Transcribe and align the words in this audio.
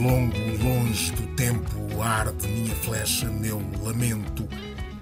longo, 0.00 0.34
longe 0.64 1.12
do 1.12 1.26
tempo, 1.34 2.00
arde 2.00 2.48
minha 2.48 2.74
flecha, 2.76 3.26
meu 3.26 3.60
lamento, 3.82 4.48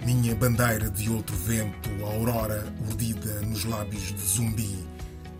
minha 0.04 0.34
bandeira 0.34 0.90
de 0.90 1.08
outro 1.08 1.36
vento, 1.36 1.88
a 2.04 2.14
aurora 2.14 2.72
urdida 2.84 3.40
nos 3.42 3.64
lábios 3.64 4.12
de 4.12 4.20
zumbi. 4.20 4.84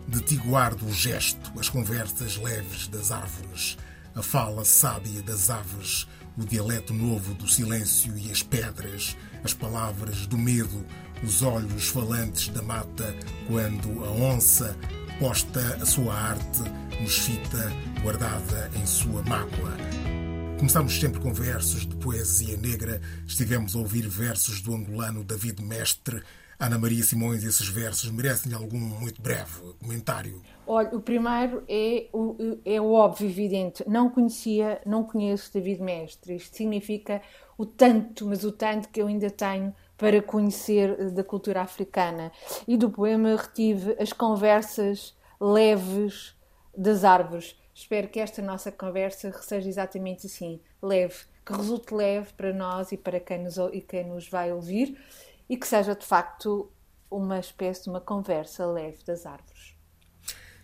De 0.07 0.21
ti 0.21 0.37
guardo 0.37 0.85
o 0.85 0.93
gesto, 0.93 1.51
as 1.59 1.67
conversas 1.67 2.37
leves 2.37 2.87
das 2.87 3.11
árvores, 3.11 3.77
a 4.15 4.23
fala 4.23 4.63
sábia 4.63 5.21
das 5.21 5.49
aves, 5.49 6.07
o 6.37 6.45
dialeto 6.45 6.93
novo 6.93 7.33
do 7.33 7.47
silêncio 7.47 8.17
e 8.17 8.31
as 8.31 8.41
pedras, 8.41 9.17
as 9.43 9.53
palavras 9.53 10.25
do 10.25 10.37
medo, 10.37 10.85
os 11.21 11.41
olhos 11.41 11.89
falantes 11.89 12.47
da 12.47 12.61
mata, 12.61 13.13
quando 13.45 14.05
a 14.05 14.09
onça 14.09 14.75
posta 15.19 15.59
a 15.81 15.85
sua 15.85 16.13
arte 16.13 16.63
fita 17.05 17.71
guardada 18.01 18.71
em 18.75 18.85
sua 18.85 19.21
mágoa. 19.23 19.75
Começamos 20.57 20.97
sempre 20.97 21.19
com 21.19 21.33
versos 21.33 21.85
de 21.85 21.95
poesia 21.97 22.55
negra. 22.55 23.01
Estivemos 23.27 23.75
a 23.75 23.79
ouvir 23.79 24.07
versos 24.07 24.61
do 24.61 24.73
angolano 24.73 25.23
David 25.23 25.61
Mestre. 25.61 26.23
Ana 26.57 26.77
Maria 26.77 27.03
Simões, 27.03 27.43
esses 27.43 27.67
versos 27.67 28.11
merecem 28.11 28.53
algum 28.53 28.77
muito 28.77 29.21
breve 29.21 29.73
comentário? 29.79 30.41
Olha, 30.67 30.95
o 30.95 31.01
primeiro 31.01 31.63
é 31.67 32.07
o, 32.13 32.35
é 32.65 32.79
óbvio, 32.79 33.27
evidente. 33.27 33.83
Não 33.87 34.09
conhecia, 34.09 34.81
não 34.85 35.03
conheço 35.03 35.53
David 35.53 35.81
Mestre. 35.81 36.35
Isto 36.35 36.55
significa 36.55 37.21
o 37.57 37.65
tanto, 37.65 38.25
mas 38.25 38.43
o 38.43 38.51
tanto 38.51 38.89
que 38.89 39.01
eu 39.01 39.07
ainda 39.07 39.29
tenho 39.29 39.73
para 39.99 40.21
conhecer 40.21 41.11
da 41.11 41.23
cultura 41.23 41.61
africana. 41.61 42.31
E 42.67 42.77
do 42.77 42.89
poema 42.89 43.35
retive 43.35 43.95
as 43.99 44.13
conversas 44.13 45.15
leves 45.39 46.33
das 46.75 47.03
árvores. 47.03 47.55
Espero 47.75 48.07
que 48.07 48.19
esta 48.19 48.41
nossa 48.41 48.71
conversa 48.71 49.31
seja 49.41 49.69
exatamente 49.69 50.25
assim, 50.25 50.59
leve, 50.81 51.15
que 51.45 51.53
resulte 51.53 51.93
leve 51.93 52.33
para 52.33 52.53
nós 52.53 52.91
e 52.91 52.97
para 52.97 53.19
quem 53.19 53.43
nos, 53.43 53.57
e 53.73 53.81
quem 53.81 54.07
nos 54.07 54.27
vai 54.27 54.51
ouvir 54.51 54.97
e 55.49 55.57
que 55.57 55.67
seja 55.67 55.95
de 55.95 56.05
facto 56.05 56.71
uma 57.09 57.39
espécie 57.39 57.83
de 57.83 57.89
uma 57.89 57.99
conversa 57.99 58.65
leve 58.65 59.03
das 59.05 59.25
árvores. 59.25 59.79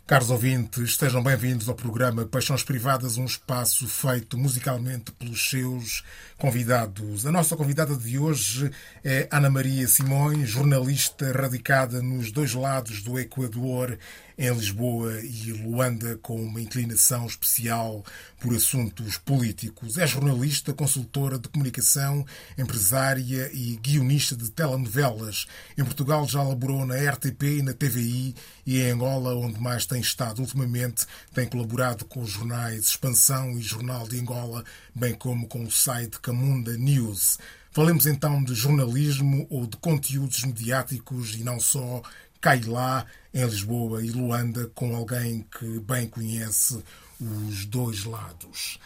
Caros 0.07 0.29
ouvintes, 0.29 0.91
estejam 0.91 1.23
bem-vindos 1.23 1.67
ao 1.67 1.73
programa 1.73 2.27
Paixões 2.27 2.63
Privadas, 2.63 3.17
um 3.17 3.25
espaço 3.25 3.87
feito 3.87 4.37
musicalmente 4.37 5.11
pelos 5.13 5.49
seus 5.49 6.03
convidados. 6.37 7.25
A 7.25 7.31
nossa 7.31 7.55
convidada 7.55 7.95
de 7.95 8.19
hoje 8.19 8.69
é 9.03 9.27
Ana 9.31 9.49
Maria 9.49 9.87
Simões, 9.87 10.49
jornalista 10.49 11.31
radicada 11.31 12.01
nos 12.01 12.31
dois 12.31 12.53
lados 12.53 13.01
do 13.01 13.17
Equador 13.17 13.97
em 14.37 14.53
Lisboa 14.53 15.19
e 15.21 15.51
Luanda 15.53 16.17
com 16.21 16.41
uma 16.41 16.61
inclinação 16.61 17.25
especial 17.25 18.03
por 18.39 18.53
assuntos 18.53 19.17
políticos. 19.17 19.97
É 19.97 20.05
jornalista, 20.05 20.73
consultora 20.73 21.39
de 21.39 21.47
comunicação, 21.47 22.25
empresária 22.57 23.49
e 23.53 23.77
guionista 23.77 24.35
de 24.35 24.51
telenovelas. 24.51 25.45
Em 25.77 25.83
Portugal 25.83 26.27
já 26.27 26.43
laborou 26.43 26.85
na 26.85 26.95
RTP 26.95 27.43
e 27.43 27.61
na 27.61 27.73
TVI 27.73 28.35
e 28.65 28.81
em 28.81 28.91
Angola, 28.91 29.35
onde 29.35 29.59
mais 29.59 29.85
tem 29.85 30.01
estado 30.01 30.39
ultimamente, 30.41 31.05
tem 31.33 31.47
colaborado 31.47 32.03
com 32.05 32.21
os 32.21 32.31
jornais 32.31 32.87
Expansão 32.87 33.57
e 33.57 33.61
Jornal 33.61 34.07
de 34.07 34.19
Angola, 34.19 34.63
bem 34.93 35.13
como 35.13 35.47
com 35.47 35.63
o 35.63 35.71
site 35.71 36.19
Camunda 36.25 36.75
News. 36.75 37.37
Falemos 37.69 38.07
então 38.07 38.43
de 38.43 38.55
jornalismo 38.55 39.45
ou 39.47 39.67
de 39.67 39.77
conteúdos 39.77 40.43
mediáticos 40.43 41.35
e 41.35 41.43
não 41.43 41.59
só 41.59 42.01
cai 42.41 42.61
lá 42.61 43.05
em 43.31 43.45
Lisboa 43.45 44.03
e 44.03 44.09
Luanda 44.09 44.65
com 44.73 44.95
alguém 44.95 45.45
que 45.55 45.79
bem 45.81 46.07
conhece 46.07 46.83
os 47.21 47.65
dois 47.67 48.05
lados. 48.05 48.79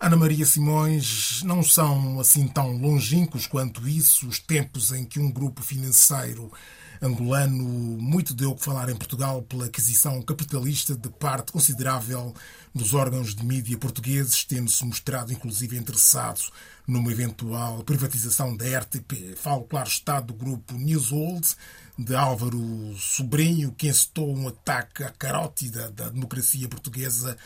Ana 0.00 0.16
Maria 0.16 0.46
Simões 0.46 1.42
não 1.42 1.62
são 1.62 2.18
assim 2.18 2.48
tão 2.48 2.72
longínquos 2.78 3.46
quanto 3.46 3.86
isso 3.86 4.26
os 4.26 4.38
tempos 4.38 4.90
em 4.90 5.04
que 5.04 5.20
um 5.20 5.30
grupo 5.30 5.62
financeiro 5.62 6.50
angolano 7.00 7.64
muito 7.64 8.34
deu 8.34 8.54
que 8.54 8.64
falar 8.64 8.88
em 8.88 8.96
Portugal 8.96 9.42
pela 9.42 9.66
aquisição 9.66 10.20
capitalista 10.22 10.94
de 10.96 11.08
parte 11.08 11.52
considerável 11.52 12.34
dos 12.74 12.94
órgãos 12.94 13.34
de 13.34 13.44
mídia 13.44 13.78
portugueses, 13.78 14.44
tendo-se 14.44 14.84
mostrado 14.84 15.32
inclusive 15.32 15.76
interessado 15.76 16.40
numa 16.86 17.10
eventual 17.10 17.82
privatização 17.82 18.56
da 18.56 18.78
RTP. 18.78 19.36
Falo, 19.36 19.64
claro 19.64 19.88
está, 19.88 20.20
do 20.20 20.34
grupo 20.34 20.74
Newsold, 20.74 21.56
de 21.98 22.14
Álvaro 22.14 22.94
Sobrinho, 22.98 23.72
que 23.72 23.88
incitou 23.88 24.36
um 24.36 24.48
ataque 24.48 25.02
à 25.02 25.10
carótida 25.10 25.90
da 25.90 26.10
democracia 26.10 26.68
portuguesa, 26.68 27.36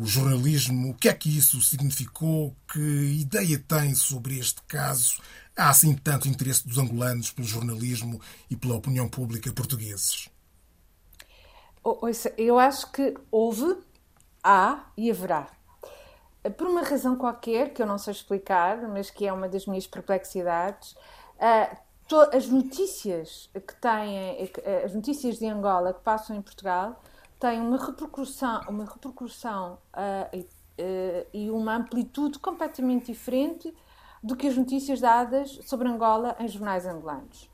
o 0.00 0.06
jornalismo. 0.06 0.90
O 0.90 0.94
que 0.94 1.08
é 1.08 1.14
que 1.14 1.36
isso 1.36 1.60
significou? 1.60 2.54
Que 2.72 2.80
ideia 3.20 3.58
tem 3.58 3.94
sobre 3.94 4.38
este 4.38 4.62
caso? 4.62 5.20
Há 5.56 5.70
assim 5.70 5.94
tanto 5.94 6.28
interesse 6.28 6.66
dos 6.66 6.78
angolanos 6.78 7.32
pelo 7.32 7.46
jornalismo 7.46 8.20
e 8.48 8.56
pela 8.56 8.76
opinião 8.76 9.08
pública 9.08 9.52
portugueses? 9.52 10.30
Eu 12.36 12.58
acho 12.58 12.92
que 12.92 13.14
houve, 13.30 13.76
há 14.42 14.84
e 14.96 15.10
haverá. 15.10 15.48
Por 16.56 16.68
uma 16.68 16.82
razão 16.82 17.16
qualquer, 17.16 17.72
que 17.74 17.82
eu 17.82 17.86
não 17.86 17.98
sei 17.98 18.12
explicar, 18.12 18.80
mas 18.88 19.10
que 19.10 19.26
é 19.26 19.32
uma 19.32 19.48
das 19.48 19.66
minhas 19.66 19.86
perplexidades, 19.86 20.94
ah, 21.40 21.76
as 22.32 22.46
notícias 22.46 23.50
que 23.52 23.74
têm, 23.74 24.50
eh, 24.64 24.82
as 24.84 24.94
notícias 24.94 25.38
de 25.38 25.46
Angola 25.46 25.92
que 25.92 26.00
passam 26.00 26.36
em 26.36 26.40
Portugal 26.42 27.02
têm 27.38 27.60
uma 27.60 27.76
repercussão, 27.76 28.60
uma 28.68 28.84
repercussão 28.84 29.78
uh, 29.94 30.38
uh, 30.38 31.26
e 31.32 31.50
uma 31.50 31.76
amplitude 31.76 32.38
completamente 32.38 33.06
diferente 33.06 33.74
do 34.22 34.36
que 34.36 34.48
as 34.48 34.56
notícias 34.56 35.00
dadas 35.00 35.58
sobre 35.62 35.88
Angola 35.88 36.36
em 36.40 36.48
jornais 36.48 36.86
angolanos. 36.86 37.48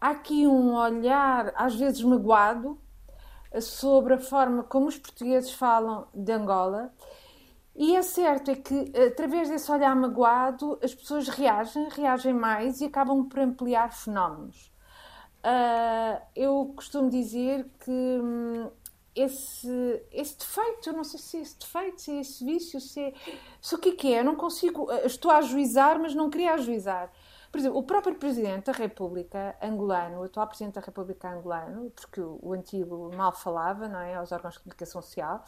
Há 0.00 0.10
aqui 0.10 0.46
um 0.46 0.74
olhar, 0.74 1.52
às 1.54 1.74
vezes 1.74 2.02
magoado, 2.02 2.78
sobre 3.60 4.14
a 4.14 4.18
forma 4.18 4.62
como 4.62 4.86
os 4.86 4.96
portugueses 4.96 5.52
falam 5.52 6.06
de 6.14 6.32
Angola 6.32 6.92
e 7.74 7.96
é 7.96 8.02
certo 8.02 8.50
é 8.50 8.56
que, 8.56 8.92
através 8.94 9.48
desse 9.48 9.70
olhar 9.70 9.94
magoado, 9.94 10.78
as 10.82 10.94
pessoas 10.94 11.28
reagem, 11.28 11.88
reagem 11.88 12.34
mais 12.34 12.80
e 12.80 12.84
acabam 12.84 13.24
por 13.24 13.38
ampliar 13.38 13.92
fenómenos. 13.92 14.70
Uh, 15.42 16.20
eu 16.36 16.72
costumo 16.76 17.08
dizer 17.08 17.66
que 17.82 17.90
hum, 17.90 18.70
esse, 19.14 20.02
esse 20.12 20.38
defeito, 20.38 20.90
eu 20.90 20.92
não 20.92 21.04
sei 21.04 21.18
se 21.18 21.36
é 21.36 21.40
esse 21.40 21.58
defeito, 21.58 22.00
se 22.00 22.10
é 22.12 22.20
esse 22.20 22.44
vício, 22.44 22.80
se 22.80 23.00
é. 23.00 23.14
Se 23.60 23.74
o 23.74 23.78
que 23.78 23.90
é 23.90 23.92
que 23.92 24.14
é? 24.14 24.20
Eu 24.20 24.24
não 24.24 24.36
consigo. 24.36 24.90
Estou 25.04 25.30
a 25.30 25.38
ajuizar, 25.38 25.98
mas 26.00 26.14
não 26.14 26.30
queria 26.30 26.54
ajuizar. 26.54 27.12
Por 27.50 27.58
exemplo, 27.58 27.78
o 27.78 27.82
próprio 27.82 28.14
Presidente 28.14 28.66
da 28.66 28.72
República 28.72 29.56
angolano, 29.60 30.20
o 30.20 30.22
atual 30.22 30.46
Presidente 30.46 30.74
da 30.74 30.80
República 30.80 31.28
angolano, 31.32 31.90
porque 31.90 32.20
o, 32.20 32.38
o 32.40 32.52
antigo 32.52 33.10
mal 33.16 33.32
falava, 33.32 33.88
não 33.88 33.98
é, 33.98 34.14
aos 34.14 34.30
órgãos 34.30 34.54
de 34.54 34.60
comunicação 34.60 35.02
social, 35.02 35.44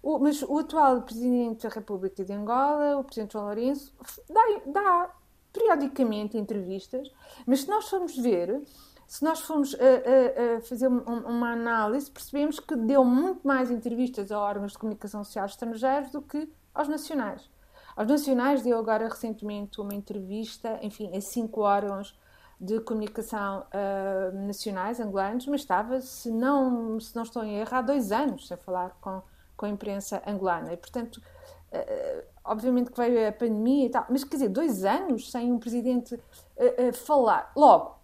o, 0.00 0.20
mas 0.20 0.42
o 0.42 0.58
atual 0.58 1.02
Presidente 1.02 1.66
da 1.66 1.74
República 1.74 2.24
de 2.24 2.32
Angola, 2.32 2.98
o 2.98 3.02
Presidente 3.02 3.32
João 3.32 3.46
Lourenço, 3.46 3.92
dá, 4.28 4.42
dá 4.66 5.14
periodicamente 5.52 6.38
entrevistas, 6.38 7.10
mas 7.44 7.62
se 7.62 7.68
nós 7.68 7.88
formos 7.88 8.16
ver, 8.16 8.62
se 9.10 9.24
nós 9.24 9.40
formos 9.40 9.74
a, 9.74 9.78
a, 9.78 10.58
a 10.58 10.60
fazer 10.60 10.86
uma 10.86 11.50
análise, 11.50 12.08
percebemos 12.08 12.60
que 12.60 12.76
deu 12.76 13.04
muito 13.04 13.44
mais 13.44 13.68
entrevistas 13.68 14.30
a 14.30 14.38
órgãos 14.38 14.70
de 14.70 14.78
comunicação 14.78 15.24
social 15.24 15.46
estrangeiros 15.46 16.12
do 16.12 16.22
que 16.22 16.48
aos 16.72 16.86
nacionais. 16.86 17.50
Aos 17.96 18.06
nacionais 18.06 18.62
deu 18.62 18.78
agora 18.78 19.08
recentemente 19.08 19.80
uma 19.80 19.92
entrevista, 19.92 20.78
enfim, 20.80 21.10
a 21.12 21.20
cinco 21.20 21.62
órgãos 21.62 22.16
de 22.60 22.78
comunicação 22.78 23.66
uh, 23.74 24.46
nacionais 24.46 25.00
angolanos, 25.00 25.44
mas 25.48 25.62
estava, 25.62 26.00
se 26.00 26.30
não, 26.30 27.00
se 27.00 27.16
não 27.16 27.24
estou 27.24 27.42
em 27.42 27.56
erro, 27.56 27.76
há 27.76 27.82
dois 27.82 28.12
anos 28.12 28.46
sem 28.46 28.56
falar 28.58 28.96
com, 29.00 29.20
com 29.56 29.66
a 29.66 29.68
imprensa 29.68 30.22
angolana. 30.24 30.72
E, 30.72 30.76
portanto, 30.76 31.16
uh, 31.16 32.24
obviamente 32.44 32.92
que 32.92 32.96
veio 32.96 33.28
a 33.28 33.32
pandemia 33.32 33.86
e 33.86 33.90
tal, 33.90 34.06
mas 34.08 34.22
quer 34.22 34.36
dizer, 34.36 34.50
dois 34.50 34.84
anos 34.84 35.32
sem 35.32 35.50
um 35.50 35.58
presidente 35.58 36.14
uh, 36.14 36.92
falar. 36.94 37.50
Logo, 37.56 37.98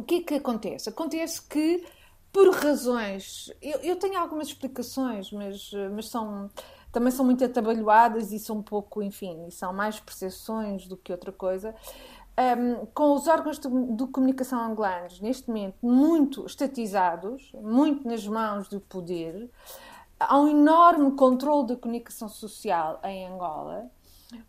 o 0.00 0.02
que 0.02 0.16
é 0.16 0.22
que 0.22 0.34
acontece? 0.34 0.88
Acontece 0.88 1.42
que, 1.42 1.86
por 2.32 2.50
razões. 2.54 3.52
Eu, 3.60 3.80
eu 3.80 3.96
tenho 3.96 4.18
algumas 4.18 4.48
explicações, 4.48 5.30
mas, 5.30 5.70
mas 5.94 6.08
são 6.08 6.50
também 6.90 7.12
são 7.12 7.24
muito 7.24 7.44
atabalhoadas 7.44 8.32
e 8.32 8.38
são 8.38 8.56
um 8.56 8.62
pouco, 8.62 9.00
enfim, 9.00 9.48
são 9.50 9.72
mais 9.72 10.00
percepções 10.00 10.88
do 10.88 10.96
que 10.96 11.12
outra 11.12 11.30
coisa. 11.30 11.74
Um, 12.36 12.86
com 12.86 13.12
os 13.12 13.28
órgãos 13.28 13.58
de, 13.58 13.68
de, 13.68 14.06
comunicação 14.06 14.58
angolanos, 14.60 15.20
neste 15.20 15.46
momento, 15.46 15.76
muito 15.82 16.46
estatizados, 16.46 17.52
muito 17.54 18.08
nas 18.08 18.26
mãos 18.26 18.68
do 18.68 18.80
poder, 18.80 19.50
há 20.18 20.40
um 20.40 20.48
enorme 20.48 21.12
controle 21.12 21.68
da 21.68 21.76
comunicação 21.76 22.28
social 22.28 22.98
em 23.04 23.28
Angola. 23.28 23.90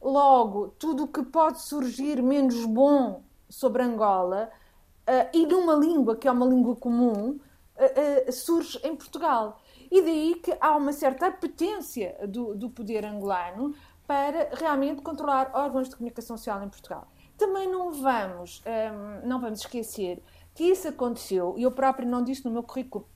Logo, 0.02 0.70
tudo 0.80 1.04
o 1.04 1.08
que 1.08 1.22
pode 1.24 1.62
surgir 1.62 2.24
menos 2.24 2.66
bom 2.66 3.22
sobre 3.50 3.84
Angola, 3.84 4.50
uh, 5.12 5.30
e 5.34 5.46
numa 5.46 5.74
língua 5.74 6.16
que 6.16 6.28
é 6.28 6.32
uma 6.32 6.46
língua 6.46 6.76
comum, 6.76 7.38
uh, 7.78 8.32
surge 8.32 8.80
em 8.84 8.96
Portugal. 8.96 9.60
E 9.92 10.02
daí 10.02 10.36
que 10.36 10.56
há 10.62 10.78
uma 10.78 10.94
certa 10.94 11.28
apetência 11.28 12.16
do, 12.28 12.56
do 12.56 12.70
poder 12.70 13.06
angolano 13.06 13.76
para 14.08 14.50
realmente 14.54 15.02
controlar 15.02 15.52
órgãos 15.54 15.90
de 15.90 15.96
comunicação 15.96 16.38
social 16.38 16.64
em 16.64 16.70
Portugal. 16.70 17.08
Também 17.38 17.70
não 17.70 17.92
vamos, 17.92 18.62
um, 18.66 19.28
não 19.28 19.40
vamos 19.40 19.62
esquecer 19.62 20.22
que 20.54 20.66
isso 20.66 20.88
aconteceu, 20.88 21.56
e 21.58 21.64
eu 21.64 21.72
próprio 21.72 22.08
não 22.08 22.24
disse 22.24 22.44
no 22.46 22.52
meu 22.52 22.62
currículo, 22.62 23.08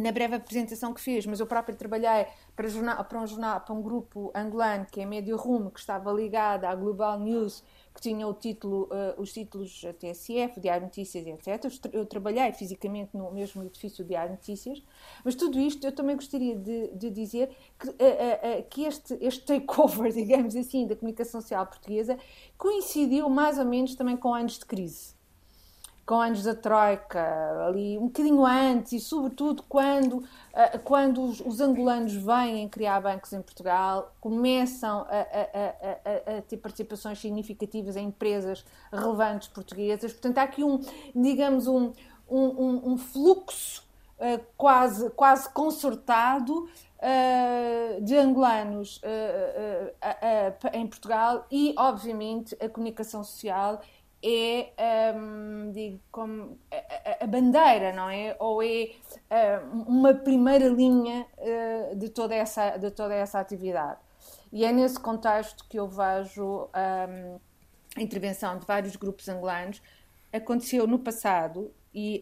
na 0.00 0.10
breve 0.10 0.36
apresentação 0.36 0.94
que 0.94 1.00
fiz, 1.00 1.26
mas 1.26 1.38
eu 1.38 1.46
próprio 1.46 1.76
trabalhei 1.76 2.26
para, 2.56 2.68
jornal, 2.68 3.04
para, 3.04 3.20
um 3.20 3.26
jornal, 3.26 3.60
para 3.60 3.74
um 3.74 3.82
grupo 3.82 4.32
angolano 4.34 4.86
que 4.90 5.00
é 5.00 5.06
Medio 5.06 5.36
Rumo, 5.36 5.70
que 5.70 5.80
estava 5.80 6.10
ligado 6.12 6.64
à 6.64 6.74
Global 6.74 7.18
News, 7.20 7.62
que 7.94 8.00
tinha 8.00 8.26
o 8.26 8.32
título, 8.32 8.84
uh, 8.84 9.20
os 9.20 9.32
títulos 9.32 9.82
TSF, 9.98 10.58
Diário 10.60 10.84
Notícias, 10.86 11.26
etc. 11.26 11.70
Eu, 11.92 12.06
trabalhei 12.06 12.50
fisicamente 12.52 13.14
no 13.14 13.30
mesmo 13.30 13.62
edifício 13.62 14.02
Diário 14.02 14.32
Notícias, 14.32 14.82
mas 15.22 15.34
tudo 15.34 15.58
isto 15.58 15.86
eu 15.86 15.92
também 15.92 16.16
gostaria 16.16 16.56
de, 16.56 16.88
de 16.94 17.10
dizer 17.10 17.54
que, 17.78 17.88
uh, 17.88 17.92
uh, 17.92 18.62
que 18.70 18.84
este, 18.84 19.18
este 19.20 19.44
takeover, 19.44 20.10
digamos 20.12 20.56
assim, 20.56 20.86
da 20.86 20.96
comunicação 20.96 21.42
social 21.42 21.66
portuguesa 21.66 22.16
coincidiu 22.56 23.28
mais 23.28 23.58
ou 23.58 23.66
menos 23.66 23.94
também 23.94 24.16
com 24.16 24.32
anos 24.32 24.58
de 24.58 24.64
crise 24.64 25.20
com 26.04 26.20
anos 26.20 26.42
da 26.42 26.54
Troika, 26.54 27.66
ali 27.66 27.96
um 27.96 28.06
bocadinho 28.06 28.44
antes, 28.44 28.92
e 28.92 29.00
sobretudo 29.00 29.62
quando, 29.68 30.24
eh, 30.52 30.78
quando 30.78 31.22
os, 31.22 31.40
os 31.40 31.60
angolanos 31.60 32.12
vêm 32.14 32.68
criar 32.68 33.00
bancos 33.00 33.32
em 33.32 33.40
Portugal, 33.40 34.12
começam 34.20 35.06
a, 35.08 35.20
a, 35.20 36.34
a, 36.34 36.38
a, 36.38 36.42
ter 36.42 36.56
participações 36.56 37.20
significativas 37.20 37.96
em 37.96 38.08
empresas 38.08 38.64
relevantes 38.92 39.48
portuguesas. 39.48 40.12
Portanto, 40.12 40.38
há 40.38 40.42
aqui 40.42 40.64
um, 40.64 40.80
digamos, 41.14 41.68
um, 41.68 41.92
um, 42.28 42.92
um 42.92 42.98
fluxo 42.98 43.84
uh, 44.18 44.44
quase, 44.56 45.10
quase 45.10 45.48
concertado 45.50 46.68
Uh, 47.04 48.00
de 48.00 48.16
angolanos 48.16 49.00
em 50.72 50.86
Portugal 50.86 51.44
e, 51.50 51.74
obviamente, 51.76 52.56
a 52.60 52.68
comunicação 52.68 53.24
social 53.24 53.82
é 54.22 55.12
um, 55.16 55.72
digo, 55.72 56.00
como 56.10 56.58
a, 56.70 57.24
a, 57.24 57.26
bandeira, 57.26 57.92
não 57.92 58.08
é? 58.08 58.36
Ou 58.38 58.62
é 58.62 58.92
uh, 59.30 59.82
uma 59.88 60.14
primeira 60.14 60.68
linha 60.68 61.26
uh, 61.38 61.96
de, 61.96 62.08
toda 62.08 62.34
essa, 62.34 62.76
de 62.76 62.90
toda 62.90 63.14
essa 63.14 63.40
atividade. 63.40 63.98
E 64.52 64.64
é 64.64 64.72
nesse 64.72 65.00
contexto 65.00 65.66
que 65.68 65.78
eu 65.78 65.88
vejo 65.88 66.68
um, 66.74 67.40
a 67.96 68.02
intervenção 68.02 68.58
de 68.58 68.66
vários 68.66 68.94
grupos 68.96 69.28
angolanos. 69.28 69.82
Aconteceu 70.32 70.86
no 70.86 70.98
passado 70.98 71.72
e 71.92 72.20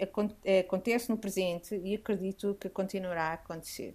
acontece 0.65 1.11
no 1.11 1.19
presente 1.19 1.81
e 1.85 1.95
acredito 1.95 2.57
que 2.59 2.69
continuará 2.69 3.29
a 3.29 3.33
acontecer 3.35 3.95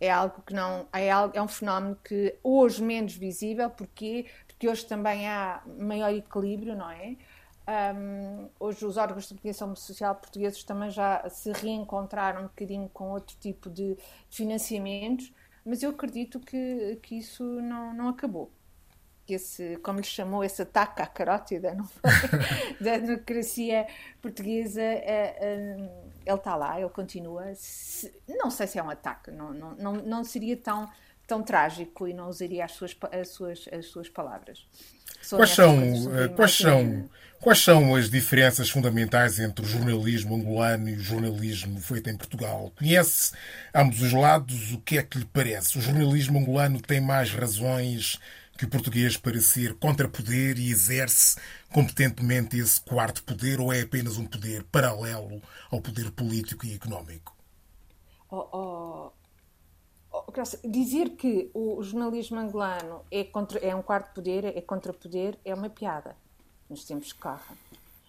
é 0.00 0.10
algo 0.10 0.42
que 0.42 0.52
não 0.52 0.86
é, 0.92 1.10
algo, 1.10 1.36
é 1.36 1.42
um 1.42 1.48
fenómeno 1.48 1.96
que 2.04 2.36
hoje 2.42 2.82
menos 2.82 3.14
visível 3.14 3.70
porque 3.70 4.26
porque 4.64 4.68
hoje 4.68 4.86
também 4.86 5.28
há 5.28 5.62
maior 5.78 6.10
equilíbrio 6.10 6.74
não 6.74 6.90
é 6.90 7.16
um, 7.94 8.48
hoje 8.58 8.84
os 8.84 8.96
órgãos 8.96 9.24
de 9.24 9.28
comunicação 9.30 9.74
social 9.76 10.14
portugueses 10.14 10.64
também 10.64 10.90
já 10.90 11.28
se 11.28 11.52
reencontraram 11.52 12.40
um 12.40 12.44
bocadinho 12.44 12.88
com 12.88 13.10
outro 13.10 13.36
tipo 13.38 13.68
de 13.68 13.96
financiamentos 14.30 15.32
mas 15.64 15.82
eu 15.82 15.90
acredito 15.90 16.40
que, 16.40 16.98
que 17.02 17.18
isso 17.18 17.44
não, 17.44 17.92
não 17.94 18.08
acabou 18.08 18.50
esse, 19.28 19.76
como 19.78 20.00
lhe 20.00 20.06
chamou, 20.06 20.44
esse 20.44 20.60
ataque 20.62 21.00
à 21.00 21.06
carótida 21.06 21.74
não 21.74 21.84
foi? 21.84 22.02
da 22.80 22.98
democracia 22.98 23.86
portuguesa, 24.20 24.82
é, 24.82 25.36
é, 25.40 25.76
ele 26.26 26.36
está 26.36 26.54
lá, 26.54 26.78
ele 26.78 26.90
continua. 26.90 27.44
não 28.28 28.50
sei 28.50 28.66
se 28.66 28.78
é 28.78 28.82
um 28.82 28.90
ataque, 28.90 29.30
não, 29.30 29.54
não, 29.54 29.74
não, 29.76 29.92
não 29.94 30.24
seria 30.24 30.56
tão, 30.58 30.86
tão 31.26 31.42
trágico 31.42 32.06
e 32.06 32.12
não 32.12 32.28
usaria 32.28 32.64
as 32.64 32.72
suas, 32.72 32.96
as 33.12 33.28
suas, 33.28 33.68
as 33.72 33.86
suas 33.86 34.08
palavras. 34.08 34.66
Quais 35.30 35.50
são, 35.50 35.78
eh, 36.18 36.28
quais, 36.28 36.52
são, 36.52 37.10
quais 37.40 37.58
são 37.58 37.94
as 37.94 38.10
diferenças 38.10 38.68
fundamentais 38.68 39.38
entre 39.38 39.64
o 39.64 39.68
jornalismo 39.68 40.36
angolano 40.36 40.88
e 40.88 40.96
o 40.96 41.00
jornalismo 41.00 41.80
feito 41.80 42.10
em 42.10 42.16
Portugal? 42.16 42.70
Conhece 42.76 43.32
ambos 43.74 44.02
os 44.02 44.12
lados? 44.12 44.72
O 44.72 44.80
que 44.80 44.98
é 44.98 45.02
que 45.02 45.18
lhe 45.18 45.24
parece? 45.24 45.78
O 45.78 45.80
jornalismo 45.80 46.38
angolano 46.38 46.80
tem 46.80 47.00
mais 47.00 47.30
razões 47.30 48.18
que 48.56 48.66
o 48.66 48.68
português 48.68 49.16
para 49.16 49.40
ser 49.40 49.74
contrapoder 49.74 50.58
e 50.58 50.70
exerce 50.70 51.36
competentemente 51.72 52.58
esse 52.58 52.80
quarto 52.80 53.22
poder 53.24 53.60
ou 53.60 53.72
é 53.72 53.80
apenas 53.80 54.16
um 54.16 54.26
poder 54.26 54.62
paralelo 54.64 55.42
ao 55.70 55.80
poder 55.80 56.10
político 56.12 56.66
e 56.66 56.74
económico? 56.74 57.34
Oh, 58.30 58.46
oh, 58.52 59.12
dizer 60.64 61.10
que 61.10 61.50
o 61.54 61.82
jornalismo 61.82 62.38
angolano 62.38 63.02
é, 63.10 63.24
contra, 63.24 63.58
é 63.58 63.74
um 63.74 63.82
quarto 63.82 64.14
poder, 64.14 64.44
é 64.44 64.60
contrapoder, 64.60 65.38
é 65.44 65.54
uma 65.54 65.68
piada 65.68 66.16
nos 66.68 66.84
tempos 66.84 67.12
que 67.12 67.20
correm. 67.20 67.56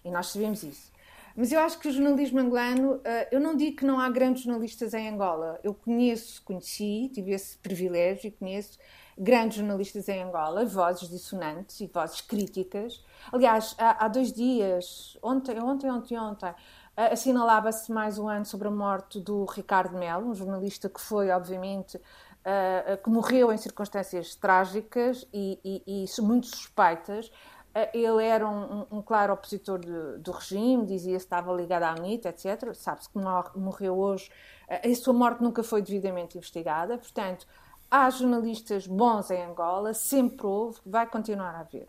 E 0.04 0.12
nós 0.12 0.28
sabemos 0.28 0.64
isso. 0.64 0.92
Mas 1.36 1.52
eu 1.52 1.60
acho 1.60 1.78
que 1.80 1.90
o 1.90 1.92
jornalismo 1.92 2.40
angolano, 2.40 3.02
eh, 3.04 3.28
eu 3.30 3.42
não 3.42 3.58
digo 3.58 3.78
que 3.78 3.86
não 3.86 4.00
há 4.00 4.10
grandes 4.10 4.44
jornalistas 4.44 4.94
em 4.94 5.10
Angola. 5.10 5.60
Eu 5.64 5.74
conheço, 5.74 6.42
conheci, 6.44 7.12
tive 7.14 7.32
esse 7.32 7.58
privilégio 7.58 8.30
e 8.30 8.32
conheço 8.32 8.80
grandes 9.18 9.58
jornalistas 9.58 10.08
em 10.08 10.24
Angola, 10.24 10.66
vozes 10.66 11.10
dissonantes 11.10 11.82
e 11.82 11.88
vozes 11.88 12.22
críticas. 12.22 13.04
Aliás, 13.34 13.76
há, 13.78 14.06
há 14.06 14.08
dois 14.08 14.32
dias, 14.32 15.18
ontem, 15.22 15.60
ontem, 15.60 15.92
ontem, 15.92 16.18
ontem, 16.18 16.54
assinalava-se 16.96 17.92
mais 17.92 18.18
um 18.18 18.28
ano 18.28 18.46
sobre 18.46 18.68
a 18.68 18.72
morte 18.72 19.20
do 19.20 19.46
Ricardo 19.46 19.98
Melo, 19.98 20.30
um 20.30 20.36
jornalista 20.36 20.90
que 20.90 21.02
foi, 21.02 21.30
obviamente, 21.30 21.98
uh, 21.98 22.98
que 23.04 23.10
morreu 23.10 23.52
em 23.52 23.58
circunstâncias 23.58 24.36
trágicas 24.36 25.28
e, 25.34 25.60
e, 25.64 26.06
e 26.06 26.22
muito 26.22 26.48
suspeitas. 26.48 27.28
Uh, 27.28 27.90
ele 27.94 28.24
era 28.24 28.48
um, 28.48 28.82
um, 28.92 28.98
um 28.98 29.02
claro 29.02 29.34
opositor 29.34 29.80
de, 29.80 30.20
do 30.20 30.32
regime, 30.32 30.86
dizia 30.86 31.18
que 31.18 31.24
estava 31.24 31.54
ligado 31.54 31.84
à 31.84 31.94
UNITA, 31.94 32.30
etc. 32.30 32.74
Sabe-se 32.74 33.10
que 33.10 33.20
morreu 33.58 33.98
hoje. 33.98 34.32
Uh, 34.70 34.90
a 34.90 34.96
sua 34.96 35.14
morte 35.14 35.44
nunca 35.44 35.64
foi 35.64 35.82
devidamente 35.82 36.38
investigada, 36.38 36.98
portanto, 36.98 37.46
Há 37.90 38.10
jornalistas 38.10 38.88
bons 38.88 39.30
em 39.30 39.44
Angola, 39.44 39.94
sempre 39.94 40.46
houve, 40.46 40.80
vai 40.86 41.08
continuar 41.08 41.56
a 41.56 41.60
haver. 41.60 41.88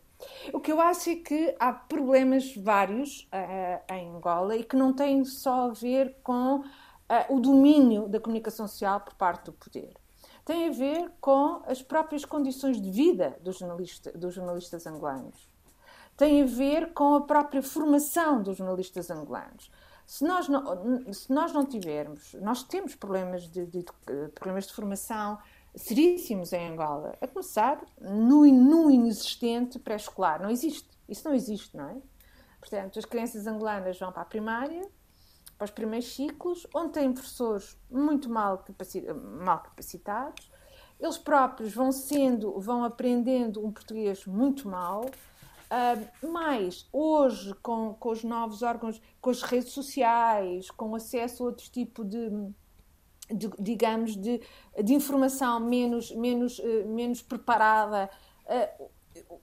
O 0.52 0.60
que 0.60 0.72
eu 0.72 0.80
acho 0.80 1.10
é 1.10 1.16
que 1.16 1.54
há 1.58 1.72
problemas 1.72 2.54
vários 2.56 3.28
uh, 3.32 3.92
em 3.92 4.10
Angola 4.10 4.56
e 4.56 4.64
que 4.64 4.76
não 4.76 4.92
têm 4.92 5.24
só 5.24 5.70
a 5.70 5.72
ver 5.72 6.16
com 6.22 6.58
uh, 6.58 6.64
o 7.28 7.40
domínio 7.40 8.08
da 8.08 8.20
comunicação 8.20 8.66
social 8.66 9.00
por 9.00 9.14
parte 9.14 9.46
do 9.46 9.52
poder. 9.52 9.94
Tem 10.44 10.68
a 10.68 10.72
ver 10.72 11.10
com 11.20 11.62
as 11.66 11.82
próprias 11.82 12.24
condições 12.24 12.80
de 12.80 12.90
vida 12.90 13.36
dos, 13.40 13.58
jornalista, 13.58 14.12
dos 14.12 14.34
jornalistas 14.34 14.86
angolanos. 14.86 15.48
Tem 16.16 16.42
a 16.42 16.46
ver 16.46 16.92
com 16.92 17.16
a 17.16 17.20
própria 17.22 17.62
formação 17.62 18.42
dos 18.42 18.56
jornalistas 18.56 19.10
angolanos. 19.10 19.70
Se 20.06 20.24
nós 20.24 20.48
não, 20.48 21.12
se 21.12 21.32
nós 21.32 21.52
não 21.52 21.66
tivermos, 21.66 22.34
nós 22.34 22.62
temos 22.62 22.94
problemas 22.94 23.48
de, 23.48 23.66
de, 23.66 23.80
de 23.80 24.28
problemas 24.34 24.68
de 24.68 24.72
formação, 24.72 25.36
seríssimos 25.76 26.52
em 26.52 26.68
Angola. 26.68 27.16
A 27.20 27.28
começar 27.28 27.84
no, 28.00 28.44
no 28.46 28.90
inexistente 28.90 29.78
pré-escolar. 29.78 30.42
Não 30.42 30.50
existe. 30.50 30.88
Isso 31.08 31.28
não 31.28 31.34
existe, 31.34 31.76
não 31.76 31.90
é? 31.90 31.96
Portanto, 32.58 32.98
as 32.98 33.04
crianças 33.04 33.46
angolanas 33.46 33.98
vão 33.98 34.10
para 34.10 34.22
a 34.22 34.24
primária, 34.24 34.82
para 35.56 35.66
os 35.66 35.70
primeiros 35.70 36.12
ciclos, 36.12 36.66
onde 36.74 36.94
têm 36.94 37.12
professores 37.12 37.78
muito 37.88 38.28
mal, 38.28 38.64
mal 39.44 39.60
capacitados. 39.60 40.50
Eles 40.98 41.18
próprios 41.18 41.72
vão 41.74 41.92
sendo, 41.92 42.58
vão 42.58 42.82
aprendendo 42.82 43.64
um 43.64 43.70
português 43.70 44.26
muito 44.26 44.68
mal. 44.68 45.04
Uh, 45.04 46.26
mas 46.28 46.88
hoje, 46.92 47.52
com, 47.54 47.94
com 47.94 48.10
os 48.10 48.24
novos 48.24 48.62
órgãos, 48.62 49.00
com 49.20 49.30
as 49.30 49.42
redes 49.42 49.72
sociais, 49.72 50.70
com 50.70 50.94
acesso 50.94 51.42
a 51.42 51.46
outro 51.46 51.68
tipo 51.70 52.04
de, 52.04 52.30
de, 53.30 53.50
digamos, 53.58 54.16
de, 54.16 54.40
de 54.82 54.94
informação 54.94 55.60
menos, 55.60 56.10
menos, 56.12 56.58
uh, 56.58 56.86
menos 56.86 57.22
preparada. 57.22 58.10
Uh, 58.44 58.90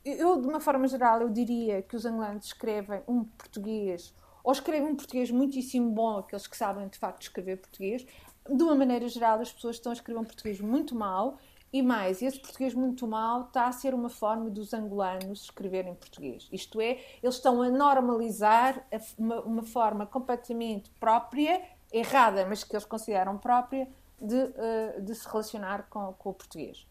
eu, 0.06 0.40
de 0.40 0.48
uma 0.48 0.60
forma 0.60 0.88
geral, 0.88 1.22
eu 1.22 1.30
diria 1.30 1.82
que 1.82 1.96
os 1.96 2.06
angolanos 2.06 2.46
escrevem 2.46 3.02
um 3.08 3.24
português, 3.24 4.14
ou 4.44 4.52
escrevem 4.52 4.90
um 4.90 4.96
português 4.96 5.32
muitíssimo 5.32 5.92
bom, 5.92 6.18
aqueles 6.18 6.48
que 6.48 6.58
sabem 6.58 6.88
de 6.88 6.98
facto 6.98 7.22
escrever 7.22 7.58
português. 7.58 8.06
De 8.48 8.62
uma 8.62 8.76
maneira 8.76 9.08
geral, 9.08 9.40
as 9.40 9.52
pessoas 9.52 9.78
estão 9.78 9.92
a 9.92 9.94
escrever 9.94 10.20
um 10.20 10.26
português 10.26 10.60
muito 10.60 10.94
mau 10.94 11.38
e 11.74 11.82
mais, 11.82 12.22
esse 12.22 12.40
português 12.40 12.76
muito 12.76 13.08
mau 13.08 13.46
está 13.46 13.66
a 13.66 13.72
ser 13.72 13.96
uma 13.96 14.08
forma 14.08 14.48
dos 14.48 14.76
angolanos 14.76 15.46
escreverem 15.46 15.96
português. 15.96 16.48
Isto 16.52 16.80
é, 16.80 17.00
eles 17.22 17.34
estão 17.34 17.64
a 17.64 17.70
normalizar 17.70 18.86
uma, 19.18 19.42
uma 19.42 19.64
forma 19.64 20.06
completamente 20.06 20.92
própria 21.00 21.60
errada, 21.94 22.46
mas 22.50 22.64
que 22.64 22.76
eles 22.76 22.86
consideram 22.86 23.38
própria, 23.38 23.88
de, 24.20 24.36
uh, 24.36 25.02
de 25.02 25.14
se 25.14 25.28
relacionar 25.28 25.88
com, 25.90 26.14
com, 26.14 26.30
o 26.32 26.34
português. 26.34 26.88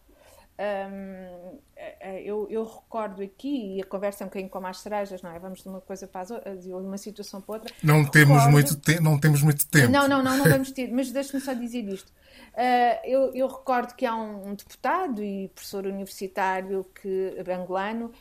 Um, 0.58 1.58
eu, 2.24 2.46
eu, 2.48 2.64
recordo 2.64 3.22
aqui, 3.22 3.76
e 3.76 3.82
a 3.82 3.84
conversa 3.84 4.22
é 4.22 4.24
um 4.26 4.28
bocadinho 4.28 4.50
como 4.50 4.66
as 4.66 4.78
cerejas, 4.78 5.20
não 5.22 5.32
é? 5.32 5.38
Vamos 5.38 5.62
de 5.62 5.68
uma 5.68 5.80
coisa 5.80 6.06
para 6.06 6.20
a 6.20 6.34
outra, 6.34 6.56
de 6.56 6.72
uma 6.72 6.98
situação 6.98 7.40
para 7.40 7.54
outra. 7.54 7.74
Não, 7.82 8.02
recordo... 8.02 8.12
temos 8.12 8.46
muito 8.46 8.76
te... 8.76 9.00
não 9.00 9.18
temos 9.18 9.42
muito 9.42 9.66
tempo. 9.66 9.90
Não, 9.90 10.06
não, 10.06 10.22
não, 10.22 10.36
não 10.36 10.44
vamos 10.48 10.70
ter, 10.70 10.92
mas 10.92 11.10
deixe-me 11.10 11.40
só 11.40 11.54
dizer 11.54 11.88
isto. 11.88 12.12
Uh, 12.52 13.00
eu, 13.04 13.34
eu, 13.34 13.48
recordo 13.48 13.94
que 13.94 14.04
há 14.04 14.14
um, 14.14 14.50
um, 14.50 14.54
deputado 14.54 15.24
e 15.24 15.48
professor 15.48 15.86
universitário 15.86 16.86
que, 16.94 17.34
angolano, 17.50 18.12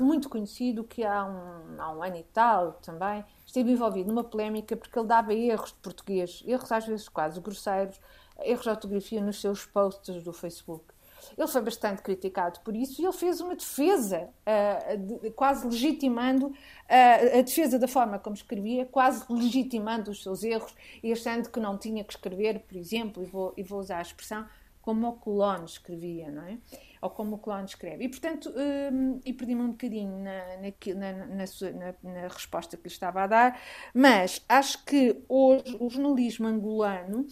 muito 0.00 0.28
conhecido, 0.28 0.84
que 0.84 1.04
há 1.04 1.24
um, 1.24 1.80
há 1.80 1.92
um 1.92 2.02
ano 2.02 2.16
e 2.16 2.22
tal 2.24 2.72
também, 2.74 3.24
esteve 3.44 3.70
envolvido 3.70 4.08
numa 4.08 4.24
polémica 4.24 4.76
porque 4.76 4.98
ele 4.98 5.08
dava 5.08 5.32
erros 5.32 5.70
de 5.70 5.78
português, 5.78 6.42
erros 6.46 6.70
às 6.72 6.86
vezes 6.86 7.08
quase 7.08 7.40
grosseiros, 7.40 8.00
erros 8.42 8.62
de 8.62 8.70
ortografia 8.70 9.20
nos 9.20 9.40
seus 9.40 9.64
posts 9.64 10.22
do 10.22 10.32
Facebook. 10.32 10.96
Ele 11.36 11.48
foi 11.48 11.62
bastante 11.62 12.02
criticado 12.02 12.60
por 12.60 12.74
isso 12.76 13.00
e 13.00 13.04
ele 13.04 13.12
fez 13.12 13.40
uma 13.40 13.56
defesa, 13.56 14.28
uh, 14.46 15.20
de, 15.20 15.30
quase 15.30 15.66
legitimando 15.66 16.46
uh, 16.48 17.38
a 17.38 17.42
defesa 17.42 17.78
da 17.78 17.88
forma 17.88 18.18
como 18.18 18.36
escrevia, 18.36 18.86
quase 18.86 19.24
legitimando 19.28 20.10
os 20.10 20.22
seus 20.22 20.44
erros 20.44 20.74
e 21.02 21.12
achando 21.12 21.50
que 21.50 21.58
não 21.58 21.76
tinha 21.76 22.04
que 22.04 22.12
escrever, 22.12 22.60
por 22.60 22.76
exemplo, 22.76 23.22
e 23.22 23.26
vou, 23.26 23.52
e 23.56 23.62
vou 23.62 23.80
usar 23.80 23.98
a 23.98 24.02
expressão, 24.02 24.46
como 24.80 25.08
o 25.08 25.12
Colón 25.14 25.64
escrevia, 25.64 26.30
não 26.30 26.42
é? 26.44 26.58
Ou 27.06 27.10
como 27.10 27.36
o 27.36 27.38
Colón 27.38 27.64
escreve. 27.64 28.04
E, 28.04 28.08
portanto, 28.08 28.52
um, 28.92 29.20
e 29.24 29.32
perdi-me 29.32 29.62
um 29.62 29.70
bocadinho 29.70 30.18
na, 30.18 30.56
na, 30.56 30.72
na, 30.96 31.94
na, 32.02 32.20
na 32.20 32.28
resposta 32.28 32.76
que 32.76 32.82
lhe 32.82 32.92
estava 32.92 33.22
a 33.22 33.26
dar, 33.28 33.60
mas 33.94 34.44
acho 34.48 34.84
que 34.84 35.22
hoje 35.28 35.76
o 35.78 35.88
jornalismo 35.88 36.48
angolano 36.48 37.26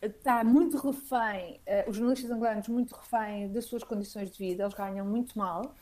está 0.00 0.42
muito 0.42 0.78
refém, 0.78 1.60
uh, 1.68 1.90
os 1.90 1.96
jornalistas 1.96 2.30
angolanos 2.30 2.68
muito 2.68 2.94
refém 2.94 3.52
das 3.52 3.66
suas 3.66 3.84
condições 3.84 4.30
de 4.30 4.38
vida, 4.38 4.62
eles 4.62 4.74
ganham 4.74 5.04
muito 5.04 5.38
mal, 5.38 5.74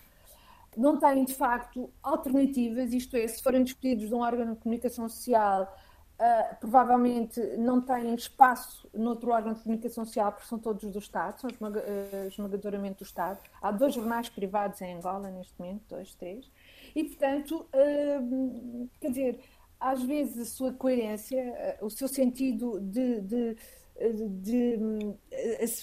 não 0.76 0.99
têm 0.99 1.25
de 1.25 1.34
facto 1.34 1.88
alternativas, 2.02 2.92
isto 2.92 3.16
é, 3.16 3.28
se 3.28 3.40
forem 3.42 3.62
despedidos 3.62 4.08
de 4.08 4.14
um 4.14 4.20
órgão 4.20 4.52
de 4.52 4.58
comunicação 4.58 5.08
social, 5.08 5.72
uh, 6.20 6.56
provavelmente 6.60 7.40
não 7.56 7.80
têm 7.80 8.14
espaço 8.14 8.88
noutro 8.94 9.30
órgão 9.30 9.54
de 9.54 9.62
comunicação 9.62 10.04
social, 10.04 10.30
porque 10.32 10.46
são 10.46 10.58
todos 10.58 10.90
do 10.92 10.98
Estado, 10.98 11.40
são 11.40 11.50
uh, 11.50 12.28
esmagadoramente 12.28 12.98
do 12.98 13.04
Estado. 13.04 13.40
Há 13.60 13.72
dois 13.72 13.94
jornais 13.94 14.28
privados 14.28 14.80
em 14.82 14.94
Angola 14.94 15.30
neste 15.30 15.58
momento, 15.58 15.82
dois, 15.88 16.14
três, 16.14 16.50
e 16.94 17.04
portanto, 17.04 17.66
quer 19.00 19.10
dizer, 19.10 19.40
às 19.78 20.02
vezes 20.02 20.38
a 20.38 20.44
sua 20.44 20.72
coerência, 20.72 21.78
o 21.80 21.88
seu 21.88 22.08
sentido 22.08 22.80
de, 22.80 23.20
de 23.20 23.56
de, 24.40 24.78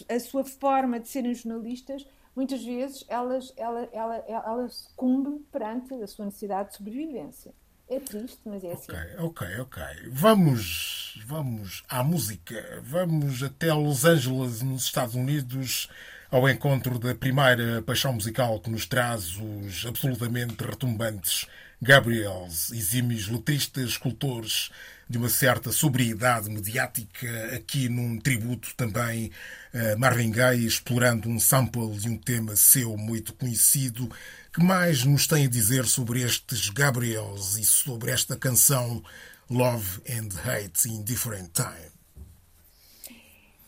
a, 0.09 0.15
a, 0.15 0.19
sua 0.19 0.43
forma 0.43 0.99
de 0.99 1.07
serem 1.07 1.35
jornalistas, 1.35 2.05
muitas 2.35 2.63
vezes 2.63 3.05
elas, 3.07 3.53
ela, 3.55 3.87
ela, 3.91 4.15
ela 4.27 4.67
sucumbe 4.69 5.39
perante 5.51 5.93
a 5.93 6.07
sua 6.07 6.25
necessidade 6.25 6.69
de 6.69 6.77
sobrevivência. 6.77 7.53
É 7.89 7.99
triste, 7.99 8.39
mas 8.45 8.63
é 8.63 8.73
assim. 8.73 8.91
Ok, 8.91 8.99
ok, 9.19 9.59
ok. 9.61 9.83
Vamos, 10.11 11.21
vamos 11.25 11.83
à 11.87 12.03
música. 12.03 12.81
Vamos 12.83 13.41
até 13.41 13.73
Los 13.73 14.03
Angeles, 14.03 14.61
nos 14.61 14.83
Estados 14.83 15.15
Unidos, 15.15 15.87
ao 16.29 16.49
encontro 16.49 16.99
da 16.99 17.15
primeira 17.15 17.81
paixão 17.81 18.11
musical 18.11 18.59
que 18.59 18.69
nos 18.69 18.85
traz 18.85 19.37
os 19.37 19.85
absolutamente 19.85 20.61
retumbantes 20.61 21.47
Gabriels, 21.81 22.71
exímios 22.71 23.27
letristas, 23.27 23.91
escultores 23.91 24.71
de 25.09 25.17
uma 25.17 25.29
certa 25.29 25.71
sobriedade 25.71 26.49
mediática, 26.49 27.55
aqui 27.55 27.87
num 27.87 28.19
tributo 28.19 28.73
também 28.75 29.31
a 29.73 29.95
Marvin 29.95 30.31
Gaye, 30.31 30.65
explorando 30.65 31.29
um 31.29 31.39
sample 31.39 31.97
de 31.97 32.09
um 32.09 32.17
tema 32.17 32.55
seu 32.55 32.97
muito 32.97 33.33
conhecido. 33.33 34.11
Que 34.57 34.63
mais 34.63 35.05
nos 35.05 35.27
tem 35.27 35.45
a 35.45 35.47
dizer 35.47 35.85
sobre 35.85 36.23
estes 36.23 36.71
Gabriels 36.71 37.57
e 37.59 37.63
sobre 37.63 38.09
esta 38.09 38.35
canção 38.35 39.03
Love 39.51 40.01
and 40.09 40.29
Hate 40.43 40.89
in 40.89 41.03
Different 41.03 41.51
Time? 41.53 41.91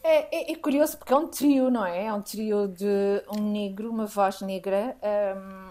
É, 0.04 0.36
é, 0.36 0.52
é, 0.52 0.56
curioso 0.56 0.98
porque 0.98 1.14
é 1.14 1.16
um 1.16 1.28
trio, 1.28 1.70
não 1.70 1.86
é? 1.86 2.06
É 2.06 2.12
um 2.12 2.24
trio 2.24 2.68
de 2.68 3.24
um 3.38 3.52
negro, 3.52 3.92
uma 3.92 4.08
voz 4.08 4.42
negra, 4.42 4.98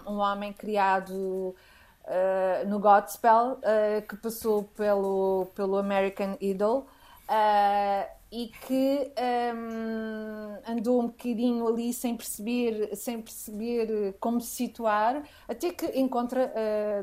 um, 0.07 0.19
homem 0.19 0.53
criado 0.53 1.13
uh, 1.13 2.69
no 2.69 2.79
Godspell, 2.79 3.59
uh, 3.59 4.07
que 4.07 4.15
passou 4.15 4.63
pelo, 4.63 5.47
pelo 5.53 5.77
American 5.77 6.37
Idol 6.39 6.87
uh, 7.27 8.18
e 8.31 8.47
que 8.47 9.11
um, 9.55 10.71
andou 10.71 11.01
um 11.01 11.07
bocadinho 11.07 11.67
ali 11.67 11.91
sem 11.93 12.15
perceber, 12.15 12.95
sem 12.95 13.21
perceber 13.21 14.15
como 14.19 14.39
se 14.39 14.55
situar, 14.55 15.23
até 15.47 15.71
que 15.71 15.85
encontra 15.99 16.53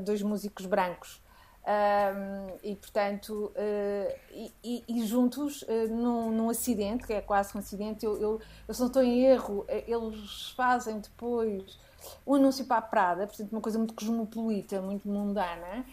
dois 0.04 0.22
músicos 0.22 0.66
brancos. 0.66 1.20
Um, 1.66 2.58
e 2.62 2.76
portanto, 2.76 3.52
uh, 3.56 4.18
e, 4.30 4.52
e, 4.62 4.84
e, 4.86 5.04
juntos 5.04 5.62
uh, 5.62 5.88
num, 5.90 6.30
num, 6.30 6.48
acidente, 6.48 7.04
que 7.04 7.12
é 7.12 7.20
quase 7.20 7.56
um 7.56 7.58
acidente, 7.58 8.06
eu, 8.06 8.16
eu, 8.20 8.40
eu 8.68 8.72
se 8.74 8.78
não 8.78 8.86
estou 8.86 9.02
em 9.02 9.24
erro, 9.24 9.66
eles 9.68 10.50
fazem 10.56 11.00
depois 11.00 11.76
um 12.24 12.34
anúncio 12.34 12.64
para 12.66 12.76
a 12.76 12.82
Prada, 12.82 13.26
portanto, 13.26 13.50
uma 13.50 13.60
coisa 13.60 13.78
muito 13.78 13.94
cosmopolita, 13.94 14.80
muito 14.80 15.08
mundana. 15.08 15.84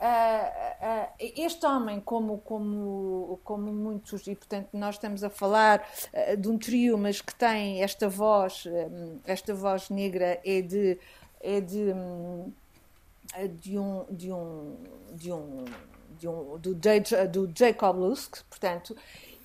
Uh, 0.00 0.02
uh, 0.02 1.08
este 1.18 1.66
homem, 1.66 2.00
como, 2.00 2.38
como, 2.38 3.38
como 3.44 3.70
muitos, 3.70 4.26
e 4.26 4.34
portanto 4.34 4.70
nós 4.72 4.94
estamos 4.94 5.22
a 5.22 5.28
falar 5.28 5.86
uh, 6.14 6.36
de 6.38 6.48
um 6.48 6.56
trio, 6.56 6.96
mas 6.96 7.20
que 7.20 7.34
tem 7.34 7.82
esta 7.82 8.08
voz, 8.08 8.64
esta 9.26 9.52
voz 9.52 9.90
negra 9.90 10.40
é 10.42 10.62
de, 10.62 10.98
é 11.42 11.60
de, 11.60 11.92
de 13.60 13.78
um, 13.78 14.06
de 14.10 14.32
um, 14.32 14.76
de 15.10 15.32
um, 15.32 15.64
de 16.16 16.28
um 16.28 16.58
do, 16.58 16.74
J, 16.74 17.26
do 17.28 17.52
Jacob 17.54 17.98
Lusk, 17.98 18.42
portanto, 18.48 18.96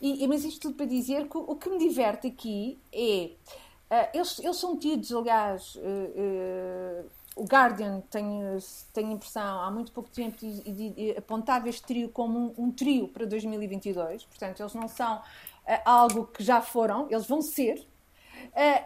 e, 0.02 0.26
mas 0.26 0.46
isto 0.46 0.62
tudo 0.62 0.76
para 0.76 0.86
dizer 0.86 1.28
que 1.28 1.38
o 1.38 1.56
que 1.58 1.70
me 1.70 1.80
diverte 1.80 2.28
aqui 2.28 2.80
é 2.94 3.32
eles, 4.14 4.40
eles 4.40 4.56
são 4.56 4.78
tidos, 4.78 5.12
aliás, 5.12 5.78
o 7.36 7.44
Guardian 7.44 8.02
tem 8.10 8.42
a 8.98 9.02
impressão, 9.02 9.62
há 9.62 9.70
muito 9.70 9.92
pouco 9.92 10.10
tempo, 10.10 10.38
apontava 11.18 11.68
este 11.68 11.84
trio 11.84 12.10
como 12.10 12.40
um, 12.40 12.66
um, 12.66 12.72
trio 12.72 13.10
para 13.10 13.26
2022, 13.26 14.24
portanto, 14.26 14.62
eles 14.62 14.74
não 14.74 14.88
são 14.88 15.22
algo 15.84 16.28
que 16.28 16.44
já 16.44 16.62
foram, 16.62 17.08
eles 17.10 17.28
vão 17.28 17.42
ser. 17.42 17.86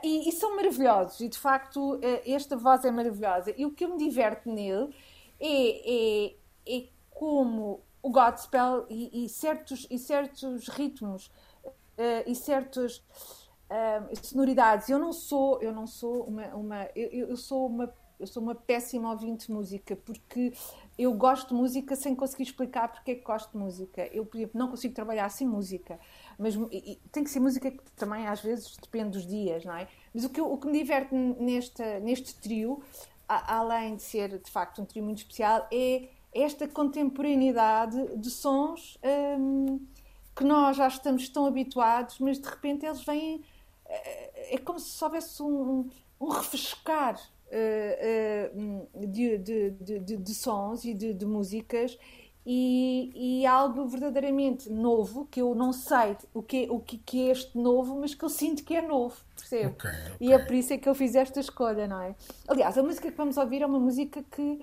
E, 0.02 0.30
e, 0.30 0.32
são 0.32 0.56
maravilhosos, 0.56 1.20
e 1.20 1.28
de 1.28 1.38
facto 1.38 2.00
esta 2.26 2.56
voz 2.56 2.84
é 2.86 2.92
maravilhosa. 2.92 3.54
E 3.56 3.66
o 3.66 3.72
que 3.72 3.86
me 3.86 3.98
diverte 3.98 4.50
nele 4.50 4.96
é, 5.40 6.26
é, 6.26 6.36
é 6.68 6.88
como 7.12 7.82
o 8.02 8.10
Godspell 8.10 8.86
e, 8.90 9.26
e, 9.26 9.30
certos, 9.30 9.86
e 9.92 10.00
certos 10.00 10.68
ritmos 10.70 11.30
e 12.26 12.34
certos 12.34 13.04
uh, 13.70 14.26
sonoridades. 14.26 14.90
Eu 14.90 15.00
não 15.00 15.14
sou, 15.14 15.62
eu 15.62 15.72
não 15.72 15.88
sou 15.88 16.24
uma, 16.24 16.48
uma 16.48 16.90
eu, 16.96 17.30
eu, 17.30 17.38
sou 17.38 17.68
uma 17.68 17.94
eu 18.20 18.28
sou 18.28 18.44
uma 18.44 18.54
péssima 18.54 19.10
ouvinte 19.10 19.48
de 19.48 19.54
música 19.54 19.96
porque 19.96 20.52
eu 20.98 21.14
gosto 21.14 21.50
de 21.50 21.54
música 21.54 21.96
sem 21.96 22.14
conseguir 22.14 22.44
explicar 22.44 22.90
porque 22.90 23.12
é 23.12 23.16
que 23.16 23.24
gosto 23.24 23.52
de 23.52 23.58
música. 23.58 24.08
Eu, 24.08 24.26
por 24.26 24.38
exemplo, 24.38 24.60
não 24.60 24.70
consigo 24.70 24.94
trabalhar 24.94 25.30
sem 25.30 25.48
música, 25.48 25.98
mas 26.38 26.56
e, 26.72 27.00
tem 27.12 27.24
que 27.24 27.30
ser 27.30 27.40
música 27.40 27.72
que 27.72 27.92
também 27.94 28.28
às 28.28 28.42
vezes 28.42 28.76
depende 28.76 29.12
dos 29.12 29.26
dias, 29.26 29.64
não 29.64 29.76
é? 29.76 29.88
Mas 30.14 30.26
o 30.26 30.30
que, 30.30 30.42
o 30.42 30.58
que 30.58 30.68
me 30.68 30.78
diverte 30.78 31.16
neste, 31.16 31.82
neste 32.02 32.36
trio, 32.36 32.84
a, 33.28 33.58
além 33.58 33.96
de 33.96 34.04
ser 34.04 34.38
de 34.38 34.52
facto 34.52 34.82
um 34.82 34.86
trio 34.86 35.04
muito 35.04 35.20
especial, 35.20 35.66
é 35.72 36.10
esta 36.34 36.68
contemporaneidade 36.68 38.18
de 38.18 38.30
sons 38.30 39.00
um, 39.40 39.80
que 40.36 40.44
nós 40.44 40.78
já 40.78 40.88
estamos 40.88 41.28
tão 41.30 41.46
habituados, 41.46 42.20
mas 42.20 42.40
de 42.40 42.48
repente 42.48 42.86
eles 42.86 43.04
vêm 43.04 43.44
é, 43.86 44.56
é 44.56 44.58
como 44.58 44.80
se 44.80 45.04
houvesse 45.04 45.42
um, 45.42 45.90
um 46.20 46.30
refrescar 46.30 47.20
de, 48.96 49.38
de, 49.38 50.00
de, 50.00 50.18
de, 50.18 50.36
sons 50.36 50.86
e 50.86 50.94
de, 50.94 51.26
músicas 51.26 51.98
e, 52.46 53.42
e, 53.42 53.46
algo 53.46 53.86
verdadeiramente 53.88 54.70
novo 54.70 55.28
que 55.30 55.42
eu 55.42 55.54
não 55.54 55.74
sei 55.74 56.16
o 56.34 56.42
que, 56.42 56.68
o 56.70 56.80
que, 56.80 57.28
é 57.28 57.32
este 57.32 57.58
novo, 57.58 58.00
mas 58.00 58.16
que 58.16 58.24
eu 58.24 58.30
sinto 58.30 58.64
que 58.64 58.76
é 58.76 58.82
novo, 58.82 59.16
percebo? 59.36 59.72
Okay, 59.72 59.90
okay. 59.90 60.28
E 60.28 60.34
é 60.34 60.40
por 60.40 60.54
isso 60.54 60.74
é 60.74 60.78
que 60.78 60.88
eu 60.88 60.96
fiz 60.96 61.16
esta 61.16 61.40
escolha, 61.40 61.88
não 61.88 62.02
é? 62.02 62.16
Aliás, 62.48 62.78
a 62.78 62.84
música 62.84 63.12
que 63.12 63.18
vamos 63.18 63.38
ouvir 63.38 63.62
é 63.62 63.66
uma 63.66 63.80
música 63.80 64.24
que 64.24 64.60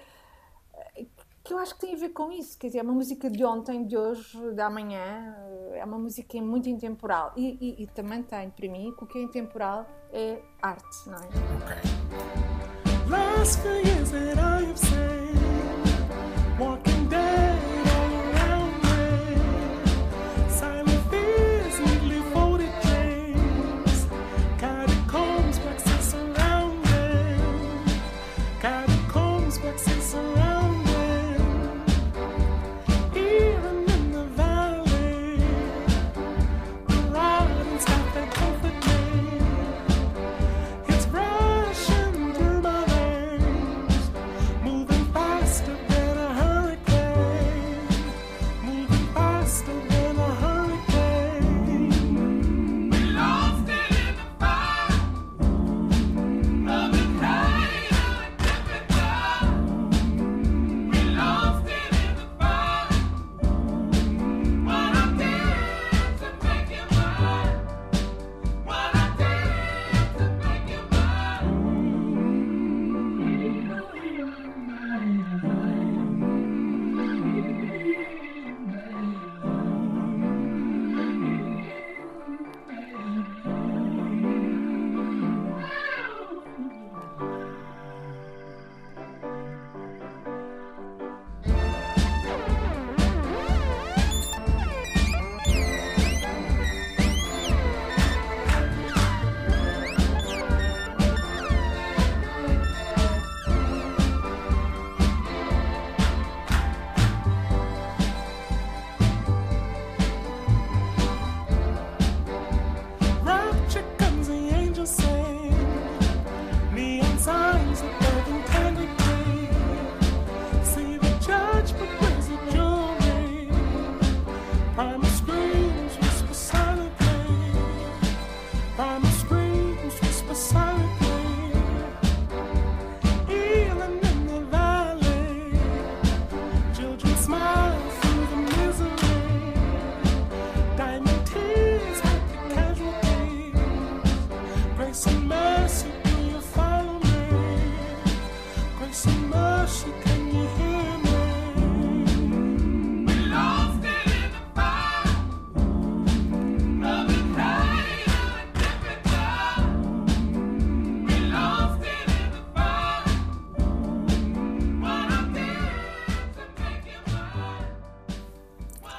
que 1.47 1.52
eu 1.52 1.59
acho 1.59 1.75
que 1.75 1.81
tem 1.81 1.95
a 1.95 1.97
ver 1.97 2.09
com 2.09 2.33
isso, 2.33 2.59
quer 2.59 2.66
dizer, 2.66 2.81
é 2.81 2.83
uma 2.83 2.93
música 2.93 3.31
de 3.31 3.45
ontem, 3.45 3.87
de 3.87 3.97
hoje, 3.97 4.37
de 4.52 4.61
amanhã, 4.61 5.37
é 5.75 5.85
uma 5.85 5.99
música 5.99 6.43
muito 6.43 6.69
intemporal. 6.69 7.33
E, 7.37 7.57
e, 7.61 7.85
e 7.85 7.87
também 7.87 8.23
tem, 8.23 8.50
para 8.50 8.69
mim, 8.69 8.93
que 8.97 9.05
o 9.05 9.07
que 9.07 9.19
é 9.19 9.23
intemporal 9.23 9.87
é 10.12 10.43
arte, 10.61 11.09
não 11.09 11.14
é? 11.14 11.26
Ok. 11.26 12.46
Last 13.09 13.61
few 13.61 13.71
years 13.71 14.11
that 14.11 14.39
I 14.39 14.63
have 14.63 14.79
seen, 14.79 16.59
walking 16.59 16.96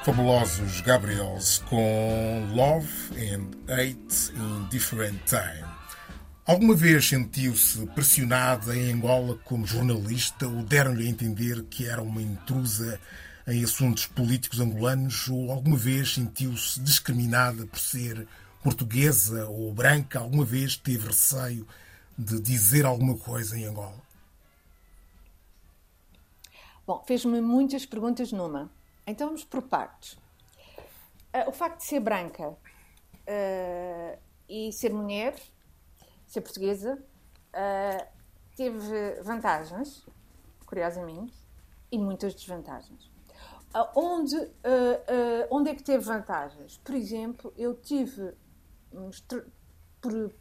fabulosos 0.07 0.79
Gabriels 0.79 1.61
com 1.69 2.47
Love 2.55 2.87
and 3.11 3.51
Hate 3.69 4.31
in 4.37 4.65
Different 4.69 5.19
Time. 5.25 5.67
Alguma 6.45 6.73
vez 6.73 7.09
sentiu-se 7.09 7.85
pressionada 7.87 8.73
em 8.73 8.93
Angola 8.93 9.37
como 9.43 9.67
jornalista 9.67 10.47
ou 10.47 10.63
deram-lhe 10.63 11.05
a 11.05 11.09
entender 11.09 11.61
que 11.63 11.85
era 11.85 12.01
uma 12.01 12.21
intrusa 12.21 12.97
em 13.45 13.61
assuntos 13.65 14.05
políticos 14.05 14.61
angolanos 14.61 15.27
ou 15.27 15.51
alguma 15.51 15.75
vez 15.75 16.13
sentiu-se 16.13 16.79
discriminada 16.79 17.65
por 17.65 17.77
ser 17.77 18.25
portuguesa 18.63 19.45
ou 19.47 19.73
branca? 19.73 20.19
Alguma 20.19 20.45
vez 20.45 20.77
teve 20.77 21.07
receio 21.07 21.67
de 22.17 22.39
dizer 22.39 22.85
alguma 22.85 23.17
coisa 23.17 23.57
em 23.59 23.65
Angola? 23.65 24.01
Bom, 26.87 27.03
fez-me 27.05 27.41
muitas 27.41 27.85
perguntas 27.85 28.31
numa. 28.31 28.76
Então 29.07 29.27
vamos 29.27 29.45
por 29.45 29.61
partes. 29.61 30.13
Uh, 31.33 31.47
o 31.47 31.51
facto 31.53 31.77
de 31.77 31.85
ser 31.85 32.01
branca 32.01 32.49
uh, 32.49 34.19
e 34.49 34.73
ser 34.73 34.93
mulher, 34.93 35.33
ser 36.25 36.41
portuguesa, 36.41 37.01
uh, 37.53 38.07
teve 38.57 39.21
vantagens, 39.21 40.05
curiosamente, 40.65 41.33
e 41.89 41.97
muitas 41.97 42.35
desvantagens. 42.35 43.09
onde, 43.95 44.35
onde 45.49 45.69
é 45.69 45.75
que 45.75 45.83
teve 45.83 46.03
vantagens? 46.03 46.77
Por 46.77 46.93
exemplo, 46.95 47.53
eu 47.55 47.75
tive, 47.75 48.33
por, 50.01 50.33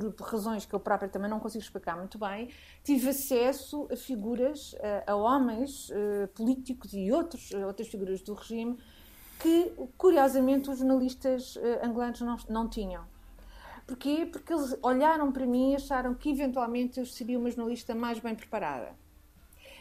por 0.00 0.26
razões 0.26 0.64
que 0.64 0.74
eu 0.74 0.80
própria 0.80 1.08
também 1.08 1.30
não 1.30 1.40
consigo 1.40 1.62
explicar 1.62 1.96
muito 1.96 2.18
bem, 2.18 2.50
tive 2.82 3.10
acesso 3.10 3.88
a 3.90 3.96
figuras, 3.96 4.74
a, 5.06 5.12
a 5.12 5.16
homens 5.16 5.90
a, 5.90 6.28
políticos 6.28 6.92
e 6.92 7.10
outros, 7.12 7.52
outras 7.52 7.88
figuras 7.88 8.20
do 8.22 8.34
regime 8.34 8.78
que, 9.40 9.72
curiosamente, 9.98 10.70
os 10.70 10.78
jornalistas 10.78 11.58
angolanos 11.82 12.20
não, 12.20 12.36
não 12.48 12.68
tinham. 12.68 13.04
Porquê? 13.86 14.26
Porque 14.30 14.52
eles 14.52 14.76
olharam 14.82 15.30
para 15.30 15.44
mim 15.44 15.72
e 15.72 15.76
acharam 15.76 16.14
que, 16.14 16.30
eventualmente, 16.30 16.98
eu 16.98 17.04
seria 17.04 17.38
uma 17.38 17.50
jornalista 17.50 17.94
mais 17.94 18.18
bem 18.18 18.34
preparada. 18.34 18.94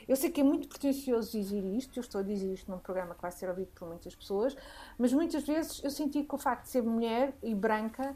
Eu 0.08 0.18
sei 0.18 0.30
que 0.30 0.42
é 0.42 0.44
muito 0.44 0.68
pretencioso 0.68 1.32
dizer 1.32 1.64
isto, 1.64 1.98
eu 1.98 2.02
estou 2.02 2.20
a 2.20 2.24
dizer 2.24 2.52
isto 2.54 2.70
num 2.70 2.78
programa 2.78 3.16
que 3.16 3.22
vai 3.22 3.32
ser 3.32 3.48
ouvido 3.48 3.72
por 3.74 3.88
muitas 3.88 4.14
pessoas, 4.14 4.56
mas 4.98 5.14
muitas 5.14 5.44
vezes 5.44 5.82
eu 5.82 5.90
senti 5.90 6.24
que 6.24 6.36
o 6.36 6.38
facto 6.38 6.64
de 6.64 6.70
ser 6.72 6.84
mulher 6.84 7.34
e 7.42 7.56
branca 7.56 8.16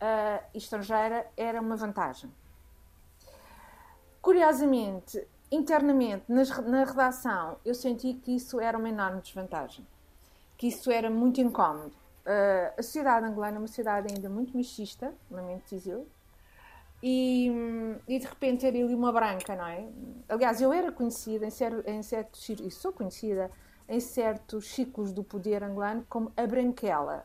uh, 0.00 0.44
estrangeira 0.54 1.26
era 1.36 1.60
uma 1.60 1.76
vantagem. 1.76 2.30
Curiosamente, 4.20 5.26
internamente, 5.50 6.24
nas, 6.28 6.50
na 6.66 6.84
redação, 6.84 7.58
eu 7.64 7.74
senti 7.74 8.14
que 8.14 8.36
isso 8.36 8.60
era 8.60 8.76
uma 8.76 8.88
enorme 8.88 9.20
desvantagem, 9.20 9.86
que 10.56 10.68
isso 10.68 10.90
era 10.90 11.10
muito 11.10 11.40
incómodo. 11.40 11.94
Uh, 12.26 12.78
a 12.78 12.82
sociedade 12.82 13.26
angolana 13.26 13.56
é 13.56 13.58
uma 13.58 13.66
sociedade 13.66 14.12
ainda 14.12 14.28
muito 14.28 14.56
machista, 14.56 15.14
lamento 15.30 15.74
dizer, 15.74 16.04
e, 17.02 17.50
e 18.08 18.18
de 18.18 18.26
repente 18.26 18.60
ter 18.60 18.68
ali 18.68 18.94
uma 18.94 19.12
branca, 19.12 19.54
não 19.54 19.66
é? 19.66 19.88
Aliás, 20.28 20.60
eu 20.60 20.72
era 20.72 20.90
conhecida 20.90 21.46
em, 21.46 21.50
cer 21.50 21.72
em 21.86 22.02
certos 22.02 22.48
e 22.48 22.70
sou 22.70 22.92
conhecida 22.92 23.50
em 23.88 24.00
certos 24.00 24.68
ciclos 24.68 25.12
do 25.12 25.22
poder 25.22 25.62
angolano 25.62 26.04
como 26.08 26.32
a 26.36 26.46
branquela, 26.46 27.24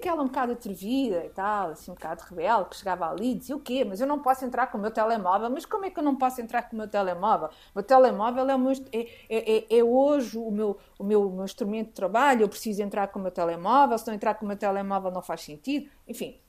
a 0.00 0.16
brinquela 0.16 0.22
um 0.22 0.26
bocado 0.26 0.52
atrevida 0.52 1.24
e 1.24 1.28
tal, 1.28 1.70
assim 1.70 1.90
um 1.90 1.94
bocado 1.94 2.22
rebelde, 2.22 2.70
que 2.70 2.76
chegava 2.76 3.10
ali 3.10 3.32
e 3.32 3.34
dizia 3.34 3.54
o 3.54 3.60
quê? 3.60 3.84
Mas 3.84 4.00
eu 4.00 4.06
não 4.06 4.20
posso 4.20 4.44
entrar 4.44 4.66
com 4.68 4.78
o 4.78 4.80
meu 4.80 4.90
telemóvel. 4.90 5.50
Mas 5.50 5.66
como 5.66 5.84
é 5.84 5.90
que 5.90 5.98
eu 5.98 6.02
não 6.02 6.16
posso 6.16 6.40
entrar 6.40 6.62
com 6.62 6.74
o 6.74 6.78
meu 6.78 6.88
telemóvel? 6.88 7.48
O 7.48 7.52
meu 7.76 7.84
telemóvel 7.84 8.48
é, 8.48 8.54
o 8.54 8.58
meu, 8.58 8.72
é, 8.92 8.98
é, 9.28 9.56
é, 9.58 9.78
é 9.78 9.84
hoje 9.84 10.38
o 10.38 10.50
meu, 10.50 10.78
o, 10.98 11.04
meu, 11.04 11.28
o 11.28 11.32
meu 11.32 11.44
instrumento 11.44 11.88
de 11.88 11.94
trabalho, 11.94 12.42
eu 12.42 12.48
preciso 12.48 12.82
entrar 12.82 13.08
com 13.08 13.18
o 13.18 13.22
meu 13.22 13.30
telemóvel, 13.30 13.98
se 13.98 14.06
não 14.06 14.14
entrar 14.14 14.34
com 14.34 14.44
o 14.44 14.48
meu 14.48 14.56
telemóvel 14.56 15.10
não 15.10 15.22
faz 15.22 15.42
sentido. 15.42 15.88
Enfim, 16.08 16.40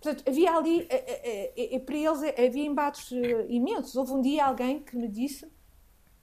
Portanto, 0.00 0.24
havia 0.28 0.52
ali, 0.52 0.84
é, 0.90 1.52
é, 1.54 1.76
é, 1.76 1.78
para 1.78 1.94
eles 1.94 2.22
havia 2.36 2.66
embates 2.66 3.12
eh, 3.12 3.46
imensos. 3.48 3.94
Houve 3.94 4.10
um 4.10 4.20
dia 4.20 4.46
alguém 4.46 4.80
que 4.80 4.96
me 4.96 5.06
disse, 5.06 5.46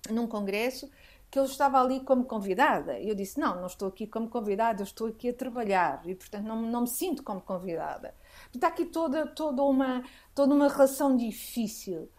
num 0.10 0.28
congresso, 0.28 0.92
que 1.32 1.38
eu 1.38 1.46
estava 1.46 1.80
ali 1.80 2.00
como 2.02 2.26
convidada. 2.26 3.00
E 3.00 3.10
eu 3.10 3.16
disse: 3.16 3.40
Não, 3.40 3.56
não 3.56 3.68
estou 3.68 3.88
aqui 3.88 4.08
como 4.08 4.30
convidada, 4.30 4.82
eu 4.82 4.86
estou 4.86 5.08
aqui 5.08 5.30
a 5.30 5.34
trabalhar 5.34 6.02
e, 6.06 6.16
portanto, 6.16 6.46
não, 6.46 6.62
não 6.62 6.82
me 6.82 6.88
sinto 6.88 7.24
como 7.24 7.42
convidada. 7.42 8.16
Está 8.54 8.68
aqui 8.68 8.86
toda, 8.86 9.28
toda, 9.28 9.62
uma, 9.64 10.04
toda 10.34 10.54
uma 10.54 10.68
relação 10.68 11.16
difícil. 11.16 12.10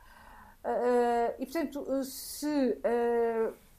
Uh, 0.65 1.35
e, 1.39 1.47
portanto, 1.47 2.05
se. 2.05 2.79
Uh, 2.85 3.70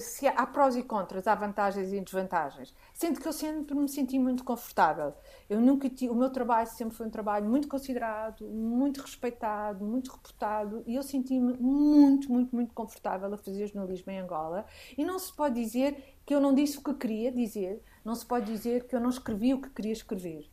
se 0.00 0.26
há 0.26 0.46
prós 0.46 0.76
e 0.76 0.82
contras, 0.82 1.26
há 1.26 1.34
vantagens 1.34 1.92
e 1.92 2.00
desvantagens. 2.00 2.74
Sendo 2.92 3.20
que 3.20 3.26
eu 3.26 3.32
sempre 3.32 3.74
me 3.74 3.88
senti 3.88 4.18
muito 4.18 4.44
confortável. 4.44 5.14
Eu 5.48 5.60
nunca 5.60 5.88
o 6.10 6.14
meu 6.14 6.30
trabalho 6.30 6.68
sempre 6.68 6.94
foi 6.94 7.06
um 7.06 7.10
trabalho 7.10 7.48
muito 7.48 7.68
considerado, 7.68 8.44
muito 8.46 9.00
respeitado, 9.00 9.84
muito 9.84 10.10
reputado 10.12 10.82
e 10.86 10.94
eu 10.94 11.02
senti-me 11.02 11.54
muito, 11.54 12.30
muito, 12.30 12.54
muito 12.54 12.74
confortável 12.74 13.32
a 13.32 13.36
fazer 13.36 13.66
jornalismo 13.66 14.12
em 14.12 14.18
Angola. 14.18 14.64
E 14.96 15.04
não 15.04 15.18
se 15.18 15.34
pode 15.34 15.54
dizer 15.54 16.18
que 16.24 16.34
eu 16.34 16.40
não 16.40 16.54
disse 16.54 16.78
o 16.78 16.82
que 16.82 16.94
queria 16.94 17.32
dizer, 17.32 17.82
não 18.04 18.14
se 18.14 18.26
pode 18.26 18.46
dizer 18.46 18.86
que 18.86 18.94
eu 18.94 19.00
não 19.00 19.10
escrevi 19.10 19.54
o 19.54 19.60
que 19.60 19.70
queria 19.70 19.92
escrever. 19.92 20.50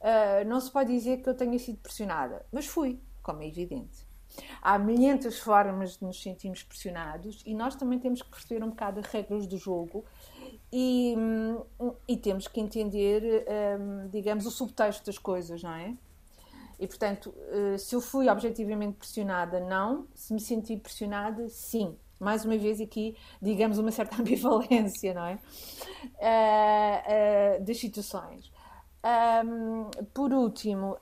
Uh, 0.00 0.48
não 0.48 0.60
se 0.60 0.70
pode 0.70 0.92
dizer 0.92 1.22
que 1.22 1.28
eu 1.28 1.34
tenha 1.34 1.58
sido 1.58 1.78
pressionada, 1.78 2.46
mas 2.52 2.66
fui, 2.66 3.00
como 3.20 3.42
é 3.42 3.48
evidente. 3.48 4.07
Há 4.62 4.78
milhentas 4.78 5.38
formas 5.38 5.96
de 5.96 6.04
nos 6.04 6.22
sentirmos 6.22 6.62
pressionados 6.62 7.42
e 7.46 7.54
nós 7.54 7.74
também 7.76 7.98
temos 7.98 8.22
que 8.22 8.30
perceber 8.30 8.64
um 8.64 8.70
bocado 8.70 9.00
as 9.00 9.06
regras 9.06 9.46
do 9.46 9.56
jogo 9.56 10.04
e, 10.72 11.14
e 12.06 12.16
temos 12.16 12.46
que 12.46 12.60
entender, 12.60 13.44
um, 13.78 14.08
digamos, 14.08 14.46
o 14.46 14.50
subtexto 14.50 15.06
das 15.06 15.18
coisas, 15.18 15.62
não 15.62 15.74
é? 15.74 15.94
E, 16.78 16.86
portanto, 16.86 17.34
eh, 17.50 17.76
se 17.76 17.94
eu 17.94 18.00
fui 18.00 18.28
objetivamente 18.28 18.96
pressionada, 18.96 19.58
não. 19.58 20.06
Se 20.14 20.32
me 20.32 20.40
senti 20.40 20.76
pressionada, 20.76 21.48
sim. 21.48 21.96
Mais 22.20 22.44
uma 22.44 22.56
vez 22.56 22.80
aqui, 22.80 23.16
digamos, 23.42 23.78
uma 23.78 23.90
certa 23.90 24.16
ambivalência, 24.22 25.12
não 25.14 25.26
é? 25.26 25.38
Uh, 26.04 27.60
uh, 27.60 27.64
das 27.64 27.78
situações. 27.78 28.50
Um, 29.08 29.90
por 30.12 30.32
último, 30.34 30.98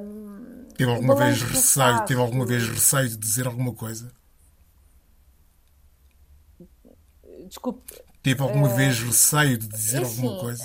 um, 0.00 0.64
teve 0.74 0.90
alguma 0.90 1.14
vez 1.14 1.42
receio? 1.42 2.04
Teve 2.06 2.20
alguma 2.20 2.46
vez 2.46 2.66
receio 2.66 3.08
de 3.08 3.18
dizer 3.18 3.46
alguma 3.46 3.74
coisa? 3.74 4.10
Desculpe. 7.46 8.02
Teve 8.22 8.42
alguma 8.42 8.68
uh, 8.68 8.76
vez 8.76 9.02
receio 9.02 9.58
de 9.58 9.66
dizer 9.66 10.02
assim, 10.02 10.22
alguma 10.22 10.40
coisa? 10.40 10.64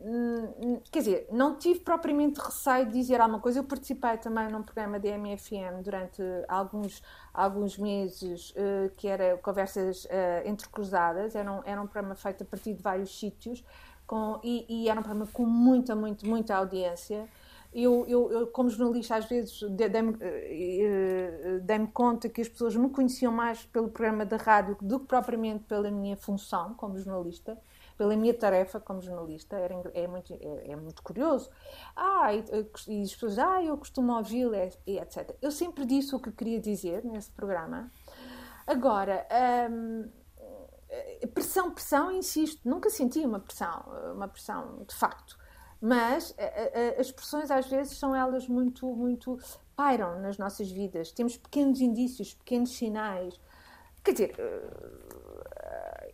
Um, 0.00 0.80
quer 0.90 0.98
dizer, 0.98 1.28
não 1.30 1.56
tive 1.56 1.78
propriamente 1.78 2.40
receio 2.40 2.86
de 2.86 2.92
dizer 2.92 3.20
alguma 3.20 3.38
coisa. 3.38 3.60
Eu 3.60 3.64
participei 3.64 4.16
também 4.16 4.48
num 4.48 4.64
programa 4.64 4.98
da 4.98 5.08
MFM 5.16 5.82
durante 5.84 6.20
alguns, 6.48 7.00
alguns 7.32 7.78
meses, 7.78 8.50
uh, 8.50 8.90
que 8.96 9.06
era 9.06 9.36
Conversas 9.38 10.04
uh, 10.06 10.48
Entrecruzadas. 10.48 11.36
Era 11.36 11.52
um, 11.52 11.60
era 11.64 11.80
um 11.80 11.86
programa 11.86 12.16
feito 12.16 12.42
a 12.42 12.46
partir 12.46 12.74
de 12.74 12.82
vários 12.82 13.16
sítios 13.16 13.62
com, 14.06 14.40
e, 14.42 14.66
e, 14.68 14.88
era 14.88 14.98
um 14.98 15.02
programa 15.02 15.28
com 15.32 15.44
muita, 15.44 15.94
muito, 15.94 16.26
muita 16.26 16.56
audiência. 16.56 17.28
Eu, 17.72 18.04
eu, 18.06 18.30
eu 18.30 18.46
como 18.48 18.68
jornalista, 18.68 19.16
às 19.16 19.24
vezes 19.24 19.62
dei-me 19.70 20.14
eh, 20.20 21.58
dei 21.62 21.86
conta 21.86 22.28
que 22.28 22.42
as 22.42 22.48
pessoas 22.48 22.76
me 22.76 22.90
conheciam 22.90 23.32
mais 23.32 23.64
pelo 23.64 23.88
programa 23.88 24.26
da 24.26 24.36
rádio 24.36 24.76
do 24.82 25.00
que 25.00 25.06
propriamente 25.06 25.64
pela 25.64 25.90
minha 25.90 26.14
função 26.14 26.74
como 26.74 26.98
jornalista, 26.98 27.58
pela 27.96 28.14
minha 28.14 28.34
tarefa 28.34 28.78
como 28.78 29.00
jornalista. 29.00 29.56
Era, 29.56 29.74
é, 29.94 30.06
muito, 30.06 30.34
é, 30.34 30.72
é 30.72 30.76
muito 30.76 31.02
curioso. 31.02 31.48
Ah, 31.96 32.34
e, 32.34 32.44
e, 32.88 33.02
as 33.02 33.14
pessoas, 33.14 33.38
ah, 33.38 33.64
eu 33.64 33.78
costumo 33.78 34.12
ouvi-lo, 34.14 34.54
e 34.86 34.98
etc. 34.98 35.34
Eu 35.40 35.50
sempre 35.50 35.86
disse 35.86 36.14
o 36.14 36.20
que 36.20 36.30
queria 36.30 36.60
dizer 36.60 37.02
nesse 37.06 37.30
programa. 37.30 37.90
Agora, 38.66 39.26
hum, 39.70 40.04
eh, 40.04 40.21
pressão, 41.34 41.70
pressão, 41.70 42.10
insisto, 42.12 42.68
nunca 42.68 42.90
senti 42.90 43.20
uma 43.20 43.40
pressão, 43.40 43.84
eh, 43.92 44.12
uma 44.12 44.28
pressão 44.28 44.84
de 44.86 44.94
facto. 44.94 45.38
Mas 45.80 46.34
eh, 46.38 46.96
as 46.98 47.10
pressões 47.10 47.50
às 47.50 47.66
vezes 47.66 47.98
são 47.98 48.14
elas 48.14 48.46
muito, 48.46 48.86
muito 48.86 49.38
pairam 49.74 50.20
nas 50.20 50.38
nossas 50.38 50.70
vidas. 50.70 51.10
Temos 51.12 51.36
pequenos 51.36 51.80
indícios, 51.80 52.34
pequenos 52.34 52.70
sinais. 52.76 53.40
Quer 54.04 54.12
dizer, 54.12 54.34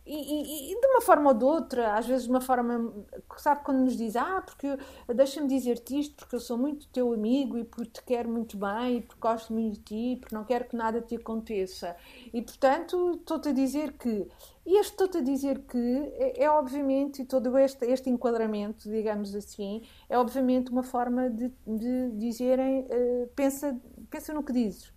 e, 0.09 0.71
e, 0.71 0.71
e, 0.73 0.81
de 0.81 0.87
uma 0.87 1.01
forma 1.01 1.29
ou 1.29 1.37
de 1.37 1.43
outra, 1.45 1.93
às 1.95 2.07
vezes 2.07 2.23
de 2.23 2.31
uma 2.31 2.41
forma, 2.41 2.91
sabe, 3.37 3.63
quando 3.63 3.81
nos 3.81 3.95
diz, 3.95 4.15
ah, 4.15 4.41
porque 4.41 4.75
deixa-me 5.13 5.47
dizer-te 5.47 5.99
isto, 5.99 6.15
porque 6.15 6.35
eu 6.35 6.39
sou 6.39 6.57
muito 6.57 6.87
teu 6.87 7.13
amigo 7.13 7.59
e 7.59 7.63
porque 7.63 7.91
te 7.91 8.03
quero 8.03 8.27
muito 8.27 8.57
bem 8.57 8.97
e 8.97 9.01
porque 9.03 9.21
gosto 9.21 9.53
muito 9.53 9.75
de 9.75 9.81
ti, 9.81 10.17
porque 10.19 10.33
não 10.33 10.43
quero 10.43 10.65
que 10.65 10.75
nada 10.75 10.99
te 10.99 11.15
aconteça. 11.15 11.95
E 12.33 12.41
portanto, 12.41 13.11
estou-te 13.19 13.49
a 13.49 13.51
dizer 13.51 13.93
que. 13.93 14.27
E 14.65 14.79
este 14.79 14.93
estou-te 14.93 15.19
a 15.19 15.21
dizer 15.21 15.59
que 15.59 15.77
é, 15.77 16.43
é, 16.43 16.49
obviamente, 16.49 17.21
e 17.21 17.25
todo 17.25 17.55
este, 17.57 17.85
este 17.85 18.09
enquadramento, 18.09 18.89
digamos 18.89 19.35
assim, 19.35 19.83
é 20.09 20.17
obviamente 20.17 20.71
uma 20.71 20.83
forma 20.83 21.29
de, 21.29 21.53
de 21.67 22.11
dizerem, 22.17 22.81
uh, 22.81 23.27
pensa, 23.35 23.79
pensa 24.09 24.33
no 24.33 24.43
que 24.43 24.53
dizes. 24.53 24.91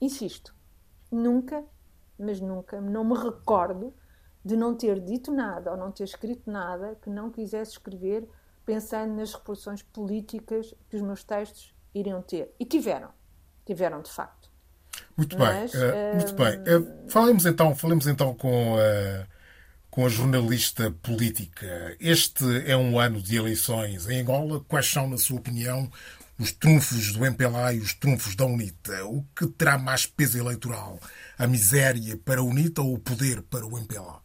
Insisto, 0.00 0.54
nunca, 1.12 1.64
mas 2.18 2.40
nunca, 2.40 2.80
não 2.80 3.04
me 3.04 3.14
recordo 3.14 3.92
de 4.44 4.56
não 4.56 4.76
ter 4.76 5.00
dito 5.00 5.32
nada 5.32 5.70
ou 5.70 5.76
não 5.76 5.90
ter 5.90 6.04
escrito 6.04 6.50
nada 6.50 6.96
que 7.02 7.08
não 7.08 7.30
quisesse 7.30 7.72
escrever 7.72 8.28
pensando 8.64 9.14
nas 9.14 9.32
repercussões 9.32 9.82
políticas 9.82 10.74
que 10.88 10.96
os 10.96 11.02
meus 11.02 11.22
textos 11.22 11.74
iriam 11.94 12.20
ter. 12.22 12.54
E 12.58 12.64
tiveram. 12.64 13.10
Tiveram, 13.64 14.02
de 14.02 14.10
facto. 14.10 14.50
Muito 15.16 15.38
Mas, 15.38 15.72
bem. 15.72 15.82
Uh, 15.82 16.16
muito 16.16 16.34
bem. 16.34 16.58
Uh, 16.60 17.10
falemos 17.10 17.46
então, 17.46 17.74
falemos 17.74 18.06
então 18.06 18.34
com, 18.34 18.74
uh, 18.74 19.26
com 19.90 20.04
a 20.04 20.08
jornalista 20.08 20.90
política. 21.02 21.96
Este 22.00 22.44
é 22.66 22.76
um 22.76 22.98
ano 22.98 23.20
de 23.20 23.36
eleições 23.36 24.08
em 24.08 24.20
Angola. 24.20 24.60
Quais 24.68 24.90
são, 24.90 25.08
na 25.08 25.16
sua 25.16 25.38
opinião, 25.38 25.90
os 26.38 26.52
trunfos 26.52 27.12
do 27.12 27.24
MPLA 27.24 27.74
e 27.74 27.78
os 27.78 27.94
trunfos 27.94 28.34
da 28.34 28.44
UNITA? 28.44 29.04
O 29.06 29.24
que 29.36 29.46
terá 29.46 29.78
mais 29.78 30.06
peso 30.06 30.38
eleitoral? 30.38 30.98
A 31.38 31.46
miséria 31.46 32.16
para 32.16 32.40
a 32.40 32.44
UNITA 32.44 32.82
ou 32.82 32.94
o 32.94 32.98
poder 32.98 33.42
para 33.42 33.66
o 33.66 33.78
MPLA? 33.78 34.23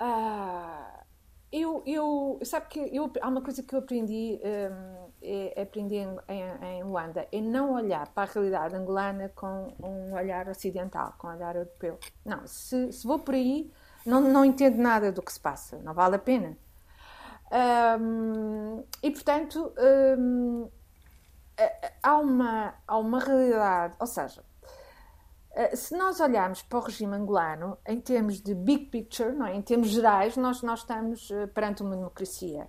Ah, 0.00 1.04
eu, 1.52 1.82
eu, 1.84 2.40
sabe 2.42 2.68
que 2.68 2.78
eu, 2.96 3.12
há 3.20 3.28
uma 3.28 3.42
coisa 3.42 3.62
que 3.62 3.74
eu 3.74 3.80
aprendi, 3.80 4.40
um, 4.42 5.10
é, 5.20 5.60
aprendi 5.62 5.96
em, 5.96 6.16
em, 6.28 6.78
em, 6.78 6.82
Luanda, 6.84 7.28
é 7.30 7.40
não 7.40 7.74
olhar 7.74 8.08
para 8.08 8.30
a 8.30 8.32
realidade 8.32 8.74
angolana 8.76 9.28
com 9.34 9.74
um 9.82 10.14
olhar 10.14 10.48
ocidental, 10.48 11.14
com 11.18 11.26
um 11.26 11.30
olhar 11.30 11.56
europeu. 11.56 11.98
Não, 12.24 12.46
se, 12.46 12.90
se 12.92 13.06
vou 13.06 13.18
por 13.18 13.34
aí, 13.34 13.70
não, 14.06 14.22
não 14.22 14.42
entendo 14.44 14.78
nada 14.78 15.12
do 15.12 15.20
que 15.20 15.32
se 15.32 15.40
passa, 15.40 15.76
não 15.82 15.92
vale 15.92 16.16
a 16.16 16.18
pena. 16.18 16.56
Um, 18.00 18.84
e 19.02 19.10
portanto, 19.10 19.74
um, 20.18 20.70
há, 22.02 22.16
uma, 22.16 22.74
há 22.86 22.96
uma 22.96 23.18
realidade, 23.18 23.96
ou 24.00 24.06
seja, 24.06 24.42
se 25.74 25.96
nós 25.96 26.20
olharmos 26.20 26.62
para 26.62 26.78
o 26.78 26.82
regime 26.82 27.16
angolano, 27.16 27.76
em 27.86 28.00
termos 28.00 28.40
de 28.40 28.54
big 28.54 28.86
picture, 28.86 29.32
não 29.32 29.46
é? 29.46 29.56
em 29.56 29.62
termos 29.62 29.88
gerais, 29.88 30.36
nós, 30.36 30.62
nós 30.62 30.80
estamos 30.80 31.30
eh, 31.30 31.46
perante 31.48 31.82
uma 31.82 31.96
democracia. 31.96 32.68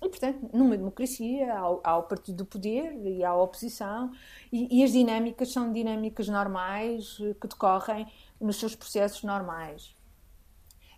E, 0.00 0.08
portanto, 0.08 0.48
numa 0.52 0.76
democracia 0.76 1.52
há 1.54 1.96
o 1.96 2.02
partido 2.04 2.38
do 2.38 2.46
poder 2.46 2.92
e 3.04 3.24
há 3.24 3.30
a 3.30 3.36
oposição, 3.36 4.12
e, 4.52 4.80
e, 4.80 4.84
as 4.84 4.92
dinâmicas 4.92 5.52
são 5.52 5.72
dinâmicas 5.72 6.28
normais 6.28 7.18
eh, 7.20 7.34
que 7.40 7.48
decorrem 7.48 8.06
nos 8.40 8.56
seus 8.56 8.74
processos 8.76 9.24
normais. 9.24 9.94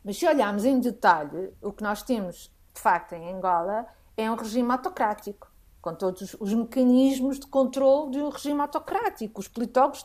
Mas 0.04 0.18
se 0.18 0.26
olharmos 0.26 0.66
em 0.66 0.78
detalhe, 0.78 1.54
o 1.62 1.72
que 1.72 1.82
nós 1.82 2.02
temos, 2.02 2.52
de 2.74 2.80
facto, 2.80 3.14
em 3.14 3.32
Angola 3.32 3.87
é 4.14 4.30
um 4.30 4.34
regime 4.34 4.70
autocrático 4.70 5.53
com 5.85 5.94
todos 5.94 6.35
os 6.40 6.55
mecanismos 6.55 7.38
de 7.38 7.47
controle 7.47 8.12
de 8.12 8.18
um 8.18 8.31
regime 8.31 8.59
autocrático. 8.59 9.38
Os 9.38 9.49
politólogos 9.49 10.03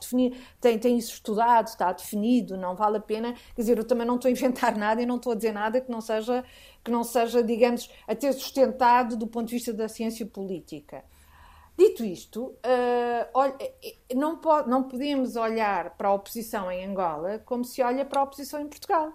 têm, 0.60 0.78
têm 0.78 0.98
isso 0.98 1.14
estudado, 1.14 1.68
está 1.68 1.94
definido, 1.94 2.58
não 2.58 2.76
vale 2.76 2.98
a 2.98 3.00
pena. 3.00 3.34
Quer 3.56 3.62
dizer, 3.62 3.78
eu 3.78 3.86
também 3.86 4.06
não 4.06 4.16
estou 4.16 4.28
a 4.28 4.32
inventar 4.34 4.76
nada 4.78 5.02
e 5.02 5.06
não 5.06 5.16
estou 5.16 5.32
a 5.32 5.36
dizer 5.36 5.54
nada 5.54 5.80
que 5.80 5.90
não 5.90 6.02
seja, 6.02 6.44
que 6.84 6.92
não 6.92 7.06
seja 7.06 7.42
digamos, 7.42 7.90
até 8.06 8.30
sustentado 8.34 9.16
do 9.16 9.26
ponto 9.26 9.48
de 9.48 9.56
vista 9.56 9.72
da 9.72 9.88
ciência 9.88 10.26
política. 10.26 11.02
Dito 11.78 12.04
isto, 12.04 12.48
uh, 12.48 14.14
não, 14.14 14.36
pode, 14.36 14.70
não 14.70 14.84
podemos 14.84 15.38
olhar 15.38 15.92
para 15.92 16.10
a 16.10 16.14
oposição 16.14 16.70
em 16.70 16.86
Angola 16.86 17.40
como 17.46 17.64
se 17.64 17.82
olha 17.82 18.04
para 18.04 18.20
a 18.20 18.24
oposição 18.24 18.60
em 18.60 18.68
Portugal. 18.68 19.14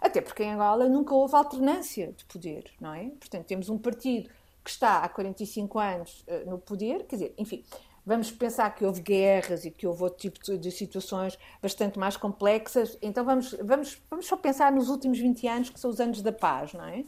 Até 0.00 0.20
porque 0.20 0.42
em 0.42 0.54
Angola 0.54 0.88
nunca 0.88 1.14
houve 1.14 1.36
alternância 1.36 2.12
de 2.12 2.24
poder, 2.24 2.64
não 2.80 2.92
é? 2.92 3.10
Portanto, 3.10 3.46
temos 3.46 3.68
um 3.68 3.78
partido 3.78 4.28
que 4.68 4.72
está 4.72 4.98
há 4.98 5.08
45 5.08 5.78
anos 5.78 6.26
uh, 6.28 6.50
no 6.50 6.58
poder, 6.58 7.06
quer 7.06 7.16
dizer, 7.16 7.34
enfim, 7.38 7.64
vamos 8.04 8.30
pensar 8.30 8.74
que 8.74 8.84
houve 8.84 9.00
guerras 9.00 9.64
e 9.64 9.70
que 9.70 9.86
houve 9.86 10.02
outro 10.02 10.18
tipo 10.18 10.58
de 10.58 10.70
situações 10.70 11.38
bastante 11.62 11.98
mais 11.98 12.18
complexas, 12.18 12.98
então 13.00 13.24
vamos, 13.24 13.52
vamos, 13.62 14.02
vamos 14.10 14.26
só 14.26 14.36
pensar 14.36 14.70
nos 14.70 14.90
últimos 14.90 15.18
20 15.18 15.48
anos, 15.48 15.70
que 15.70 15.80
são 15.80 15.88
os 15.88 15.98
anos 16.00 16.20
da 16.20 16.32
paz, 16.32 16.74
não 16.74 16.84
é? 16.84 17.02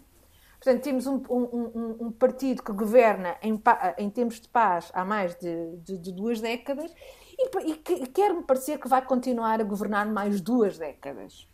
Portanto, 0.59 0.83
temos 0.83 1.07
um, 1.07 1.23
um, 1.29 1.97
um 2.07 2.13
partido 2.13 2.63
que 2.63 2.73
governa 2.73 3.37
em, 3.43 3.61
em 3.99 4.11
termos 4.11 4.41
de 4.41 4.49
paz 4.49 4.91
há 4.95 5.05
mais 5.05 5.35
de, 5.37 5.77
de, 5.79 5.99
de 5.99 6.13
duas 6.13 6.41
décadas 6.41 6.95
e, 7.39 7.71
e 7.71 7.77
que 7.77 8.07
quer-me 8.07 8.43
parecer 8.43 8.79
que 8.79 8.89
vai 8.89 9.05
continuar 9.05 9.61
a 9.61 9.65
governar 9.65 10.07
mais 10.07 10.41
duas 10.41 10.79
décadas. 10.79 11.47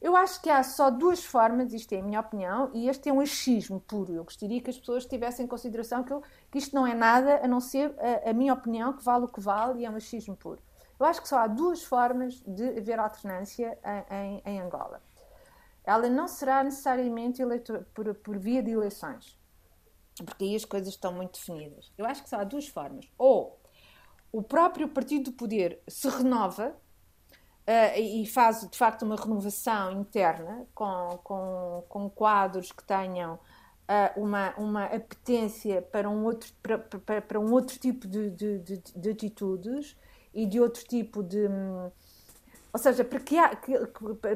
Eu 0.00 0.16
acho 0.16 0.40
que 0.40 0.48
há 0.48 0.62
só 0.62 0.90
duas 0.90 1.22
formas, 1.22 1.74
isto 1.74 1.92
é 1.92 1.98
a 1.98 2.02
minha 2.02 2.20
opinião, 2.20 2.70
e 2.72 2.88
este 2.88 3.10
é 3.10 3.12
um 3.12 3.20
achismo 3.20 3.80
puro. 3.80 4.14
Eu 4.14 4.24
gostaria 4.24 4.60
que 4.60 4.70
as 4.70 4.78
pessoas 4.78 5.04
tivessem 5.04 5.44
em 5.44 5.48
consideração 5.48 6.02
que, 6.02 6.10
eu, 6.10 6.22
que 6.50 6.56
isto 6.56 6.74
não 6.74 6.86
é 6.86 6.94
nada 6.94 7.44
a 7.44 7.46
não 7.46 7.60
ser 7.60 7.94
a, 7.98 8.30
a, 8.30 8.32
minha 8.32 8.54
opinião, 8.54 8.94
que 8.94 9.04
vale 9.04 9.26
o 9.26 9.28
que 9.28 9.40
vale, 9.40 9.80
e 9.80 9.84
é 9.84 9.90
um 9.90 9.96
achismo 9.96 10.34
puro. 10.34 10.62
Eu 10.98 11.04
acho 11.04 11.20
que 11.20 11.28
só 11.28 11.38
há 11.38 11.46
duas 11.46 11.82
formas 11.82 12.42
de 12.46 12.78
haver 12.78 12.98
alternância 12.98 13.78
em, 14.10 14.42
em, 14.46 14.60
Angola. 14.60 15.02
Ela 15.84 16.08
não 16.08 16.26
será 16.26 16.64
necessariamente 16.64 17.42
por, 17.94 18.14
por 18.14 18.38
via 18.38 18.62
de 18.62 18.70
eleições, 18.70 19.38
porque 20.24 20.44
aí 20.44 20.56
as 20.56 20.64
coisas 20.64 20.88
estão 20.88 21.12
muito 21.12 21.38
definidas. 21.38 21.92
Eu 21.96 22.06
acho 22.06 22.22
que 22.22 22.28
só 22.28 22.36
há 22.36 22.44
duas 22.44 22.68
formas. 22.68 23.06
Ou 23.18 23.60
o 24.32 24.42
próprio 24.42 24.88
partido 24.88 25.30
do 25.30 25.36
poder 25.36 25.82
se 25.88 26.08
renova 26.08 26.74
Uh, 27.66 27.98
e 27.98 28.26
faz 28.26 28.68
de 28.68 28.76
facto 28.76 29.02
uma 29.02 29.14
renovação 29.14 29.92
interna 29.92 30.66
com, 30.74 31.20
com, 31.22 31.84
com 31.88 32.10
quadros 32.10 32.72
que 32.72 32.82
tenham 32.82 33.34
uh, 33.90 34.20
uma, 34.20 34.54
uma 34.56 34.84
apetência 34.86 35.82
para 35.82 36.08
um 36.08 36.24
outro, 36.24 36.52
para, 36.62 36.78
para, 36.78 37.20
para 37.20 37.40
um 37.40 37.52
outro 37.52 37.78
tipo 37.78 38.06
de, 38.06 38.30
de, 38.30 38.58
de, 38.58 38.82
de, 38.96 39.10
atitudes 39.10 39.96
e 40.32 40.46
de 40.46 40.60
outro 40.60 40.84
tipo 40.84 41.22
de. 41.22 41.46
Ou 42.72 42.78
seja, 42.78 43.04
para 43.04 43.18
que, 43.18 43.36
há, 43.36 43.54
que, 43.56 43.72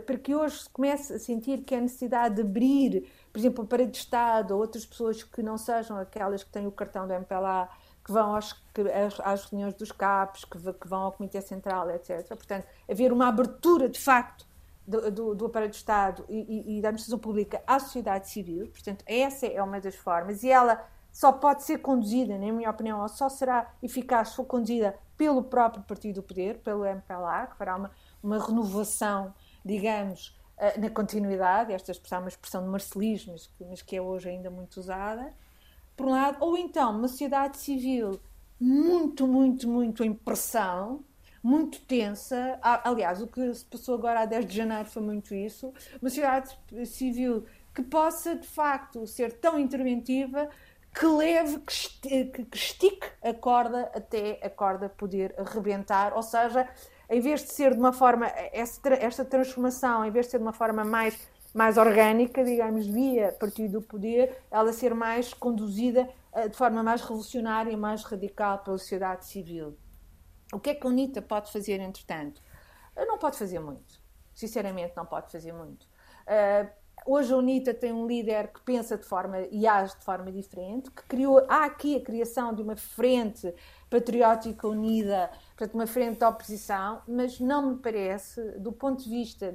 para 0.00 0.18
que 0.18 0.34
hoje 0.34 0.62
se 0.64 0.70
comece 0.70 1.12
a 1.14 1.18
sentir 1.20 1.62
que 1.64 1.74
é 1.74 1.80
necessidade 1.80 2.34
de 2.34 2.40
abrir, 2.42 3.08
por 3.32 3.38
exemplo, 3.38 3.64
para 3.64 3.86
de 3.86 3.96
Estado 3.96 4.52
ou 4.52 4.60
outras 4.60 4.84
pessoas 4.84 5.22
que 5.22 5.40
não 5.40 5.56
sejam 5.56 5.96
aquelas 5.96 6.42
que 6.42 6.50
têm 6.50 6.66
o 6.66 6.72
cartão 6.72 7.06
do 7.06 7.14
MPLA 7.14 7.68
que 8.04 8.12
vão 8.12 8.34
aos, 8.34 8.52
que, 8.74 8.82
às, 8.82 9.18
às, 9.20 9.44
reuniões 9.46 9.74
dos 9.74 9.90
CAPs, 9.90 10.44
que, 10.44 10.58
que, 10.74 10.86
vão 10.86 11.04
ao 11.04 11.12
Comitê 11.12 11.40
Central, 11.40 11.90
etc. 11.90 12.28
Portanto, 12.28 12.66
haver 12.88 13.10
uma 13.12 13.28
abertura, 13.28 13.88
de 13.88 13.98
facto, 13.98 14.46
do, 14.86 15.10
do, 15.10 15.34
do 15.34 15.46
aparelho 15.46 15.70
do 15.70 15.74
Estado 15.74 16.24
e, 16.28 16.36
e, 16.36 16.78
e, 16.78 16.82
da 16.82 16.88
administração 16.88 17.18
pública 17.18 17.62
à 17.66 17.78
sociedade 17.78 18.28
civil. 18.28 18.68
Portanto, 18.68 19.02
essa 19.06 19.46
é 19.46 19.62
uma 19.62 19.80
das 19.80 19.94
formas. 19.94 20.42
E 20.42 20.50
ela 20.50 20.86
só 21.10 21.32
pode 21.32 21.62
ser 21.62 21.78
conduzida, 21.78 22.36
na 22.36 22.52
minha 22.52 22.68
opinião, 22.68 23.00
ou 23.00 23.08
só 23.08 23.30
será 23.30 23.72
eficaz 23.82 24.30
se 24.30 24.36
for 24.36 24.44
conduzida 24.44 24.94
pelo 25.16 25.42
próprio 25.42 25.82
Partido 25.84 26.16
do 26.16 26.22
Poder, 26.22 26.58
pelo 26.58 26.84
MPLA, 26.84 27.46
que 27.46 27.56
fará 27.56 27.76
uma, 27.76 27.90
uma 28.22 28.44
renovação, 28.44 29.32
digamos, 29.64 30.38
eh, 30.58 30.78
na 30.78 30.90
continuidade. 30.90 31.72
Esta 31.72 31.92
expressão 31.92 32.18
é 32.18 32.20
uma 32.22 32.28
expressão 32.28 32.62
de 32.62 32.68
marcelismo, 32.68 33.34
mas 33.60 33.80
que 33.80 33.96
é 33.96 34.02
hoje 34.02 34.28
ainda 34.28 34.50
muito 34.50 34.78
usada 34.78 35.32
por 35.96 36.06
um 36.06 36.10
lado, 36.10 36.38
ou 36.40 36.56
então 36.56 36.96
uma 36.98 37.08
sociedade 37.08 37.58
civil 37.58 38.20
muito, 38.60 39.26
muito, 39.26 39.68
muito 39.68 40.04
em 40.04 40.12
pressão, 40.12 41.04
muito 41.42 41.80
tensa. 41.82 42.58
Aliás, 42.62 43.20
o 43.20 43.26
que 43.26 43.52
se 43.52 43.64
passou 43.64 43.94
agora 43.94 44.20
a 44.20 44.24
10 44.24 44.46
de 44.46 44.56
janeiro 44.56 44.86
foi 44.86 45.02
muito 45.02 45.34
isso. 45.34 45.72
Uma 46.00 46.08
sociedade 46.08 46.56
civil 46.86 47.44
que 47.74 47.82
possa, 47.82 48.34
de 48.36 48.46
facto, 48.46 49.06
ser 49.06 49.32
tão 49.40 49.58
interventiva 49.58 50.48
que 50.94 51.06
leve, 51.06 51.58
que 51.58 52.46
estique 52.54 53.06
a 53.20 53.34
corda 53.34 53.90
até 53.94 54.38
a 54.42 54.48
corda 54.48 54.88
poder 54.88 55.34
arrebentar. 55.36 56.14
Ou 56.14 56.22
seja, 56.22 56.68
em 57.10 57.20
vez 57.20 57.42
de 57.42 57.52
ser 57.52 57.74
de 57.74 57.80
uma 57.80 57.92
forma, 57.92 58.26
esta 58.52 59.24
transformação, 59.24 60.04
em 60.04 60.10
vez 60.10 60.26
de 60.26 60.32
ser 60.32 60.38
de 60.38 60.44
uma 60.44 60.52
forma 60.52 60.84
mais 60.84 61.18
mais 61.54 61.78
orgânica, 61.78 62.44
digamos, 62.44 62.86
via 62.86 63.32
partido 63.32 63.80
do 63.80 63.82
poder, 63.82 64.36
ela 64.50 64.72
ser 64.72 64.92
mais 64.92 65.32
conduzida 65.32 66.08
uh, 66.32 66.48
de 66.48 66.56
forma 66.56 66.82
mais 66.82 67.00
revolucionária, 67.00 67.76
mais 67.76 68.02
radical 68.02 68.58
pela 68.58 68.76
sociedade 68.76 69.24
civil. 69.24 69.78
O 70.52 70.58
que 70.58 70.70
é 70.70 70.74
que 70.74 70.84
a 70.84 70.90
UNITA 70.90 71.22
pode 71.22 71.52
fazer, 71.52 71.80
entretanto? 71.80 72.42
Uh, 72.96 73.06
não 73.06 73.18
pode 73.18 73.38
fazer 73.38 73.60
muito. 73.60 74.02
Sinceramente, 74.34 74.94
não 74.96 75.06
pode 75.06 75.30
fazer 75.30 75.52
muito. 75.52 75.86
Hoje 77.06 77.34
a 77.34 77.36
UNITA 77.36 77.74
tem 77.74 77.92
um 77.92 78.06
líder 78.06 78.48
que 78.48 78.60
pensa 78.62 78.96
de 78.96 79.04
forma 79.04 79.40
e 79.50 79.66
age 79.66 79.94
de 79.98 80.04
forma 80.04 80.32
diferente, 80.32 80.90
que 80.90 81.02
criou, 81.02 81.44
há 81.48 81.66
aqui 81.66 81.96
a 81.96 82.00
criação 82.00 82.54
de 82.54 82.62
uma 82.62 82.76
frente 82.76 83.54
patriótica 83.90 84.66
unida, 84.66 85.30
portanto, 85.48 85.74
uma 85.74 85.86
frente 85.86 86.18
de 86.18 86.24
oposição, 86.24 87.02
mas 87.06 87.38
não 87.38 87.72
me 87.72 87.76
parece, 87.76 88.40
do 88.58 88.72
ponto 88.72 89.04
de 89.04 89.10
vista 89.10 89.54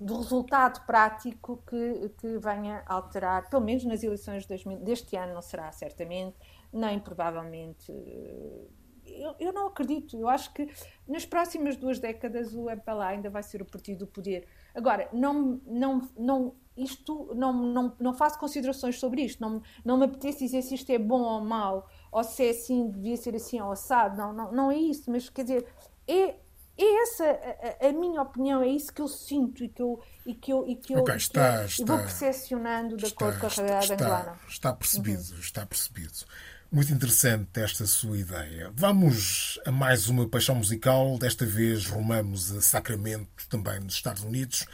do 0.00 0.16
resultado 0.16 0.84
prático 0.86 1.62
que, 1.68 2.08
que 2.18 2.38
venha 2.38 2.82
alterar, 2.86 3.50
pelo 3.50 3.62
menos 3.62 3.84
nas 3.84 4.02
eleições 4.02 4.44
de 4.44 4.48
2000, 4.48 4.78
deste 4.78 5.14
ano 5.14 5.34
não 5.34 5.42
será 5.42 5.70
certamente, 5.72 6.36
nem 6.72 6.98
provavelmente. 6.98 7.92
Eh, 7.92 8.66
eu, 9.04 9.34
eu, 9.40 9.52
não 9.52 9.66
acredito. 9.66 10.16
Eu 10.16 10.28
acho 10.28 10.52
que 10.52 10.70
nas 11.06 11.24
próximas 11.24 11.76
duas 11.76 11.98
décadas 11.98 12.54
o 12.54 12.70
MPLA 12.70 13.08
ainda 13.08 13.30
vai 13.30 13.42
ser 13.42 13.60
o 13.60 13.64
partido 13.64 14.00
do 14.00 14.06
poder. 14.06 14.46
Agora, 14.74 15.08
não, 15.12 15.60
não, 15.66 16.08
não, 16.16 16.54
isto, 16.76 17.32
não, 17.34 17.52
não, 17.52 17.96
não 17.98 18.14
faço 18.14 18.38
considerações 18.38 18.98
sobre 18.98 19.22
isto. 19.22 19.40
Não, 19.40 19.62
não 19.84 19.96
me 19.96 20.04
apetece 20.04 20.44
dizer 20.44 20.62
se 20.62 20.74
isto 20.74 20.90
é 20.90 20.98
bom 20.98 21.20
ou 21.20 21.40
mau, 21.40 21.88
ou 22.12 22.22
se 22.22 22.46
é 22.46 22.50
assim, 22.50 22.90
devia 22.90 23.16
ser 23.16 23.34
assim 23.34 23.60
ou 23.60 23.72
assado. 23.72 24.16
Não, 24.16 24.32
não, 24.32 24.52
não 24.52 24.70
é 24.70 24.76
isso. 24.76 25.10
Mas, 25.10 25.28
quer 25.28 25.42
dizer, 25.42 25.66
é 26.06 26.36
é 26.78 27.02
essa 27.02 27.24
a, 27.24 27.88
a, 27.88 27.92
minha 27.92 28.22
opinião, 28.22 28.62
é 28.62 28.68
isso 28.68 28.92
que 28.92 29.02
eu 29.02 29.08
sinto 29.08 29.64
e 29.64 29.68
que 29.68 29.82
eu, 29.82 30.00
e 30.24 30.32
que 30.32 30.52
eu, 30.52 30.64
e 30.68 30.76
que 30.76 30.94
eu, 30.94 31.00
okay, 31.00 31.16
está, 31.16 31.56
que 31.56 31.62
eu, 31.62 31.66
está, 31.66 31.84
vou 31.84 31.98
percepcionando 31.98 32.96
de 32.96 33.06
está, 33.06 33.26
acordo 33.26 33.40
com 33.40 33.46
a 33.46 33.48
realidade 33.48 33.92
está, 33.92 34.04
angolana. 34.04 34.38
Está 34.48 34.72
percebido, 34.72 35.32
uhum. 35.32 35.40
está 35.40 35.66
percebido. 35.66 36.24
Muito 36.70 36.92
interessante 36.92 37.60
esta 37.60 37.86
sua 37.86 38.18
ideia. 38.18 38.70
Vamos 38.74 39.58
a 39.64 39.72
mais 39.72 40.06
uma 40.10 40.28
paixão 40.28 40.54
musical. 40.54 41.16
Desta 41.16 41.46
vez 41.46 41.86
rumamos 41.86 42.52
a 42.52 42.60
Sacramento, 42.60 43.48
também 43.48 43.80
nos 43.80 43.94
Estados 43.94 44.22
Unidos, 44.22 44.66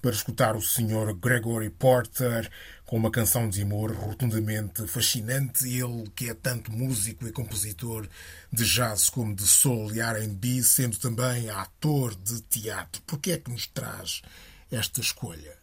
para 0.00 0.12
escutar 0.12 0.56
o 0.56 0.62
Sr. 0.62 1.12
Gregory 1.14 1.68
Porter 1.68 2.50
com 2.86 2.96
uma 2.96 3.10
canção 3.10 3.50
de 3.50 3.60
amor 3.60 3.92
rotundamente 3.92 4.86
fascinante. 4.86 5.68
Ele 5.68 6.10
que 6.16 6.30
é 6.30 6.34
tanto 6.34 6.72
músico 6.72 7.28
e 7.28 7.32
compositor 7.32 8.08
de 8.50 8.64
jazz 8.64 9.10
como 9.10 9.34
de 9.34 9.46
soul 9.46 9.92
e 9.92 10.00
R&B, 10.00 10.62
sendo 10.62 10.96
também 10.96 11.50
ator 11.50 12.14
de 12.14 12.40
teatro. 12.40 13.02
Por 13.02 13.18
que 13.18 13.32
é 13.32 13.36
que 13.36 13.50
nos 13.50 13.66
traz 13.66 14.22
esta 14.70 15.02
escolha? 15.02 15.54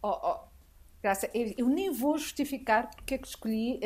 Oh, 0.00 0.10
oh 0.10 0.51
Graça, 1.02 1.28
eu 1.34 1.68
nem 1.68 1.90
vou 1.90 2.16
justificar 2.16 2.88
porque 2.94 3.14
é 3.14 3.18
que 3.18 3.26
escolhi 3.26 3.80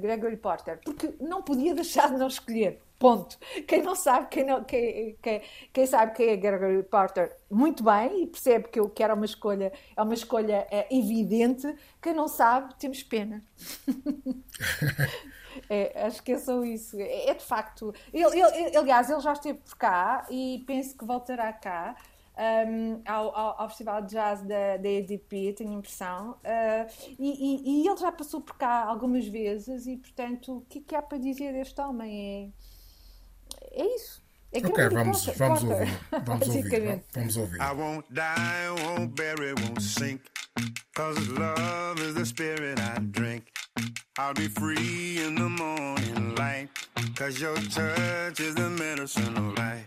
Gregory 0.00 0.36
Porter, 0.36 0.80
porque 0.84 1.14
não 1.20 1.42
podia 1.42 1.74
deixar 1.74 2.10
de 2.10 2.18
não 2.18 2.26
escolher. 2.26 2.80
Ponto. 2.98 3.38
Quem 3.66 3.82
não 3.82 3.94
sabe, 3.94 4.26
quem, 4.28 4.44
não, 4.44 4.62
quem, 4.62 5.16
quem, 5.22 5.40
quem 5.72 5.86
sabe 5.86 6.12
quem 6.12 6.28
é 6.28 6.36
Gregory 6.36 6.82
Porter, 6.82 7.34
muito 7.50 7.82
bem, 7.82 8.24
e 8.24 8.26
percebe 8.26 8.68
que, 8.68 8.78
eu, 8.78 8.90
que 8.90 9.02
era 9.02 9.14
uma 9.14 9.24
escolha, 9.24 9.72
é 9.96 10.02
uma 10.02 10.12
escolha 10.12 10.66
é, 10.70 10.86
evidente. 10.90 11.74
Quem 12.02 12.12
não 12.12 12.28
sabe, 12.28 12.74
temos 12.78 13.02
pena. 13.02 13.42
é, 15.70 16.04
acho 16.04 16.22
que 16.22 16.32
é 16.32 16.38
só 16.38 16.62
isso. 16.62 17.00
É, 17.00 17.30
é 17.30 17.34
de 17.34 17.44
facto. 17.44 17.94
Ele, 18.12 18.38
ele, 18.38 18.76
aliás, 18.76 19.08
ele 19.08 19.20
já 19.20 19.32
esteve 19.32 19.60
por 19.60 19.78
cá 19.78 20.26
e 20.28 20.62
penso 20.66 20.98
que 20.98 21.04
voltará 21.04 21.50
cá 21.54 21.96
um, 22.40 23.02
ao, 23.06 23.36
ao, 23.36 23.60
ao, 23.62 23.68
Festival 23.68 24.02
de 24.02 24.12
Jazz 24.12 24.42
da, 24.42 24.78
da 24.78 24.88
EDP, 24.88 25.52
tenho 25.52 25.70
a 25.70 25.74
impressão, 25.74 26.30
uh, 26.30 26.90
e, 27.18 27.28
e, 27.28 27.82
e, 27.82 27.88
ele 27.88 27.96
já 27.96 28.10
passou 28.10 28.40
por 28.40 28.56
cá 28.56 28.84
algumas 28.84 29.26
vezes, 29.26 29.86
e 29.86 29.96
portanto, 29.96 30.58
o 30.58 30.60
que, 30.62 30.78
é 30.78 30.82
que 30.82 30.94
há 30.94 31.02
para 31.02 31.18
dizer 31.18 31.52
deste 31.52 31.78
homem? 31.80 32.54
É, 33.60 33.82
é 33.82 33.94
isso. 33.94 34.22
É 34.52 34.58
ok, 34.58 34.88
vamos, 34.88 35.26
vamos 35.26 35.62
ouvir. 35.62 36.00
Vamos 36.24 36.48
ouvir. 36.48 37.04
Vamos 37.14 37.36
ouvir. 37.36 37.60
I 37.60 37.72
won't 37.72 38.04
die, 38.12 38.82
won't 38.84 39.14
bury, 39.14 39.54
won't 39.54 39.80
sink. 39.80 40.29
Cause 40.94 41.28
love 41.30 42.00
is 42.00 42.14
the 42.14 42.26
spirit 42.26 42.78
I 42.80 42.98
drink. 43.10 43.52
I'll 44.18 44.34
be 44.34 44.48
free 44.48 45.18
in 45.24 45.34
the 45.34 45.48
morning 45.48 46.34
light. 46.34 46.68
Cause 47.14 47.40
your 47.40 47.56
touch 47.56 48.40
is 48.40 48.54
the 48.54 48.70
medicine 48.70 49.36
of 49.36 49.56
life. 49.56 49.86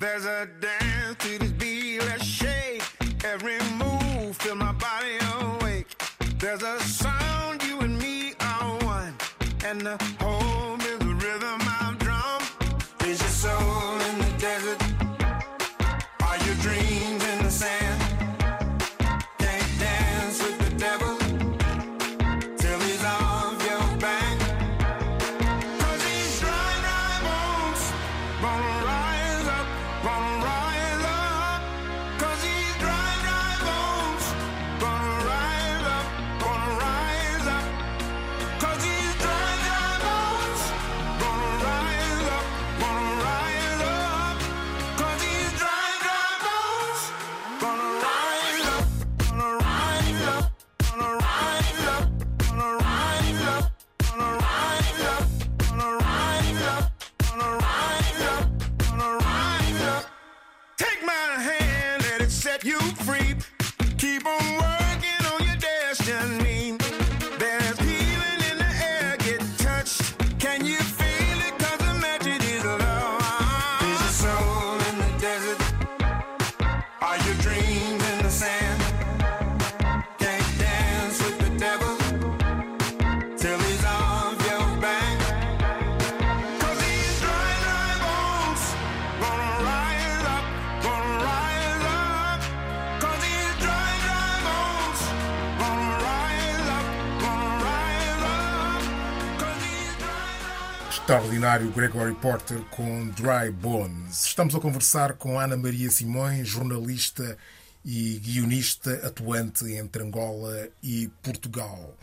There's 0.00 0.24
a 0.24 0.48
dance 0.60 1.16
to 1.18 1.38
this 1.38 1.52
beat, 1.52 2.00
let's 2.00 2.24
shake. 2.24 2.82
Every 3.24 3.58
move, 3.78 4.36
feel 4.36 4.54
my 4.54 4.72
body 4.72 5.16
awake. 5.36 5.86
There's 6.38 6.62
a 6.62 6.78
sound, 6.80 7.62
you 7.64 7.80
and 7.80 7.98
me 7.98 8.34
are 8.40 8.78
one. 8.84 9.14
And 9.64 9.80
the 9.80 9.96
whole 10.20 10.43
extraordinário 101.14 101.70
Gregory 101.70 102.12
Porter 102.16 102.58
com 102.72 103.06
Dry 103.10 103.48
Bones. 103.48 104.24
Estamos 104.24 104.52
a 104.52 104.58
conversar 104.58 105.12
com 105.12 105.38
Ana 105.38 105.56
Maria 105.56 105.88
Simões, 105.88 106.48
jornalista 106.48 107.38
e 107.84 108.18
guionista 108.18 108.90
atuante 109.06 109.64
entre 109.74 110.02
Angola 110.02 110.68
e 110.82 111.08
Portugal. 111.22 111.96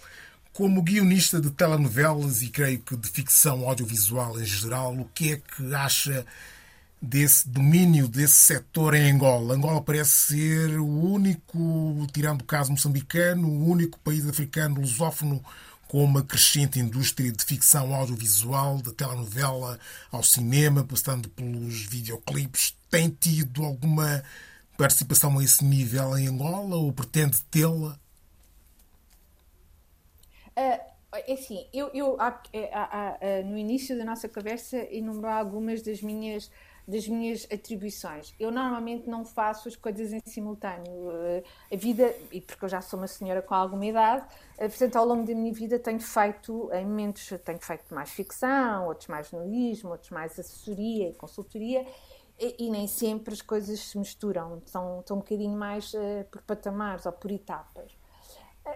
Como 0.53 0.81
guionista 0.81 1.41
de 1.41 1.51
telenovelas 1.51 2.41
e 2.41 2.47
creio 2.47 2.79
que 2.79 2.95
de 2.95 3.09
ficção 3.09 3.67
audiovisual 3.67 4.39
em 4.39 4.45
geral, 4.45 4.93
o 4.93 5.03
que 5.13 5.33
é 5.33 5.37
que 5.37 5.75
acha 5.75 6.25
desse 7.01 7.49
domínio 7.49 8.07
desse 8.07 8.35
setor 8.35 8.93
em 8.93 9.11
Angola? 9.11 9.55
Angola 9.55 9.81
parece 9.81 10.37
ser 10.37 10.79
o 10.79 10.87
único, 10.87 12.07
tirando 12.13 12.43
o 12.43 12.45
caso 12.45 12.71
moçambicano, 12.71 13.45
o 13.45 13.69
único 13.69 13.99
país 13.99 14.25
africano 14.25 14.79
lusófono 14.79 15.43
com 15.91 16.05
uma 16.05 16.23
crescente 16.23 16.79
indústria 16.79 17.29
de 17.33 17.43
ficção 17.43 17.93
audiovisual, 17.93 18.77
da 18.77 18.93
telenovela 18.93 19.77
ao 20.09 20.23
cinema, 20.23 20.85
passando 20.85 21.27
pelos 21.27 21.81
videoclipes, 21.81 22.77
tem 22.89 23.09
tido 23.09 23.65
alguma 23.65 24.23
participação 24.77 25.37
a 25.37 25.43
esse 25.43 25.65
nível 25.65 26.17
em 26.17 26.29
Angola 26.29 26.77
ou 26.77 26.93
pretende 26.93 27.41
tê-la? 27.51 27.99
Uh, 30.57 30.79
é 31.11 31.33
assim, 31.33 31.67
eu, 31.73 31.91
eu 31.93 32.17
no 33.43 33.57
início 33.57 33.97
da 33.97 34.05
nossa 34.05 34.29
conversa 34.29 34.77
enumerei 34.89 35.31
algumas 35.31 35.81
das 35.81 36.01
minhas 36.01 36.49
das 36.91 37.07
minhas 37.07 37.47
atribuições. 37.51 38.35
Eu 38.37 38.51
normalmente 38.51 39.09
não 39.09 39.23
faço 39.23 39.69
as 39.69 39.75
coisas 39.75 40.11
em 40.11 40.19
simultâneo. 40.25 41.09
Eh, 41.11 41.43
a 41.71 41.75
vida, 41.77 42.13
e 42.31 42.41
porque 42.41 42.65
eu 42.65 42.69
já 42.69 42.81
sou 42.81 42.99
uma 42.99 43.07
senhora 43.07 43.41
com 43.41 43.55
alguma 43.55 43.85
idade, 43.85 44.25
eh, 44.57 44.67
portanto, 44.67 44.97
ao 44.97 45.05
longo 45.05 45.25
da 45.25 45.33
minha 45.33 45.53
vida 45.53 45.79
tenho 45.79 46.01
feito, 46.01 46.69
em 46.73 46.85
momentos, 46.85 47.29
tenho 47.45 47.59
feito 47.59 47.95
mais 47.95 48.09
ficção, 48.09 48.87
outros 48.87 49.07
mais 49.07 49.29
jornalismo, 49.29 49.91
outros 49.91 50.11
mais 50.11 50.37
assessoria 50.37 51.09
e 51.09 51.13
consultoria, 51.13 51.87
e, 52.37 52.65
e, 52.65 52.69
nem 52.69 52.87
sempre 52.87 53.33
as 53.33 53.41
coisas 53.41 53.79
se 53.79 53.97
misturam, 53.97 54.61
são, 54.65 55.03
um 55.11 55.15
bocadinho 55.17 55.55
mais 55.55 55.93
uh, 55.93 56.25
por 56.31 56.41
patamares 56.41 57.05
ou 57.05 57.11
por 57.11 57.31
etapas. 57.31 58.00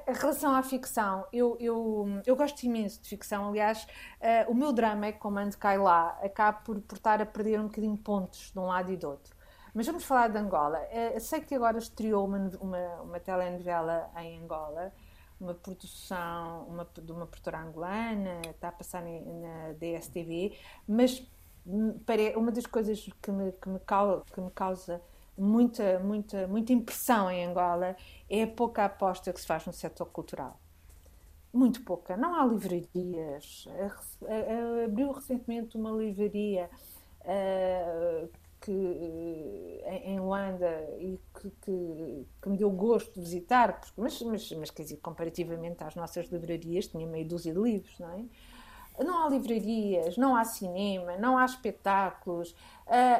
Em 0.07 0.13
relação 0.13 0.53
à 0.53 0.63
ficção, 0.63 1.25
eu, 1.31 1.57
eu, 1.59 2.21
eu 2.25 2.35
gosto 2.35 2.63
imenso 2.63 3.01
de 3.01 3.09
ficção. 3.09 3.49
Aliás, 3.49 3.85
uh, 4.19 4.51
o 4.51 4.55
meu 4.55 4.71
drama 4.71 5.07
é 5.07 5.11
que, 5.11 5.19
como 5.19 5.39
ando 5.39 5.57
cai 5.57 5.77
lá, 5.77 6.17
acaba 6.23 6.59
por, 6.59 6.79
por 6.81 6.95
estar 6.95 7.21
a 7.21 7.25
perder 7.25 7.59
um 7.59 7.65
bocadinho 7.67 7.97
pontos 7.97 8.51
de 8.51 8.59
um 8.59 8.65
lado 8.65 8.91
e 8.91 8.97
do 8.97 9.09
outro. 9.09 9.35
Mas 9.73 9.85
vamos 9.85 10.05
falar 10.05 10.29
de 10.29 10.37
Angola. 10.37 10.79
Uh, 10.79 11.19
sei 11.19 11.41
que 11.41 11.55
agora 11.55 11.77
estreou 11.77 12.25
uma, 12.25 12.51
uma, 12.59 13.01
uma 13.01 13.19
telenovela 13.19 14.09
em 14.17 14.39
Angola, 14.39 14.91
uma 15.39 15.53
produção 15.53 16.63
uma, 16.67 16.87
de 17.01 17.11
uma 17.11 17.27
produtora 17.27 17.59
angolana, 17.59 18.41
está 18.49 18.69
a 18.69 18.71
passar 18.71 19.03
na 19.03 19.73
DSTV, 19.73 20.57
mas 20.87 21.21
hum, 21.65 21.99
uma 22.35 22.51
das 22.51 22.65
coisas 22.65 23.09
que 23.21 23.31
me, 23.31 23.51
que 23.51 23.69
me, 23.69 23.79
causa, 23.79 24.23
que 24.33 24.39
me 24.39 24.51
causa 24.51 25.01
muita, 25.37 25.99
muita, 25.99 26.47
muita 26.47 26.73
impressão 26.73 27.29
em 27.29 27.45
Angola 27.45 27.95
é 28.29 28.43
a 28.43 28.47
pouca 28.47 28.85
aposta 28.85 29.31
que 29.31 29.39
se 29.39 29.47
faz 29.47 29.65
no 29.65 29.73
setor 29.73 30.07
cultural. 30.07 30.59
Muito 31.53 31.83
pouca. 31.83 32.17
Não 32.17 32.35
há 32.35 32.45
livrarias. 32.45 33.67
Abriu 34.85 35.11
recentemente 35.11 35.77
uma 35.77 35.91
livraria 35.91 36.69
uh, 37.21 38.29
que 38.65 39.81
eh, 39.83 40.01
em 40.05 40.19
Luanda 40.19 40.67
e 40.97 41.19
que, 41.35 41.51
que, 41.61 42.25
que, 42.41 42.49
me 42.49 42.57
deu 42.57 42.71
gosto 42.71 43.13
de 43.13 43.21
visitar, 43.21 43.79
mas, 43.95 44.19
mas, 44.23 44.51
mas 44.53 44.71
quer 44.71 44.81
dizer, 44.83 44.97
comparativamente 44.97 45.83
às 45.83 45.95
nossas 45.95 46.27
livrarias, 46.27 46.87
tinha 46.87 47.05
meia 47.05 47.23
dúzia 47.23 47.53
de 47.53 47.59
livros, 47.59 47.97
não 47.99 48.09
é? 48.11 48.25
Não 48.99 49.25
há 49.25 49.29
livrarias, 49.29 50.17
não 50.17 50.35
há 50.35 50.43
cinema, 50.43 51.17
não 51.17 51.37
há 51.37 51.45
espetáculos. 51.45 52.55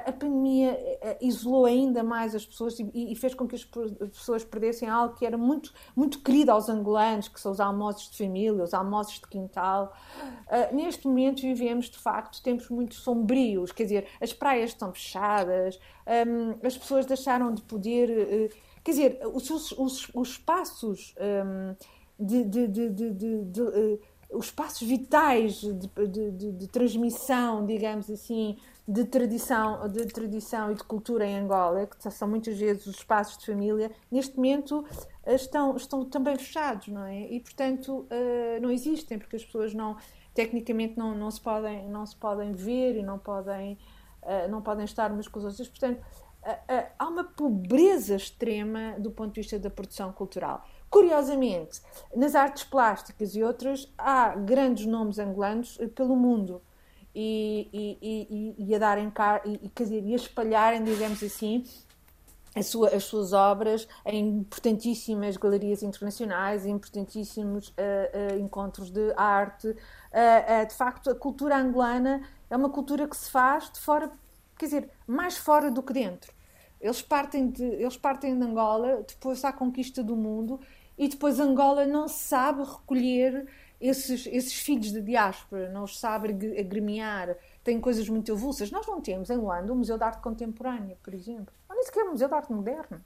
A 0.05 0.11
pandemia 0.11 0.79
isolou 1.19 1.65
ainda 1.65 2.03
mais 2.03 2.35
as 2.35 2.45
pessoas 2.45 2.77
e 2.79 3.15
fez 3.15 3.33
com 3.33 3.47
que 3.47 3.55
as 3.55 3.63
pessoas 3.63 4.43
perdessem 4.43 4.87
algo 4.87 5.15
que 5.15 5.25
era 5.25 5.37
muito, 5.37 5.73
muito 5.95 6.19
querido 6.21 6.51
aos 6.51 6.69
angolanos, 6.69 7.27
que 7.27 7.39
são 7.39 7.51
os 7.51 7.59
almoços 7.59 8.11
de 8.11 8.17
família, 8.17 8.63
os 8.63 8.75
almoços 8.75 9.15
de 9.15 9.27
quintal. 9.27 9.91
Neste 10.71 11.07
momento 11.07 11.41
vivemos, 11.41 11.89
de 11.89 11.97
facto, 11.97 12.43
tempos 12.43 12.69
muito 12.69 12.93
sombrios, 12.93 13.71
quer 13.71 13.83
dizer, 13.83 14.07
as 14.21 14.31
praias 14.31 14.69
estão 14.69 14.93
fechadas, 14.93 15.79
as 16.63 16.77
pessoas 16.77 17.05
deixaram 17.05 17.53
de 17.53 17.61
poder. 17.63 18.09
Eh, 18.09 18.49
quer 18.83 18.91
dizer, 18.91 19.19
os, 19.33 19.49
os, 19.49 20.11
os 20.13 20.29
espaços 20.29 21.15
de, 22.19 22.43
de, 22.45 22.67
de, 22.67 22.89
de 22.89 23.61
eh, 23.61 23.99
os 24.35 24.51
passos 24.51 24.87
vitais 24.87 25.53
de, 25.53 25.73
de, 25.73 26.31
de, 26.31 26.51
de, 26.51 26.67
transmissão, 26.67 27.65
digamos 27.65 28.09
assim, 28.09 28.57
de 28.87 29.03
tradição, 29.05 29.87
de 29.89 30.05
tradição 30.05 30.71
e 30.71 30.75
de 30.75 30.83
cultura 30.83 31.25
em 31.25 31.37
Angola, 31.37 31.87
que 31.87 32.11
são 32.11 32.27
muitas 32.27 32.57
vezes 32.57 32.85
os 32.85 32.97
espaços 32.97 33.37
de 33.37 33.45
família, 33.45 33.91
neste 34.11 34.35
momento 34.35 34.85
eh, 35.25 35.35
estão, 35.35 35.75
estão 35.75 36.05
também 36.05 36.37
fechados, 36.37 36.87
não 36.89 37.05
é? 37.05 37.21
E, 37.31 37.39
portanto, 37.39 38.07
uh, 38.11 38.61
não 38.61 38.69
existem, 38.69 39.17
porque 39.17 39.37
as 39.37 39.43
pessoas 39.43 39.73
não, 39.73 39.97
tecnicamente 40.33 40.97
não, 40.97 41.15
não, 41.15 41.31
se, 41.31 41.41
podem, 41.41 41.87
não 41.89 42.05
se 42.05 42.15
podem 42.15 42.51
ver 42.51 42.97
e 42.97 43.03
não 43.03 43.17
podem, 43.17 43.77
uh, 44.21 44.49
não 44.49 44.61
podem 44.61 44.85
estar 44.85 45.11
umas 45.11 45.27
com 45.27 45.39
as 45.39 45.45
outras. 45.45 45.67
Portanto, 45.67 46.01
há 46.99 47.07
uma 47.07 47.23
pobreza 47.23 48.15
extrema 48.15 48.99
do 48.99 49.09
ponto 49.09 49.33
de 49.33 49.41
vista 49.41 49.57
da 49.57 49.71
produção 49.71 50.11
cultural. 50.11 50.63
Curiosamente, 50.89 51.81
nas 52.15 52.35
artes 52.35 52.63
plásticas 52.63 53.35
e 53.35 53.43
outras, 53.43 53.91
há 53.97 54.35
grandes 54.35 54.85
nomes 54.85 55.19
angolanos 55.19 55.77
eh, 55.79 55.87
pelo 55.87 56.15
mundo 56.15 56.61
e, 57.13 57.69
e, 57.73 58.55
e, 58.59 58.69
e 58.69 58.75
a 58.75 58.79
darem 58.79 59.09
car 59.09 59.41
e, 59.45 59.71
dizer, 59.75 60.03
e 60.03 60.13
a 60.13 60.15
espalharem, 60.15 60.83
digamos 60.83 61.23
assim, 61.23 61.65
sua, 62.63 62.89
as 62.89 63.03
suas 63.03 63.33
obras 63.33 63.87
em 64.05 64.39
importantíssimas 64.39 65.37
galerias 65.37 65.83
internacionais, 65.83 66.65
em 66.65 66.71
importantíssimos 66.71 67.69
uh, 67.69 68.35
uh, 68.35 68.39
encontros 68.39 68.89
de 68.89 69.13
arte. 69.17 69.67
Uh, 69.67 70.67
de 70.67 70.73
facto, 70.73 71.09
a 71.09 71.15
cultura 71.15 71.57
angolana 71.57 72.21
é 72.49 72.55
uma 72.55 72.69
cultura 72.69 73.07
que 73.07 73.17
se 73.17 73.29
faz 73.29 73.69
de 73.71 73.79
fora, 73.79 74.11
quer 74.57 74.65
dizer, 74.65 74.89
mais 75.07 75.37
fora 75.37 75.69
do 75.69 75.83
que 75.83 75.93
dentro. 75.93 76.33
Eles 76.79 77.01
partem 77.01 77.49
de, 77.49 77.63
eles 77.63 77.97
partem 77.97 78.37
de 78.37 78.45
Angola, 78.45 79.03
depois 79.07 79.43
à 79.43 79.51
conquista 79.51 80.03
do 80.03 80.15
mundo, 80.15 80.59
e 80.97 81.07
depois 81.07 81.39
Angola 81.39 81.85
não 81.85 82.07
sabe 82.07 82.63
recolher 82.63 83.47
esses, 83.79 84.25
esses 84.27 84.53
filhos 84.53 84.91
de 84.91 85.01
diáspora, 85.01 85.69
não 85.69 85.83
os 85.83 85.99
sabe 85.99 86.29
agremiar, 86.59 87.35
tem 87.63 87.79
coisas 87.79 88.07
muito 88.07 88.31
avulsas. 88.31 88.71
Nós 88.71 88.87
não 88.87 89.01
temos 89.01 89.29
em 89.29 89.37
Luanda 89.37 89.71
um 89.73 89.77
Museu 89.77 89.97
de 89.97 90.03
Arte 90.03 90.21
Contemporânea, 90.21 90.97
por 91.03 91.13
exemplo. 91.13 91.53
Não 91.67 91.75
nem 91.75 91.85
sequer 91.85 92.05
um 92.05 92.11
Museu 92.11 92.27
de 92.27 92.33
Arte 92.33 92.53
Moderna. 92.53 93.03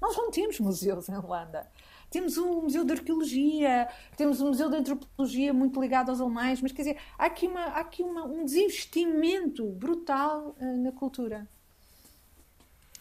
Nós 0.00 0.16
não 0.16 0.30
temos 0.30 0.60
museus 0.60 1.08
em 1.08 1.16
Luanda. 1.16 1.68
Temos 2.10 2.38
um 2.38 2.62
museu 2.62 2.84
de 2.84 2.92
arqueologia, 2.92 3.88
temos 4.16 4.40
um 4.40 4.48
museu 4.48 4.70
de 4.70 4.76
antropologia 4.76 5.52
muito 5.52 5.78
ligado 5.80 6.08
aos 6.08 6.20
alemães, 6.20 6.62
mas 6.62 6.72
quer 6.72 6.82
dizer, 6.82 6.96
há 7.18 7.26
aqui, 7.26 7.46
uma, 7.46 7.60
há 7.60 7.80
aqui 7.80 8.02
uma, 8.02 8.24
um 8.24 8.44
desinvestimento 8.44 9.66
brutal 9.66 10.56
uh, 10.58 10.76
na 10.78 10.92
cultura. 10.92 11.46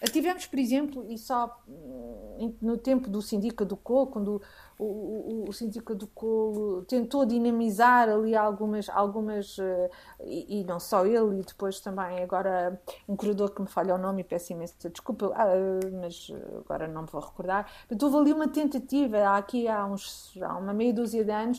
Tivemos, 0.05 0.45
por 0.45 0.59
exemplo, 0.59 1.03
e 1.09 1.17
só 1.17 1.59
hum, 1.67 2.53
no 2.61 2.77
tempo 2.77 3.09
do 3.09 3.19
Sindica 3.19 3.65
do 3.65 3.75
Colo, 3.75 4.07
quando 4.07 4.41
o, 4.77 4.83
o, 4.83 5.49
o 5.49 5.95
do 5.95 6.07
Colo 6.07 6.83
tentou 6.83 7.25
dinamizar 7.25 8.07
ali 8.07 8.35
algumas, 8.35 8.89
algumas 8.89 9.57
uh, 9.57 9.89
e, 10.23 10.61
e, 10.61 10.63
não 10.65 10.79
só 10.79 11.03
ele, 11.03 11.39
e 11.39 11.43
depois 11.43 11.79
também 11.79 12.21
agora 12.21 12.79
um 13.09 13.15
corredor 13.15 13.49
que 13.49 13.61
me 13.61 13.67
falha 13.67 13.95
o 13.95 13.97
nome 13.97 14.21
e 14.21 14.23
peço 14.23 14.53
imensa 14.53 14.87
desculpa, 14.87 15.27
uh, 15.27 15.99
mas 15.99 16.31
agora 16.59 16.87
não 16.87 17.01
me 17.01 17.07
vou 17.11 17.21
recordar. 17.21 17.67
Mas 17.89 18.01
houve 18.03 18.17
ali 18.17 18.33
uma 18.33 18.47
tentativa, 18.47 19.35
aqui 19.35 19.67
há, 19.67 19.83
uns, 19.83 20.37
há 20.41 20.57
uma 20.57 20.73
meia 20.73 20.93
dúzia 20.93 21.25
de 21.25 21.31
anos, 21.31 21.57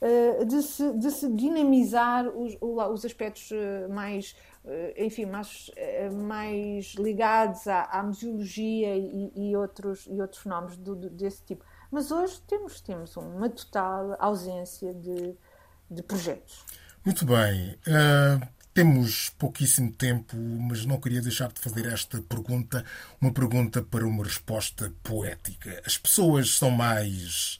uh, 0.00 0.44
de, 0.44 0.62
se, 0.62 0.92
de 0.92 1.10
se 1.10 1.28
dinamizar 1.28 2.28
os, 2.28 2.56
os 2.60 3.04
aspectos 3.04 3.50
mais 3.88 4.36
eh, 4.36 4.49
enfim, 4.96 5.26
mais, 5.26 5.70
eh, 5.76 6.10
mais 6.10 6.94
ligados 6.98 7.66
à, 7.66 7.84
à 7.84 8.02
museologia 8.02 8.94
e, 8.96 9.32
e, 9.34 9.56
outros, 9.56 10.06
e 10.06 10.20
outros 10.20 10.42
fenómenos 10.42 10.76
do, 10.76 10.94
do, 10.94 11.10
desse 11.10 11.42
tipo. 11.42 11.64
Mas 11.90 12.10
hoje 12.10 12.40
temos, 12.46 12.80
temos 12.80 13.16
uma 13.16 13.48
total 13.48 14.16
ausência 14.18 14.92
de, 14.94 15.34
de 15.90 16.02
projetos. 16.02 16.64
Muito 17.04 17.24
bem. 17.24 17.78
Uh, 17.86 18.46
temos 18.74 19.30
pouquíssimo 19.30 19.90
tempo, 19.90 20.36
mas 20.36 20.84
não 20.84 21.00
queria 21.00 21.22
deixar 21.22 21.50
de 21.50 21.58
fazer 21.58 21.86
esta 21.86 22.20
pergunta, 22.22 22.84
uma 23.20 23.32
pergunta 23.32 23.82
para 23.82 24.06
uma 24.06 24.22
resposta 24.22 24.92
poética. 25.02 25.82
As 25.84 25.96
pessoas 25.96 26.56
são 26.56 26.70
mais 26.70 27.58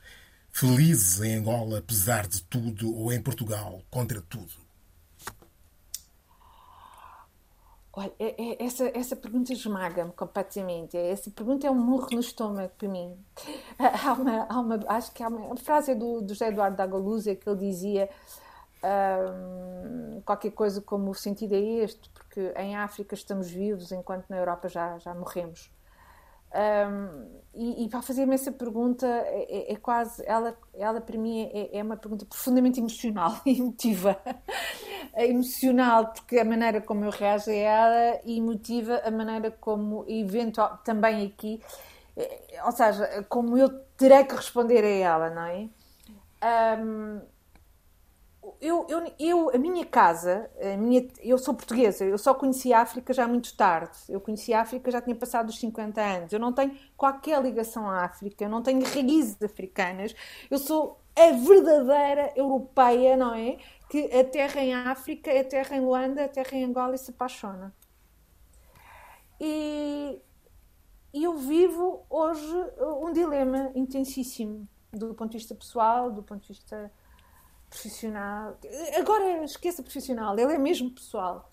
felizes 0.53 1.21
em 1.21 1.37
Angola, 1.37 1.79
apesar 1.79 2.27
de 2.27 2.43
tudo, 2.43 2.95
ou 2.95 3.13
em 3.13 3.21
Portugal, 3.21 3.83
contra 3.91 4.21
tudo? 4.21 4.70
Olha, 8.01 8.13
é, 8.19 8.35
é, 8.53 8.65
essa, 8.65 8.91
essa 8.97 9.15
pergunta 9.15 9.53
esmaga-me 9.53 10.11
completamente. 10.13 10.97
Essa 10.97 11.31
pergunta 11.31 11.67
é 11.67 11.71
um 11.71 11.75
murro 11.75 12.09
no 12.13 12.21
estômago 12.21 12.73
para 12.79 12.89
mim. 12.89 13.15
Há 13.79 14.13
uma, 14.15 14.47
há 14.49 14.61
uma, 14.61 14.81
acho 14.89 15.13
que 15.13 15.23
há 15.23 15.29
uma, 15.29 15.57
frase 15.57 15.95
do, 15.95 16.23
do 16.23 16.33
José 16.33 16.49
Eduardo 16.49 16.77
da 16.79 16.87
Galuzia 16.87 17.37
que 17.37 17.49
ele 17.49 17.59
dizia 17.59 18.09
um, 18.83 20.23
qualquer 20.23 20.51
coisa 20.53 20.81
como 20.81 21.11
o 21.11 21.15
sentido 21.15 21.55
é 21.55 21.61
este, 21.61 22.09
porque 22.11 22.53
em 22.57 22.75
África 22.77 23.15
estamos 23.15 23.51
vivos 23.51 23.93
enquanto 23.93 24.29
na 24.31 24.39
Europa 24.39 24.69
já, 24.69 24.97
já 24.99 25.15
morremos. 25.15 25.71
Um, 26.53 27.41
e, 27.55 27.85
e, 27.85 27.89
para 27.89 28.01
fazer-me 28.01 28.35
essa 28.35 28.53
pergunta 28.53 29.07
é, 29.07 29.71
é, 29.71 29.73
é, 29.73 29.77
quase, 29.77 30.25
ela, 30.25 30.57
ela 30.73 31.01
para 31.01 31.19
mim 31.19 31.51
é, 31.53 31.79
é 31.79 31.83
uma 31.83 31.97
pergunta 31.97 32.25
profundamente 32.25 32.79
emocional 32.79 33.41
e 33.45 33.59
emotiva. 33.59 34.17
é 35.13 35.27
emocional 35.29 36.13
porque 36.13 36.39
a 36.39 36.45
maneira 36.45 36.81
como 36.81 37.05
eu 37.05 37.11
reajo 37.11 37.51
a 37.51 37.55
ela 37.55 38.21
e 38.25 38.39
emotiva 38.39 39.03
a 39.05 39.11
maneira 39.11 39.51
como, 39.51 40.05
eventual, 40.09 40.79
também 40.85 41.27
aqui, 41.27 41.61
é, 42.17 42.63
ou 42.65 42.73
seja, 42.73 43.25
como 43.29 43.59
eu 43.59 43.69
terei 43.97 44.25
que 44.25 44.35
responder 44.35 44.85
a 44.85 44.89
ela, 44.89 45.31
não 45.31 45.43
é? 45.43 45.69
Um, 46.79 47.21
eu, 48.61 48.87
eu, 48.89 49.15
eu, 49.19 49.51
a 49.55 49.59
minha 49.59 49.87
casa, 49.87 50.51
a 50.61 50.77
minha, 50.77 51.09
eu 51.21 51.39
sou 51.39 51.55
portuguesa, 51.55 52.05
eu 52.05 52.19
só 52.19 52.35
conheci 52.35 52.73
a 52.75 52.83
África 52.83 53.13
já 53.13 53.27
muito 53.27 53.57
tarde. 53.57 53.97
Eu 54.07 54.21
conheci 54.21 54.53
a 54.53 54.61
África 54.61 54.91
já 54.91 55.01
tinha 55.01 55.17
passado 55.17 55.49
os 55.49 55.59
50 55.59 56.01
anos. 56.01 56.33
Eu 56.33 56.39
não 56.39 56.53
tenho 56.53 56.77
qualquer 56.97 57.43
ligação 57.43 57.89
à 57.89 58.05
África, 58.05 58.45
eu 58.45 58.51
não 58.51 58.63
tenho 58.63 58.83
raízes 58.85 59.41
africanas. 59.43 60.15
Eu 60.51 60.59
sou 60.59 61.01
a 61.17 61.33
verdadeira 61.33 62.33
europeia, 62.37 63.17
não 63.17 63.35
é? 63.35 63.57
Que 63.89 64.05
a 64.15 64.25
terra 64.25 64.61
em 64.61 64.75
África 64.75 65.31
a 65.41 65.45
terra 65.45 65.77
em 65.77 65.81
Luanda, 65.81 66.25
a 66.25 66.29
terra 66.29 66.55
em 66.55 66.65
Angola 66.65 66.95
e 66.95 66.99
se 66.99 67.11
apaixona. 67.11 67.75
E, 69.41 70.21
e 71.15 71.25
eu 71.25 71.35
vivo 71.39 72.05
hoje 72.11 72.55
um 73.01 73.11
dilema 73.11 73.73
intensíssimo 73.75 74.69
do 74.93 75.15
ponto 75.15 75.31
de 75.31 75.39
vista 75.39 75.55
pessoal, 75.55 76.11
do 76.11 76.23
ponto 76.23 76.43
de 76.43 76.49
vista 76.49 76.93
profissional. 77.71 78.59
Agora 78.99 79.45
esqueça 79.45 79.83
profissional, 79.83 80.39
ele 80.39 80.53
é 80.53 80.59
mesmo 80.59 80.91
pessoal. 80.91 81.51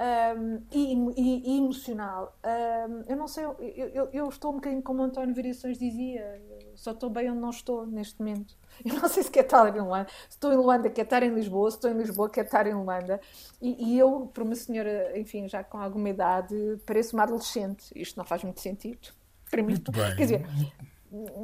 Um, 0.00 0.62
e, 0.70 0.94
e, 1.16 1.54
e, 1.54 1.58
emocional. 1.58 2.38
Um, 2.44 3.02
eu 3.08 3.16
não 3.16 3.26
sei, 3.26 3.44
eu, 3.44 3.56
eu, 3.58 4.08
eu, 4.12 4.28
estou 4.28 4.52
um 4.52 4.54
bocadinho 4.54 4.80
como 4.80 5.02
o 5.02 5.04
António 5.04 5.34
Variações 5.34 5.76
dizia, 5.76 6.40
só 6.76 6.92
estou 6.92 7.10
bem 7.10 7.28
onde 7.28 7.40
não 7.40 7.50
estou 7.50 7.84
neste 7.84 8.20
momento. 8.20 8.56
Eu 8.84 8.94
não 8.94 9.08
sei 9.08 9.24
se 9.24 9.30
quer 9.30 9.42
estar 9.44 9.76
em 9.76 9.80
Luanda, 9.80 10.08
se 10.28 10.36
estou 10.36 10.52
em 10.52 10.56
Luanda, 10.56 10.88
quer 10.88 11.02
estar 11.02 11.20
em 11.24 11.34
Lisboa, 11.34 11.68
se 11.68 11.78
estou 11.78 11.90
em 11.90 11.94
Lisboa, 11.94 12.30
quer 12.30 12.44
estar 12.44 12.64
em 12.68 12.74
Luanda. 12.74 13.20
E, 13.60 13.92
e 13.92 13.98
eu, 13.98 14.30
para 14.32 14.44
uma 14.44 14.54
senhora, 14.54 15.18
enfim, 15.18 15.48
já 15.48 15.64
com 15.64 15.78
alguma 15.78 16.10
idade, 16.10 16.54
pareço 16.86 17.16
uma 17.16 17.24
adolescente. 17.24 17.90
Isto 17.96 18.16
não 18.18 18.24
faz 18.24 18.44
muito 18.44 18.60
sentido 18.60 19.08
para 19.50 19.62
mim. 19.62 19.72
Muito 19.72 19.90
bem. 19.90 20.14
Quer 20.14 20.22
dizer, 20.22 20.46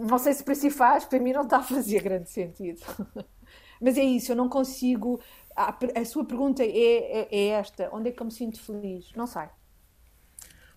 não 0.07 0.19
sei 0.19 0.33
se 0.33 0.45
para 0.45 0.55
si 0.55 0.71
faz, 0.71 1.05
para 1.05 1.19
mim 1.19 1.33
não 1.33 1.43
está 1.43 1.59
a 1.59 1.63
fazer 1.63 2.03
grande 2.03 2.31
sentido. 2.31 2.81
Mas 3.85 3.99
é 3.99 4.03
isso, 4.03 4.33
eu 4.33 4.37
não 4.37 4.49
consigo. 4.49 5.21
A, 5.55 5.77
a 5.95 6.05
sua 6.07 6.25
pergunta 6.25 6.63
é, 6.63 6.69
é, 6.69 7.29
é, 7.31 7.49
esta: 7.49 7.91
onde 7.93 8.09
é 8.09 8.13
que 8.13 8.23
eu 8.23 8.25
me 8.25 8.33
sinto 8.33 8.59
feliz? 8.59 9.13
Não 9.15 9.27
sei. 9.27 9.45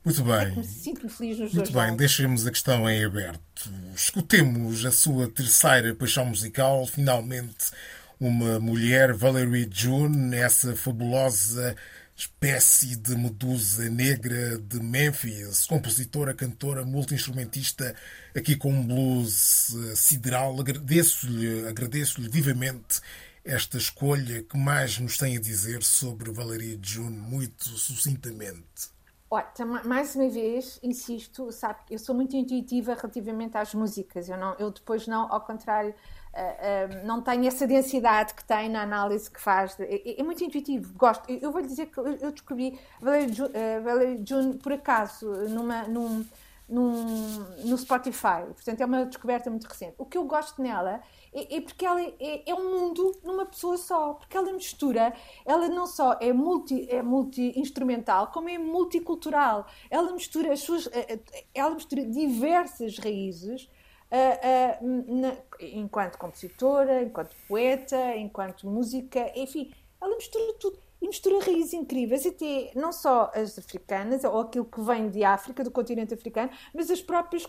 Muito 0.04 0.24
bem. 0.24 0.36
É 0.36 0.56
me 0.56 0.64
sinto 0.64 1.08
feliz 1.08 1.40
nos 1.40 1.54
Muito 1.54 1.72
bem, 1.72 1.96
deixemos 1.96 2.46
a 2.46 2.52
questão 2.52 2.90
em 2.90 3.06
aberto. 3.06 3.72
Escutemos 3.96 4.86
a 4.86 4.92
sua 4.92 5.30
terceira 5.30 5.96
paixão 5.96 6.26
musical, 6.26 6.86
finalmente 6.86 7.72
uma 8.20 8.60
mulher, 8.60 9.14
Valerie 9.14 9.70
June, 9.72 10.36
essa 10.36 10.76
fabulosa 10.76 11.76
espécie 12.18 12.96
de 12.96 13.16
medusa 13.16 13.88
negra 13.92 14.58
de 14.58 14.80
Memphis, 14.80 15.68
compositora, 15.68 16.34
cantora, 16.34 16.84
multi-instrumentista, 16.84 17.96
aqui 18.36 18.56
com 18.56 18.74
um 18.74 18.88
blues 18.88 19.76
eh, 19.76 19.96
sideral. 19.96 20.60
Agradeço-lhe 20.60 21.68
agradeço 21.68 22.20
vivamente 22.30 23.02
esta 23.46 23.78
escolha 23.78 24.42
que 24.42 24.58
mais 24.58 24.98
nos 24.98 25.16
tem 25.16 25.38
a 25.38 25.40
dizer 25.40 25.84
sobre 25.84 26.32
Valeria 26.32 26.78
June, 26.82 27.16
muito 27.16 27.70
sucintamente. 27.78 28.97
Olha, 29.30 29.46
mais 29.84 30.16
uma 30.16 30.30
vez, 30.30 30.80
insisto, 30.82 31.52
sabe, 31.52 31.80
eu 31.90 32.00
sou 32.00 32.16
muito 32.16 32.34
intuitiva 32.38 32.94
relativamente 32.94 33.58
às 33.58 33.74
músicas. 33.74 34.30
Eu, 34.30 34.38
não, 34.38 34.56
eu 34.58 34.72
depois 34.72 35.06
não, 35.06 35.30
ao 35.30 35.42
contrário, 35.42 35.94
uh, 36.34 37.02
uh, 37.04 37.06
não 37.06 37.22
tenho 37.22 37.46
essa 37.46 37.68
densidade 37.68 38.34
que 38.34 38.44
tem 38.46 38.70
na 38.70 38.84
análise 38.84 39.30
que 39.30 39.42
faz. 39.42 39.78
É, 39.82 40.22
é 40.22 40.24
muito 40.24 40.42
intuitivo, 40.42 40.94
gosto. 40.94 41.30
Eu, 41.30 41.40
eu 41.40 41.52
vou 41.52 41.60
lhe 41.60 41.68
dizer 41.68 41.88
que 41.88 42.00
eu 42.00 42.32
descobri 42.32 42.80
Valerie 43.02 44.24
June, 44.26 44.52
uh, 44.52 44.58
por 44.60 44.72
acaso, 44.72 45.30
numa, 45.50 45.84
num, 45.84 46.26
num, 46.70 47.46
no 47.66 47.78
Spotify. 47.78 48.46
Portanto, 48.46 48.80
é 48.80 48.86
uma 48.86 49.06
descoberta 49.06 49.50
muito 49.50 49.68
recente. 49.68 49.96
O 49.98 50.06
que 50.06 50.18
eu 50.18 50.24
gosto 50.24 50.62
nela 50.62 51.02
é, 51.38 51.58
é 51.58 51.62
porque 51.62 51.86
ela 51.86 52.02
é, 52.02 52.50
é, 52.50 52.56
um 52.56 52.80
mundo 52.80 53.12
numa 53.24 53.46
pessoa 53.46 53.78
só. 53.78 54.16
Porque 54.16 54.36
ela 54.36 54.52
mistura, 54.52 55.14
ela 55.46 55.68
não 55.70 55.86
só 55.86 56.18
é 56.20 56.34
multi, 56.34 56.88
é 56.90 57.02
multi-instrumental, 57.04 58.32
como 58.32 58.50
é 58.50 58.58
multicultural. 58.58 59.68
Ela 59.90 60.12
mistura 60.12 60.52
as 60.54 60.62
suas, 60.62 60.88
eh, 60.88 61.20
eh, 61.34 61.44
ela 61.54 61.76
mistura 61.76 62.04
diversas 62.04 62.98
raízes. 62.98 63.70
Uh, 64.10 64.86
uh, 64.86 65.20
na, 65.20 65.36
enquanto 65.60 66.18
compositora, 66.18 67.04
enquanto 67.04 67.36
poeta, 67.46 68.16
enquanto 68.16 68.66
música, 68.66 69.34
enfim, 69.36 69.74
ela 70.02 70.16
mistura 70.16 70.54
tudo 70.54 70.80
e 71.02 71.08
mistura 71.08 71.40
raízes 71.44 71.74
incríveis, 71.74 72.26
até 72.26 72.72
não 72.76 72.92
só 72.92 73.32
as 73.36 73.58
africanas, 73.58 74.24
ou 74.24 74.40
aquilo 74.40 74.66
que 74.66 74.82
vem 74.82 75.10
de 75.10 75.24
África, 75.24 75.64
do 75.64 75.72
continente 75.72 76.14
africano, 76.14 76.50
mas 76.74 76.90
as 76.90 77.02
próprias, 77.02 77.46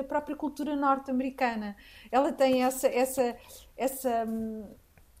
a 0.00 0.04
própria 0.04 0.36
cultura 0.36 0.74
norte-americana. 0.74 1.76
Ela 2.10 2.32
tem 2.32 2.64
essa, 2.64 2.88
essa, 2.88 3.36
essa, 3.76 4.26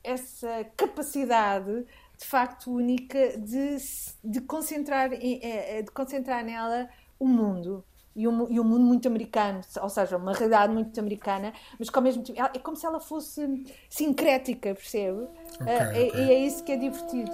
essa 0.02 0.64
capacidade 0.76 1.84
de 2.16 2.26
facto 2.26 2.72
única 2.72 3.38
de, 3.38 3.76
de, 4.24 4.40
concentrar, 4.40 5.10
é, 5.12 5.82
de 5.82 5.90
concentrar 5.90 6.44
nela 6.44 6.88
o 7.18 7.26
mundo 7.26 7.84
e 8.18 8.26
um, 8.26 8.50
e 8.50 8.58
um 8.58 8.64
mundo 8.64 8.84
muito 8.84 9.06
americano, 9.06 9.60
ou 9.80 9.88
seja, 9.88 10.16
uma 10.16 10.32
realidade 10.32 10.72
muito 10.72 10.98
americana, 10.98 11.52
mas 11.78 11.88
que 11.88 11.96
ao 11.96 12.02
mesmo 12.02 12.24
tempo 12.24 12.40
é 12.40 12.58
como 12.58 12.76
se 12.76 12.84
ela 12.84 12.98
fosse 12.98 13.64
sincrética, 13.88 14.74
percebe? 14.74 15.28
Okay, 15.60 16.08
okay. 16.08 16.24
E, 16.26 16.30
é 16.32 16.38
isso 16.40 16.64
que 16.64 16.72
é 16.72 16.76
divertido. 16.76 17.30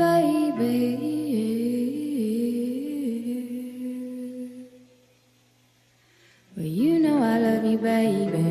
Baby. 0.00 0.96
Well, 6.56 6.64
you 6.64 6.98
know 6.98 7.22
I 7.22 7.38
love 7.38 7.64
you, 7.64 7.78
baby. 7.78 8.49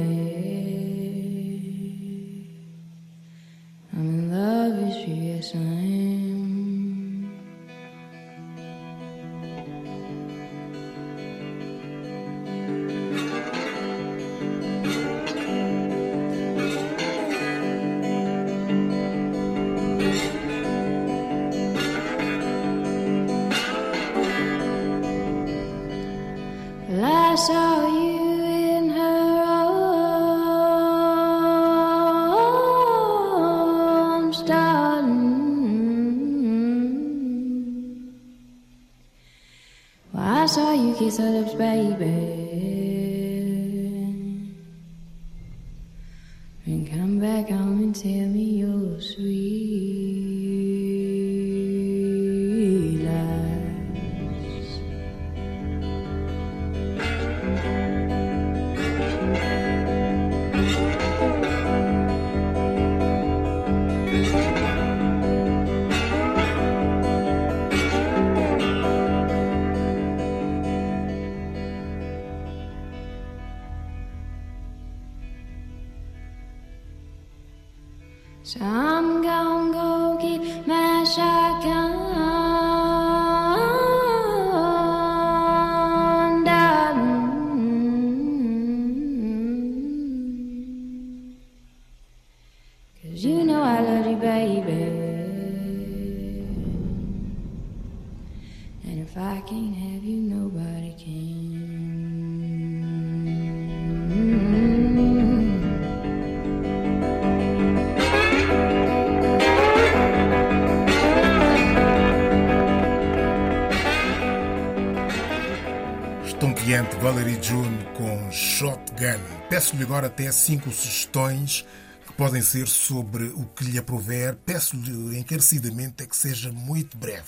Estonteante 116.69 116.95
Valerie 116.97 117.41
June 117.41 117.77
com 117.97 118.31
Shotgun. 118.31 119.47
Peço-lhe 119.49 119.81
agora 119.81 120.05
até 120.05 120.31
cinco 120.31 120.69
sugestões 120.69 121.65
que 122.05 122.13
podem 122.13 122.43
ser 122.43 122.67
sobre 122.67 123.23
o 123.29 123.43
que 123.55 123.63
lhe 123.63 123.79
aprover. 123.79 124.35
Peço-lhe 124.45 125.17
encarecidamente 125.17 126.03
é 126.03 126.05
que 126.05 126.15
seja 126.15 126.51
muito 126.51 126.95
breve. 126.95 127.23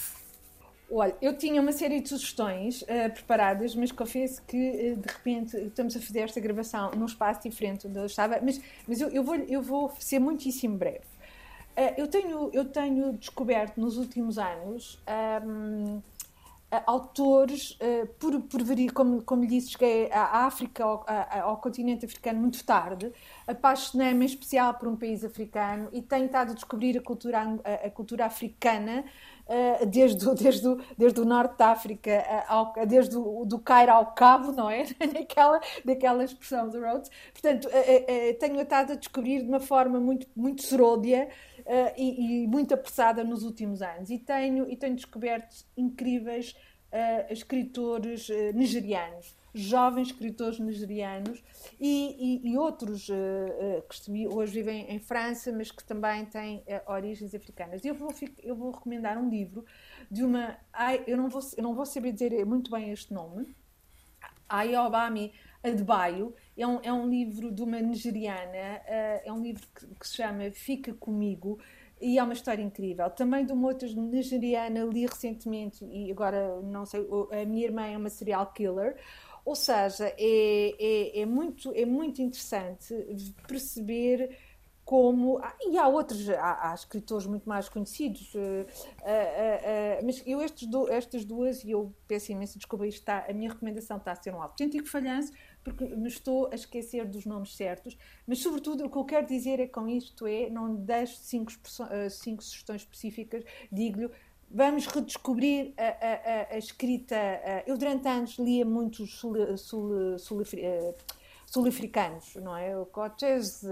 Olha, 0.92 1.16
eu 1.20 1.36
tinha 1.36 1.60
uma 1.60 1.72
série 1.72 2.02
de 2.02 2.10
sugestões 2.10 2.84
uh, 2.84 3.12
preparadas, 3.12 3.76
mas 3.76 3.92
confesso 3.92 4.44
que 4.44 4.58
uh, 4.58 4.98
de 4.98 5.12
repente 5.12 5.58
estamos 5.58 5.98
a 5.98 6.00
fazer 6.00 6.20
esta 6.20 6.40
gravação 6.40 6.92
num 6.92 7.06
espaço 7.06 7.42
diferente 7.42 7.88
onde 7.88 7.98
eu 7.98 8.06
estava, 8.06 8.40
mas, 8.44 8.62
mas 8.88 9.02
eu, 9.02 9.10
eu, 9.10 9.24
vou, 9.24 9.36
eu 9.36 9.62
vou 9.64 9.92
ser 9.98 10.20
muitíssimo 10.20 10.78
breve. 10.78 11.00
Uh, 11.76 11.94
eu, 11.98 12.08
tenho, 12.08 12.52
eu 12.54 12.66
tenho 12.66 13.14
descoberto 13.14 13.82
nos 13.82 13.98
últimos 13.98 14.38
anos 14.38 15.02
um, 15.44 16.00
autores, 16.86 17.72
uh, 17.72 18.08
por, 18.20 18.40
por 18.42 18.62
como, 18.94 19.22
como 19.24 19.42
lhe 19.42 19.48
disse, 19.48 19.72
cheguei 19.72 20.10
à 20.12 20.46
África, 20.46 20.84
ao, 20.84 21.06
ao 21.44 21.58
continente 21.58 22.06
africano 22.06 22.40
muito 22.40 22.64
tarde, 22.64 23.12
apaixonei-me 23.46 24.24
em 24.24 24.28
especial 24.28 24.74
por 24.76 24.88
um 24.88 24.96
país 24.96 25.24
africano 25.24 25.90
e 25.92 26.02
tenho 26.02 26.26
estado 26.26 26.52
a 26.52 26.54
descobrir 26.54 26.98
a 26.98 27.02
cultura, 27.02 27.42
a, 27.86 27.90
cultura 27.90 28.26
africana 28.26 29.04
uh, 29.48 29.86
desde, 29.86 30.34
desde, 30.36 30.78
desde 30.98 31.20
o 31.20 31.26
norte 31.26 31.58
da 31.58 31.72
África, 31.72 32.24
desde 32.88 33.18
o 33.18 33.44
do 33.46 33.60
Cairo 33.60 33.92
ao 33.92 34.14
Cabo, 34.14 34.52
não 34.52 34.70
é? 34.70 34.86
daquela, 35.14 35.60
daquela 35.84 36.24
expressão 36.24 36.70
do 36.70 36.80
Rhodes. 36.80 37.12
Portanto, 37.34 37.68
tenho 38.40 38.62
estado 38.62 38.94
a 38.94 38.96
descobrir 38.96 39.42
de 39.42 39.50
uma 39.50 39.60
forma 39.60 40.00
muito, 40.00 40.28
muito 40.36 40.62
seródia 40.62 41.28
uh, 41.62 41.94
e, 41.98 42.44
e, 42.44 42.48
muito 42.48 42.74
apressada 42.74 43.24
nos 43.24 43.44
últimos 43.44 43.82
anos. 43.82 44.10
E 44.10 44.18
tenho, 44.18 44.70
e 44.70 44.76
tenho 44.76 44.96
descoberto 44.96 45.66
incríveis 45.76 46.56
uh, 46.92 47.32
escritores 47.32 48.30
uh, 48.30 48.54
nigerianos, 48.54 49.36
jovens 49.54 50.08
escritores 50.08 50.60
nigerianos 50.60 51.44
e, 51.80 52.42
e, 52.46 52.52
e 52.52 52.58
outros 52.58 53.08
que 53.90 54.28
hoje 54.28 54.54
vivem 54.54 54.90
em 54.90 55.00
França, 55.00 55.52
mas 55.52 55.70
que 55.70 55.84
também 55.84 56.26
têm 56.26 56.64
origens 56.88 57.36
africanas. 57.36 57.84
Eu 57.84 57.94
vou, 57.94 58.14
eu 58.42 58.56
vou 58.56 58.72
recomendar 58.72 59.18
um 59.18 59.30
livro 59.30 59.66
de 60.10 60.24
uma. 60.24 60.58
Eu 61.06 61.18
não 61.18 61.28
vou, 61.28 61.42
eu 61.58 61.64
não 61.64 61.76
vou 61.76 61.86
saber 61.86 62.14
dizer 62.14 62.46
muito 62.46 62.72
bem 62.72 62.92
este 62.92 63.14
nome. 63.14 63.54
Ayobami 64.48 65.34
Adebayo 65.64 66.34
é 66.58 66.66
um, 66.66 66.80
é 66.82 66.92
um 66.92 67.08
livro 67.10 67.52
de 67.52 67.62
uma 67.62 67.80
nigeriana, 67.80 68.82
uh, 68.82 69.22
é 69.24 69.32
um 69.32 69.42
livro 69.42 69.68
que, 69.76 69.86
que, 69.88 70.08
se 70.08 70.18
chama 70.18 70.50
Fica 70.52 70.94
Comigo, 70.94 71.60
e 72.02 72.18
é 72.18 72.24
uma 72.24 72.34
história 72.34 72.64
incrível. 72.64 73.10
Também 73.12 73.46
de 73.46 73.54
uma 73.54 73.68
outra 73.68 73.88
nigeriana, 73.88 74.84
li 74.86 75.06
recentemente, 75.06 75.86
e 75.86 76.12
agora 76.12 76.60
não 76.62 76.86
sei, 76.86 77.08
a 77.32 77.46
minha 77.46 77.66
irmã 77.66 77.86
é 77.86 77.96
uma 77.96 78.10
serial 78.10 78.52
killer. 78.54 78.98
Ou 79.46 79.56
seja, 79.56 80.14
é, 80.18 80.76
é, 80.80 81.22
é 81.22 81.26
muito, 81.26 81.72
é 81.76 81.86
muito 81.86 82.22
interessante 82.22 82.94
perceber 83.48 84.38
como. 84.84 85.38
Ah, 85.40 85.56
e 85.62 85.78
há 85.78 85.88
outros, 85.88 86.30
há, 86.30 86.72
há, 86.72 86.76
escritores 86.76 87.26
muito 87.26 87.48
mais 87.48 87.70
conhecidos, 87.70 88.34
uh, 88.36 88.40
uh, 88.40 90.02
uh, 90.02 90.06
mas 90.06 90.22
eu 90.26 90.42
estes 90.42 90.68
do, 90.68 90.90
estas 90.92 91.24
duas, 91.24 91.64
e 91.64 91.72
eu 91.72 91.96
peço 92.08 92.32
imensa 92.32 92.58
desculpa, 92.58 92.86
está, 92.86 93.26
a 93.28 93.34
minha 93.34 93.50
recomendação 93.50 93.98
está 93.98 94.12
a 94.12 94.16
ser 94.16 94.34
um 94.34 94.42
autêntico 94.42 94.88
falhanço, 94.88 95.32
porque 95.64 95.86
me 95.86 96.08
estou 96.08 96.50
a 96.52 96.56
esquecer 96.56 97.06
dos 97.06 97.26
nomes 97.26 97.56
certos, 97.56 97.98
mas 98.26 98.40
sobretudo 98.40 98.86
o 98.86 98.90
que 98.90 98.98
eu 98.98 99.06
quero 99.06 99.28
dizer 99.28 99.60
é 99.60 99.68
com 99.68 99.88
isto 99.88 100.26
é, 100.26 100.50
não 100.50 100.76
deixo 100.76 101.18
cinco, 101.18 101.52
cinco 102.10 102.44
sugestões 102.44 102.82
específicas, 102.82 103.44
digo-lhe, 103.72 104.10
vamos 104.50 104.86
redescobrir 104.88 105.74
a, 105.78 105.84
a, 105.84 106.56
a, 106.56 106.58
escrita. 106.58 107.16
eu 107.66 107.78
durante 107.78 108.08
anos 108.08 108.38
lia 108.38 108.66
muito 108.66 109.06
sul, 109.06 109.58
sul, 109.58 110.18
sul, 110.18 110.44
sul-africanos, 111.46 112.36
não 112.36 112.56
é? 112.56 112.78
O 112.78 112.86
Coates, 112.86 113.64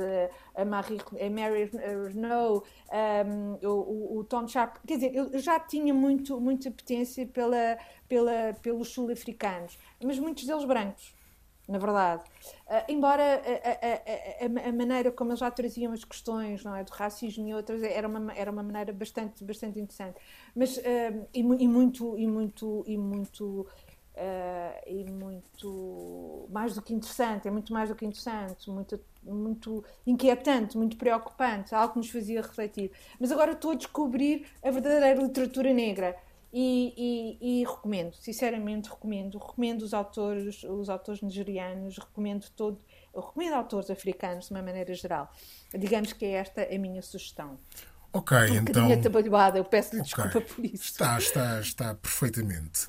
a, 0.55 0.65
Marie, 0.65 0.99
a 0.99 1.29
Mary 1.29 1.69
Renault, 2.13 2.67
um, 3.25 3.67
o, 3.67 4.19
o, 4.19 4.23
Tom 4.23 4.47
Sharp. 4.47 4.77
Quer 4.85 4.95
dizer, 4.95 5.15
eu 5.15 5.39
já 5.39 5.59
tinha 5.59 5.93
muito, 5.93 6.39
muita 6.39 6.69
apetência 6.69 7.25
pela, 7.25 7.77
pela, 8.07 8.53
pelos 8.61 8.89
sul-africanos, 8.89 9.77
mas 10.03 10.19
muitos 10.19 10.45
deles 10.45 10.65
brancos 10.65 11.18
na 11.69 11.77
verdade. 11.77 12.23
Uh, 12.67 12.91
embora 12.91 13.23
a, 13.23 14.47
a, 14.47 14.65
a, 14.65 14.69
a, 14.69 14.73
maneira 14.73 15.11
como 15.11 15.29
eles 15.29 15.39
já 15.39 15.51
traziam 15.51 15.93
as 15.93 16.03
questões 16.03 16.63
não 16.63 16.75
é, 16.75 16.83
do 16.83 16.91
racismo 16.91 17.47
e 17.47 17.53
outras 17.53 17.83
era 17.83 18.07
uma, 18.07 18.33
era 18.33 18.51
uma 18.51 18.63
maneira 18.63 18.91
bastante, 18.91 19.43
bastante 19.43 19.79
interessante. 19.79 20.17
Mas, 20.55 20.77
uh, 20.77 21.27
e, 21.31 21.39
e, 21.39 21.67
muito, 21.67 22.17
e 22.17 22.27
muito, 22.27 22.83
e 22.87 22.97
muito, 22.97 23.67
uh, 24.15 24.87
e 24.87 25.05
muito 25.11 26.47
mais 26.49 26.73
do 26.73 26.81
que 26.81 26.91
interessante, 26.93 27.47
é 27.47 27.51
muito 27.51 27.71
mais 27.71 27.89
do 27.89 27.95
que 27.95 28.03
interessante, 28.03 28.69
muito, 28.71 28.99
muito 29.21 29.83
inquietante, 30.07 30.75
muito 30.75 30.97
preocupante, 30.97 31.75
algo 31.75 31.93
que 31.93 31.99
nos 31.99 32.09
fazia 32.09 32.41
refletir. 32.41 32.91
Mas 33.19 33.31
agora 33.31 33.51
estou 33.51 33.71
a 33.71 33.75
descobrir 33.75 34.47
a 34.63 34.71
verdadeira 34.71 35.21
literatura 35.21 35.71
negra 35.71 36.15
e, 36.51 37.37
e, 37.41 37.61
e, 37.61 37.63
recomendo, 37.63 38.13
sinceramente 38.15 38.89
recomendo. 38.89 39.37
Recomendo 39.37 39.83
os 39.83 39.93
autores, 39.93 40.63
os 40.63 40.89
autores 40.89 41.21
nigerianos, 41.21 41.97
recomendo 41.97 42.49
todo, 42.55 42.79
recomendo 43.15 43.53
autores 43.53 43.89
africanos 43.89 44.47
de 44.47 44.51
uma 44.51 44.61
maneira 44.61 44.93
geral. 44.93 45.31
Digamos 45.77 46.13
que 46.13 46.25
é 46.25 46.31
esta 46.31 46.63
a 46.63 46.77
minha 46.77 47.01
sugestão. 47.01 47.59
Ok, 48.11 48.35
um 48.37 48.55
então. 48.55 48.91
atabalhoada, 48.91 49.59
eu 49.59 49.63
peço-lhe 49.63 50.01
okay. 50.01 50.23
desculpa 50.25 50.41
por 50.41 50.65
isso. 50.65 50.85
Está, 50.85 51.17
está, 51.19 51.59
está 51.59 51.95
perfeitamente. 51.95 52.87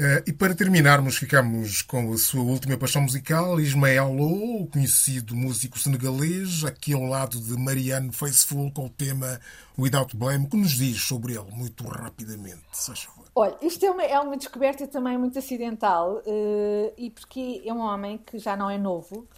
Uh, 0.00 0.24
e 0.26 0.32
para 0.32 0.54
terminarmos, 0.54 1.18
ficamos 1.18 1.82
com 1.82 2.10
a 2.10 2.16
sua 2.16 2.40
última 2.40 2.74
paixão 2.78 3.02
musical, 3.02 3.60
Ismael 3.60 4.10
Lo, 4.14 4.66
conhecido 4.68 5.36
músico 5.36 5.78
senegalês, 5.78 6.64
aqui 6.64 6.94
ao 6.94 7.02
lado 7.02 7.38
de 7.38 7.52
Marianne 7.58 8.10
Faithfull, 8.10 8.72
com 8.72 8.86
o 8.86 8.88
tema 8.88 9.38
Without 9.78 10.16
Blame. 10.16 10.48
que 10.48 10.56
nos 10.56 10.70
diz 10.70 11.02
sobre 11.02 11.34
ele, 11.34 11.50
muito 11.52 11.86
rapidamente, 11.86 12.62
se 12.72 12.96
favor? 12.96 13.26
Olha, 13.34 13.58
isto 13.60 13.84
é 13.84 13.90
uma, 13.90 14.02
é 14.02 14.18
uma 14.18 14.38
descoberta 14.38 14.86
também 14.86 15.18
muito 15.18 15.38
acidental, 15.38 16.22
uh, 16.26 16.92
e 16.96 17.10
porque 17.10 17.60
é 17.62 17.70
um 17.70 17.80
homem 17.80 18.16
que 18.16 18.38
já 18.38 18.56
não 18.56 18.70
é 18.70 18.78
novo, 18.78 19.28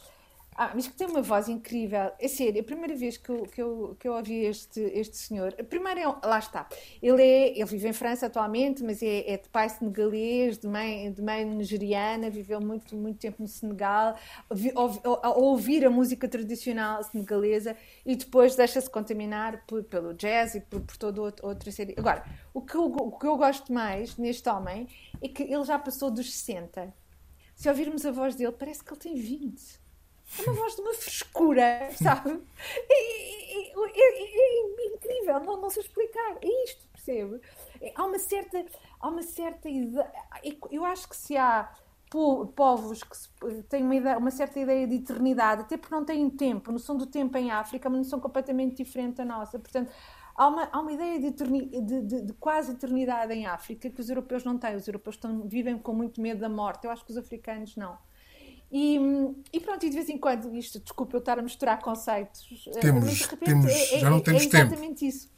ah, 0.55 0.73
mas 0.75 0.87
que 0.87 0.95
tem 0.95 1.07
uma 1.07 1.23
voz 1.23 1.49
incrível. 1.49 2.13
É 2.19 2.29
sério, 2.29 2.61
a 2.61 2.65
primeira 2.65 2.95
vez 2.95 3.17
que 3.17 3.31
eu, 3.31 3.43
que 3.45 3.63
eu, 3.63 3.97
que 3.99 4.07
eu 4.07 4.15
ouvi 4.15 4.45
este, 4.45 4.81
este 4.81 5.17
senhor, 5.17 5.53
primeiro 5.71 6.01
é, 6.01 6.27
lá 6.27 6.39
está, 6.39 6.69
ele, 7.03 7.23
é, 7.23 7.59
ele 7.59 7.65
vive 7.65 7.89
em 7.89 7.93
França 7.93 8.27
atualmente, 8.27 8.83
mas 8.83 9.03
é, 9.03 9.33
é 9.33 9.37
de 9.39 9.49
pai 9.49 9.69
senegalês, 9.71 10.59
de 10.59 10.69
mãe, 10.69 11.11
de 11.11 11.23
mãe 11.23 11.45
nigeriana, 11.45 12.29
viveu 12.29 12.61
muito, 12.61 12.95
muito 12.95 13.19
tempo 13.19 13.41
no 13.41 13.49
Senegal, 13.49 14.15
a 15.23 15.31
ouvir 15.31 15.87
a 15.87 15.91
música 15.91 16.29
tradicional 16.29 17.03
senegalesa 17.03 17.75
e 18.05 18.15
depois 18.15 18.55
deixa-se 18.55 18.91
contaminar 18.91 19.65
por, 19.67 19.83
pelo 19.85 20.13
jazz 20.13 20.55
e 20.55 20.61
por, 20.61 20.81
por 20.83 20.97
toda 20.99 21.35
outra 21.43 21.73
série. 21.73 21.95
Agora, 21.97 22.25
o 22.53 22.61
que, 22.61 22.75
eu, 22.75 22.85
o 22.85 23.19
que 23.19 23.27
eu 23.27 23.37
gosto 23.39 23.73
mais 23.73 24.17
neste 24.19 24.49
homem 24.51 24.87
é 25.23 25.29
que 25.29 25.45
ele 25.45 25.65
já 25.65 25.79
passou 25.79 26.11
dos 26.11 26.31
60. 26.31 26.93
Se 27.55 27.69
ouvirmos 27.69 28.05
a 28.05 28.11
voz 28.11 28.35
dele, 28.35 28.53
parece 28.53 28.85
que 28.85 28.93
ele 28.93 29.01
tem 29.01 29.15
20 29.15 29.82
é 30.39 30.51
uma 30.51 30.53
voz 30.55 30.75
de 30.77 30.81
uma 30.81 30.95
frescura, 30.95 31.91
sabe? 32.01 32.43
É, 32.89 33.53
é, 33.53 33.73
é, 33.95 34.87
incrível, 34.95 35.41
não, 35.41 35.61
não 35.61 35.71
sei 35.71 35.83
explicar. 35.83 36.39
É 36.41 36.65
isto, 36.65 36.87
percebe? 36.93 37.41
há 37.95 38.05
uma 38.05 38.19
certa. 38.19 38.65
Há 39.01 39.09
uma 39.09 39.23
certa. 39.23 39.69
Eu 40.71 40.85
acho 40.85 41.09
que 41.09 41.17
se 41.17 41.37
há 41.37 41.73
povos 42.55 43.03
que 43.03 43.63
têm 43.65 43.83
uma, 43.83 43.95
ideia, 43.95 44.19
uma, 44.19 44.31
certa 44.31 44.61
ideia 44.61 44.87
de 44.87 44.97
eternidade, 44.97 45.63
até 45.63 45.79
porque 45.79 45.95
não 45.95 46.05
têm 46.05 46.29
tempo, 46.29 46.69
a 46.69 46.73
noção 46.73 46.97
do 46.97 47.07
tempo 47.07 47.37
em 47.39 47.51
África 47.51 47.89
é 47.89 47.91
uma 47.91 47.99
noção 47.99 48.21
completamente 48.21 48.77
diferente 48.77 49.17
da 49.17 49.25
nossa. 49.25 49.59
Portanto, 49.59 49.91
há 50.37 50.47
uma, 50.47 50.69
há 50.71 50.81
uma 50.81 50.93
ideia 50.93 51.19
de, 51.19 51.31
de, 51.31 52.03
de, 52.03 52.23
de, 52.23 52.33
quase 52.35 52.73
eternidade 52.73 53.33
em 53.33 53.47
África 53.47 53.89
que 53.89 54.01
os 54.01 54.11
europeus 54.11 54.45
não 54.45 54.59
têm. 54.59 54.77
Os 54.77 54.87
europeus 54.87 55.17
estão, 55.17 55.49
vivem 55.49 55.79
com 55.79 55.95
muito 55.95 56.21
medo 56.21 56.41
da 56.41 56.51
morte. 56.51 56.85
Eu 56.85 56.91
acho 56.91 57.05
que 57.05 57.13
os 57.13 57.17
africanos 57.17 57.77
não. 57.77 57.97
E, 58.73 58.99
e, 59.53 59.61
pronto, 59.61 59.85
e 59.85 59.91
de 59.91 59.97
vez 59.97 60.09
em 60.09 60.17
quando, 60.17 60.57
isto, 60.57 60.81
desculpa 60.81 61.17
eu 61.17 61.19
estar 61.19 61.39
a 61.39 61.43
misturar 61.43 61.79
conceitos, 61.83 62.65
eh, 62.69 62.81
temos, 62.81 63.05
mas 63.05 63.15
de 63.17 63.25
repente 63.25 63.45
temos, 63.45 63.71
é, 63.71 63.99
já 63.99 64.09
não 64.09 64.21
temos 64.21 64.43
é 64.43 64.47
exatamente 64.47 65.01
tempo. 65.01 65.05
isso. 65.05 65.31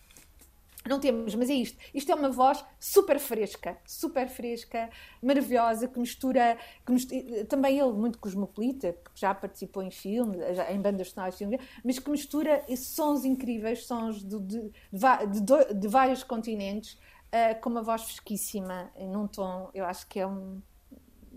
Não 0.89 1.01
temos, 1.01 1.35
mas 1.35 1.51
é 1.51 1.55
isto. 1.55 1.79
Isto 1.93 2.13
é 2.13 2.15
uma 2.15 2.31
voz 2.31 2.65
super 2.79 3.19
fresca, 3.19 3.77
super 3.85 4.29
fresca, 4.29 4.89
maravilhosa, 5.21 5.89
que 5.89 5.99
mistura, 5.99 6.57
que 6.87 6.93
mistura 6.93 7.41
eh, 7.41 7.45
também 7.45 7.77
ele 7.77 7.93
muito 7.93 8.21
cosmopolita, 8.21 8.93
porque 8.93 9.19
já 9.19 9.35
participou 9.35 9.83
em 9.83 9.91
filmes, 9.91 10.39
em 10.71 10.81
bandas 10.81 11.11
sonoras, 11.11 11.37
mas 11.83 11.99
que 11.99 12.11
mistura 12.11 12.63
sons 12.77 13.25
incríveis, 13.25 13.85
sons 13.85 14.23
de, 14.23 14.39
de, 14.39 14.61
de, 14.61 15.75
de 15.75 15.89
vários 15.89 16.23
continentes, 16.23 16.93
uh, 16.93 17.61
com 17.61 17.71
uma 17.71 17.83
voz 17.83 18.03
fresquíssima, 18.03 18.93
num 18.97 19.27
tom, 19.27 19.71
eu 19.75 19.85
acho 19.85 20.07
que 20.07 20.21
é 20.21 20.27
um. 20.27 20.63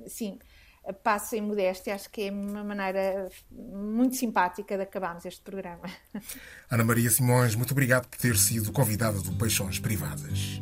Sim, 0.05 0.37
passo 0.93 1.35
em 1.35 1.41
modéstia, 1.41 1.95
acho 1.95 2.09
que 2.09 2.23
é 2.23 2.31
uma 2.31 2.63
maneira 2.63 3.29
muito 3.51 4.15
simpática 4.15 4.75
de 4.75 4.83
acabarmos 4.83 5.25
este 5.25 5.41
programa. 5.41 5.89
Ana 6.69 6.83
Maria 6.83 7.09
Simões, 7.09 7.55
muito 7.55 7.71
obrigado 7.71 8.07
por 8.07 8.17
ter 8.17 8.37
sido 8.37 8.71
convidada 8.71 9.19
do 9.21 9.33
Peixões 9.33 9.79
Privadas. 9.79 10.61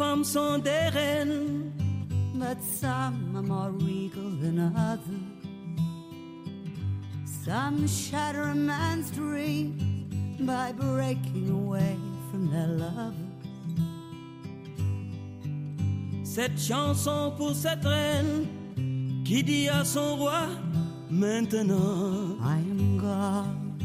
Femmes 0.00 0.24
sont 0.24 0.58
des 0.58 0.88
reines, 0.94 1.72
but 2.34 2.56
some 2.62 3.36
are 3.36 3.42
more 3.42 3.70
regal 3.70 4.30
than 4.40 4.58
others. 4.74 5.28
Some 7.44 7.86
shatter 7.86 8.44
a 8.44 8.54
man's 8.54 9.10
dream 9.10 9.76
by 10.40 10.72
breaking 10.72 11.50
away 11.50 11.98
from 12.30 12.50
their 12.50 12.68
lovers. 12.82 13.14
Cette 16.24 16.58
chanson 16.58 17.34
pour 17.36 17.54
cette 17.54 17.84
reine 17.84 18.46
qui 19.22 19.42
dit 19.42 19.68
à 19.68 19.84
son 19.84 20.16
roi 20.16 20.48
maintenant 21.10 22.38
I 22.42 22.56
am 22.56 22.96
gone, 22.96 23.76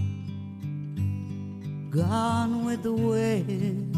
gone 1.91 2.63
with 2.63 2.83
the 2.83 2.93
wind. 2.93 3.94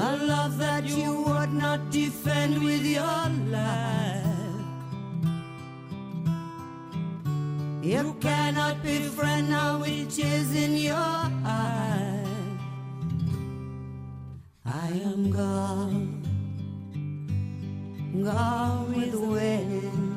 A 0.00 0.16
love 0.16 0.58
that 0.58 0.84
you 0.84 1.22
would 1.22 1.52
not 1.52 1.90
defend 1.90 2.62
with 2.62 2.86
your 2.86 3.20
life. 3.50 4.24
You 7.82 8.14
cannot 8.20 8.80
befriend 8.80 9.50
now 9.50 9.80
which 9.80 10.20
is 10.20 10.54
in 10.54 10.76
your 10.76 10.94
eyes. 10.94 12.28
I 14.64 14.88
am 15.02 15.32
gone, 15.32 16.22
gone 18.22 18.94
with 18.94 19.10
the 19.10 19.20
wind. 19.20 20.14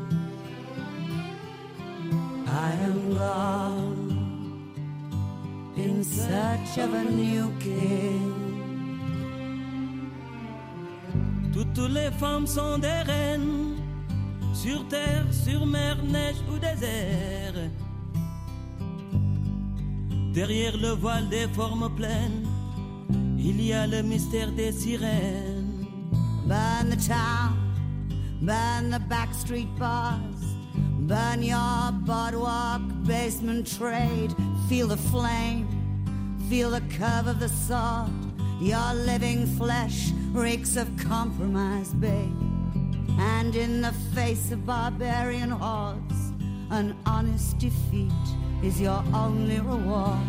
I 2.47 2.71
am 2.84 3.15
gone 3.15 4.73
in 5.75 6.03
search 6.03 6.77
of 6.77 6.93
a 6.93 7.03
new 7.03 7.51
king. 7.59 8.40
Toutes 11.74 11.91
les 11.91 12.11
femmes 12.11 12.45
sont 12.45 12.78
des 12.80 13.01
reines, 13.05 13.76
sur 14.53 14.86
terre, 14.89 15.26
sur 15.32 15.65
mer, 15.65 15.97
neige 16.03 16.36
ou 16.51 16.59
désert. 16.59 17.69
Derrière 20.34 20.78
le 20.78 20.91
voile 20.91 21.30
des 21.30 21.47
formes 21.53 21.89
pleines, 21.95 22.45
il 23.38 23.61
y 23.61 23.74
a 23.74 23.88
le 23.88 24.01
mystère 24.01 24.51
des 24.51 24.72
sirènes. 24.74 25.86
Burn 26.45 26.89
the 26.89 26.97
town, 26.97 27.55
burn 28.41 28.91
the 28.91 28.99
backstreet 29.07 29.69
bars, 29.80 30.57
burn 31.07 31.41
your 31.41 31.91
boardwalk, 32.05 32.82
basement 33.05 33.65
trade. 33.65 34.34
Feel 34.67 34.88
the 34.88 34.97
flame, 34.97 35.67
feel 36.49 36.69
the 36.72 36.82
curve 36.97 37.28
of 37.28 37.39
the 37.39 37.49
sword. 37.49 38.11
Your 38.59 38.93
living 38.93 39.47
flesh 39.57 40.11
reeks 40.34 40.77
of 40.77 40.88
compromise, 40.97 41.93
babe. 41.93 42.36
And 43.19 43.55
in 43.55 43.82
the 43.82 43.91
face 44.15 44.51
of 44.51 44.65
barbarian 44.65 45.51
hordes, 45.51 46.32
an 46.69 46.95
honest 47.05 47.59
defeat 47.59 48.11
is 48.63 48.79
your 48.79 49.03
only 49.13 49.59
reward. 49.59 50.19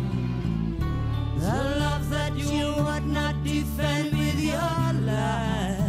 The 1.37 1.75
love 1.79 2.09
that 2.09 2.35
you 2.35 2.73
would 2.83 3.05
not 3.05 3.43
defend 3.43 4.11
with 4.17 4.39
your 4.39 4.93
life. 5.01 5.79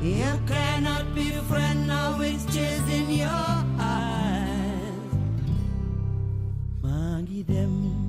You 0.00 0.40
cannot 0.46 1.14
be 1.14 1.30
befriend 1.30 1.88
now 1.88 2.20
it's 2.20 2.44
tears 2.46 2.88
in 2.88 3.10
your 3.10 3.28
eyes. 3.78 4.92
Maggie 6.82 7.42
them, 7.42 8.07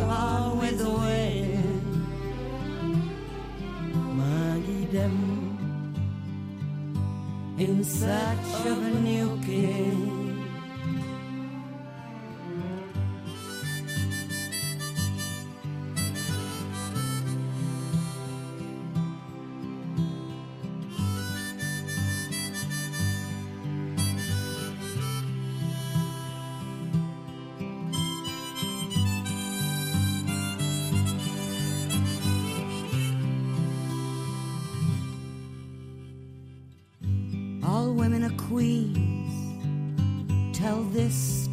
Gone 0.00 0.58
with 0.58 0.78
the 0.78 0.90
wind. 0.90 1.82
Maggie 4.16 4.86
them, 4.86 5.16
in 7.58 7.84
search 7.84 8.66
of 8.66 8.78
a 8.82 8.90
new 9.00 9.38
king. 9.44 10.19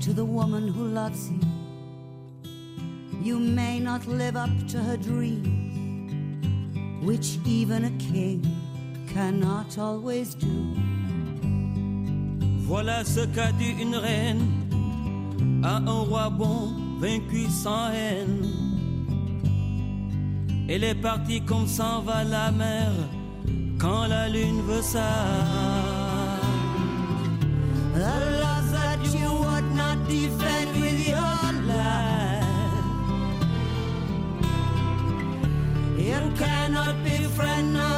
To 0.07 0.13
the 0.13 0.23
woman 0.23 0.69
who 0.69 0.85
loves 0.85 1.29
you. 1.29 1.41
You 3.21 3.37
may 3.39 3.77
not 3.77 4.07
live 4.07 4.37
up 4.37 4.49
to 4.69 4.77
her 4.77 4.95
dreams, 4.95 5.49
which 7.05 7.39
even 7.45 7.83
a 7.83 7.93
king 7.99 8.39
cannot 9.13 9.77
always 9.77 10.33
do. 10.33 10.47
Voilà 12.69 13.03
ce 13.03 13.25
qu'a 13.33 13.51
dit 13.59 13.75
une 13.81 13.97
reine 13.97 14.45
à 15.61 15.75
un 15.75 16.01
roi 16.09 16.29
bon, 16.29 16.71
vaincu 17.01 17.49
sans 17.49 17.91
haine. 17.91 18.47
Elle 20.69 20.85
est 20.85 21.01
partie 21.01 21.41
comme 21.41 21.67
s'en 21.67 22.01
va 22.01 22.23
la 22.23 22.51
mer 22.51 22.91
quand 23.77 24.07
la 24.07 24.29
lune 24.29 24.61
veut 24.61 24.81
ça. 24.81 25.09
friend 37.37 37.73
now. 37.73 37.96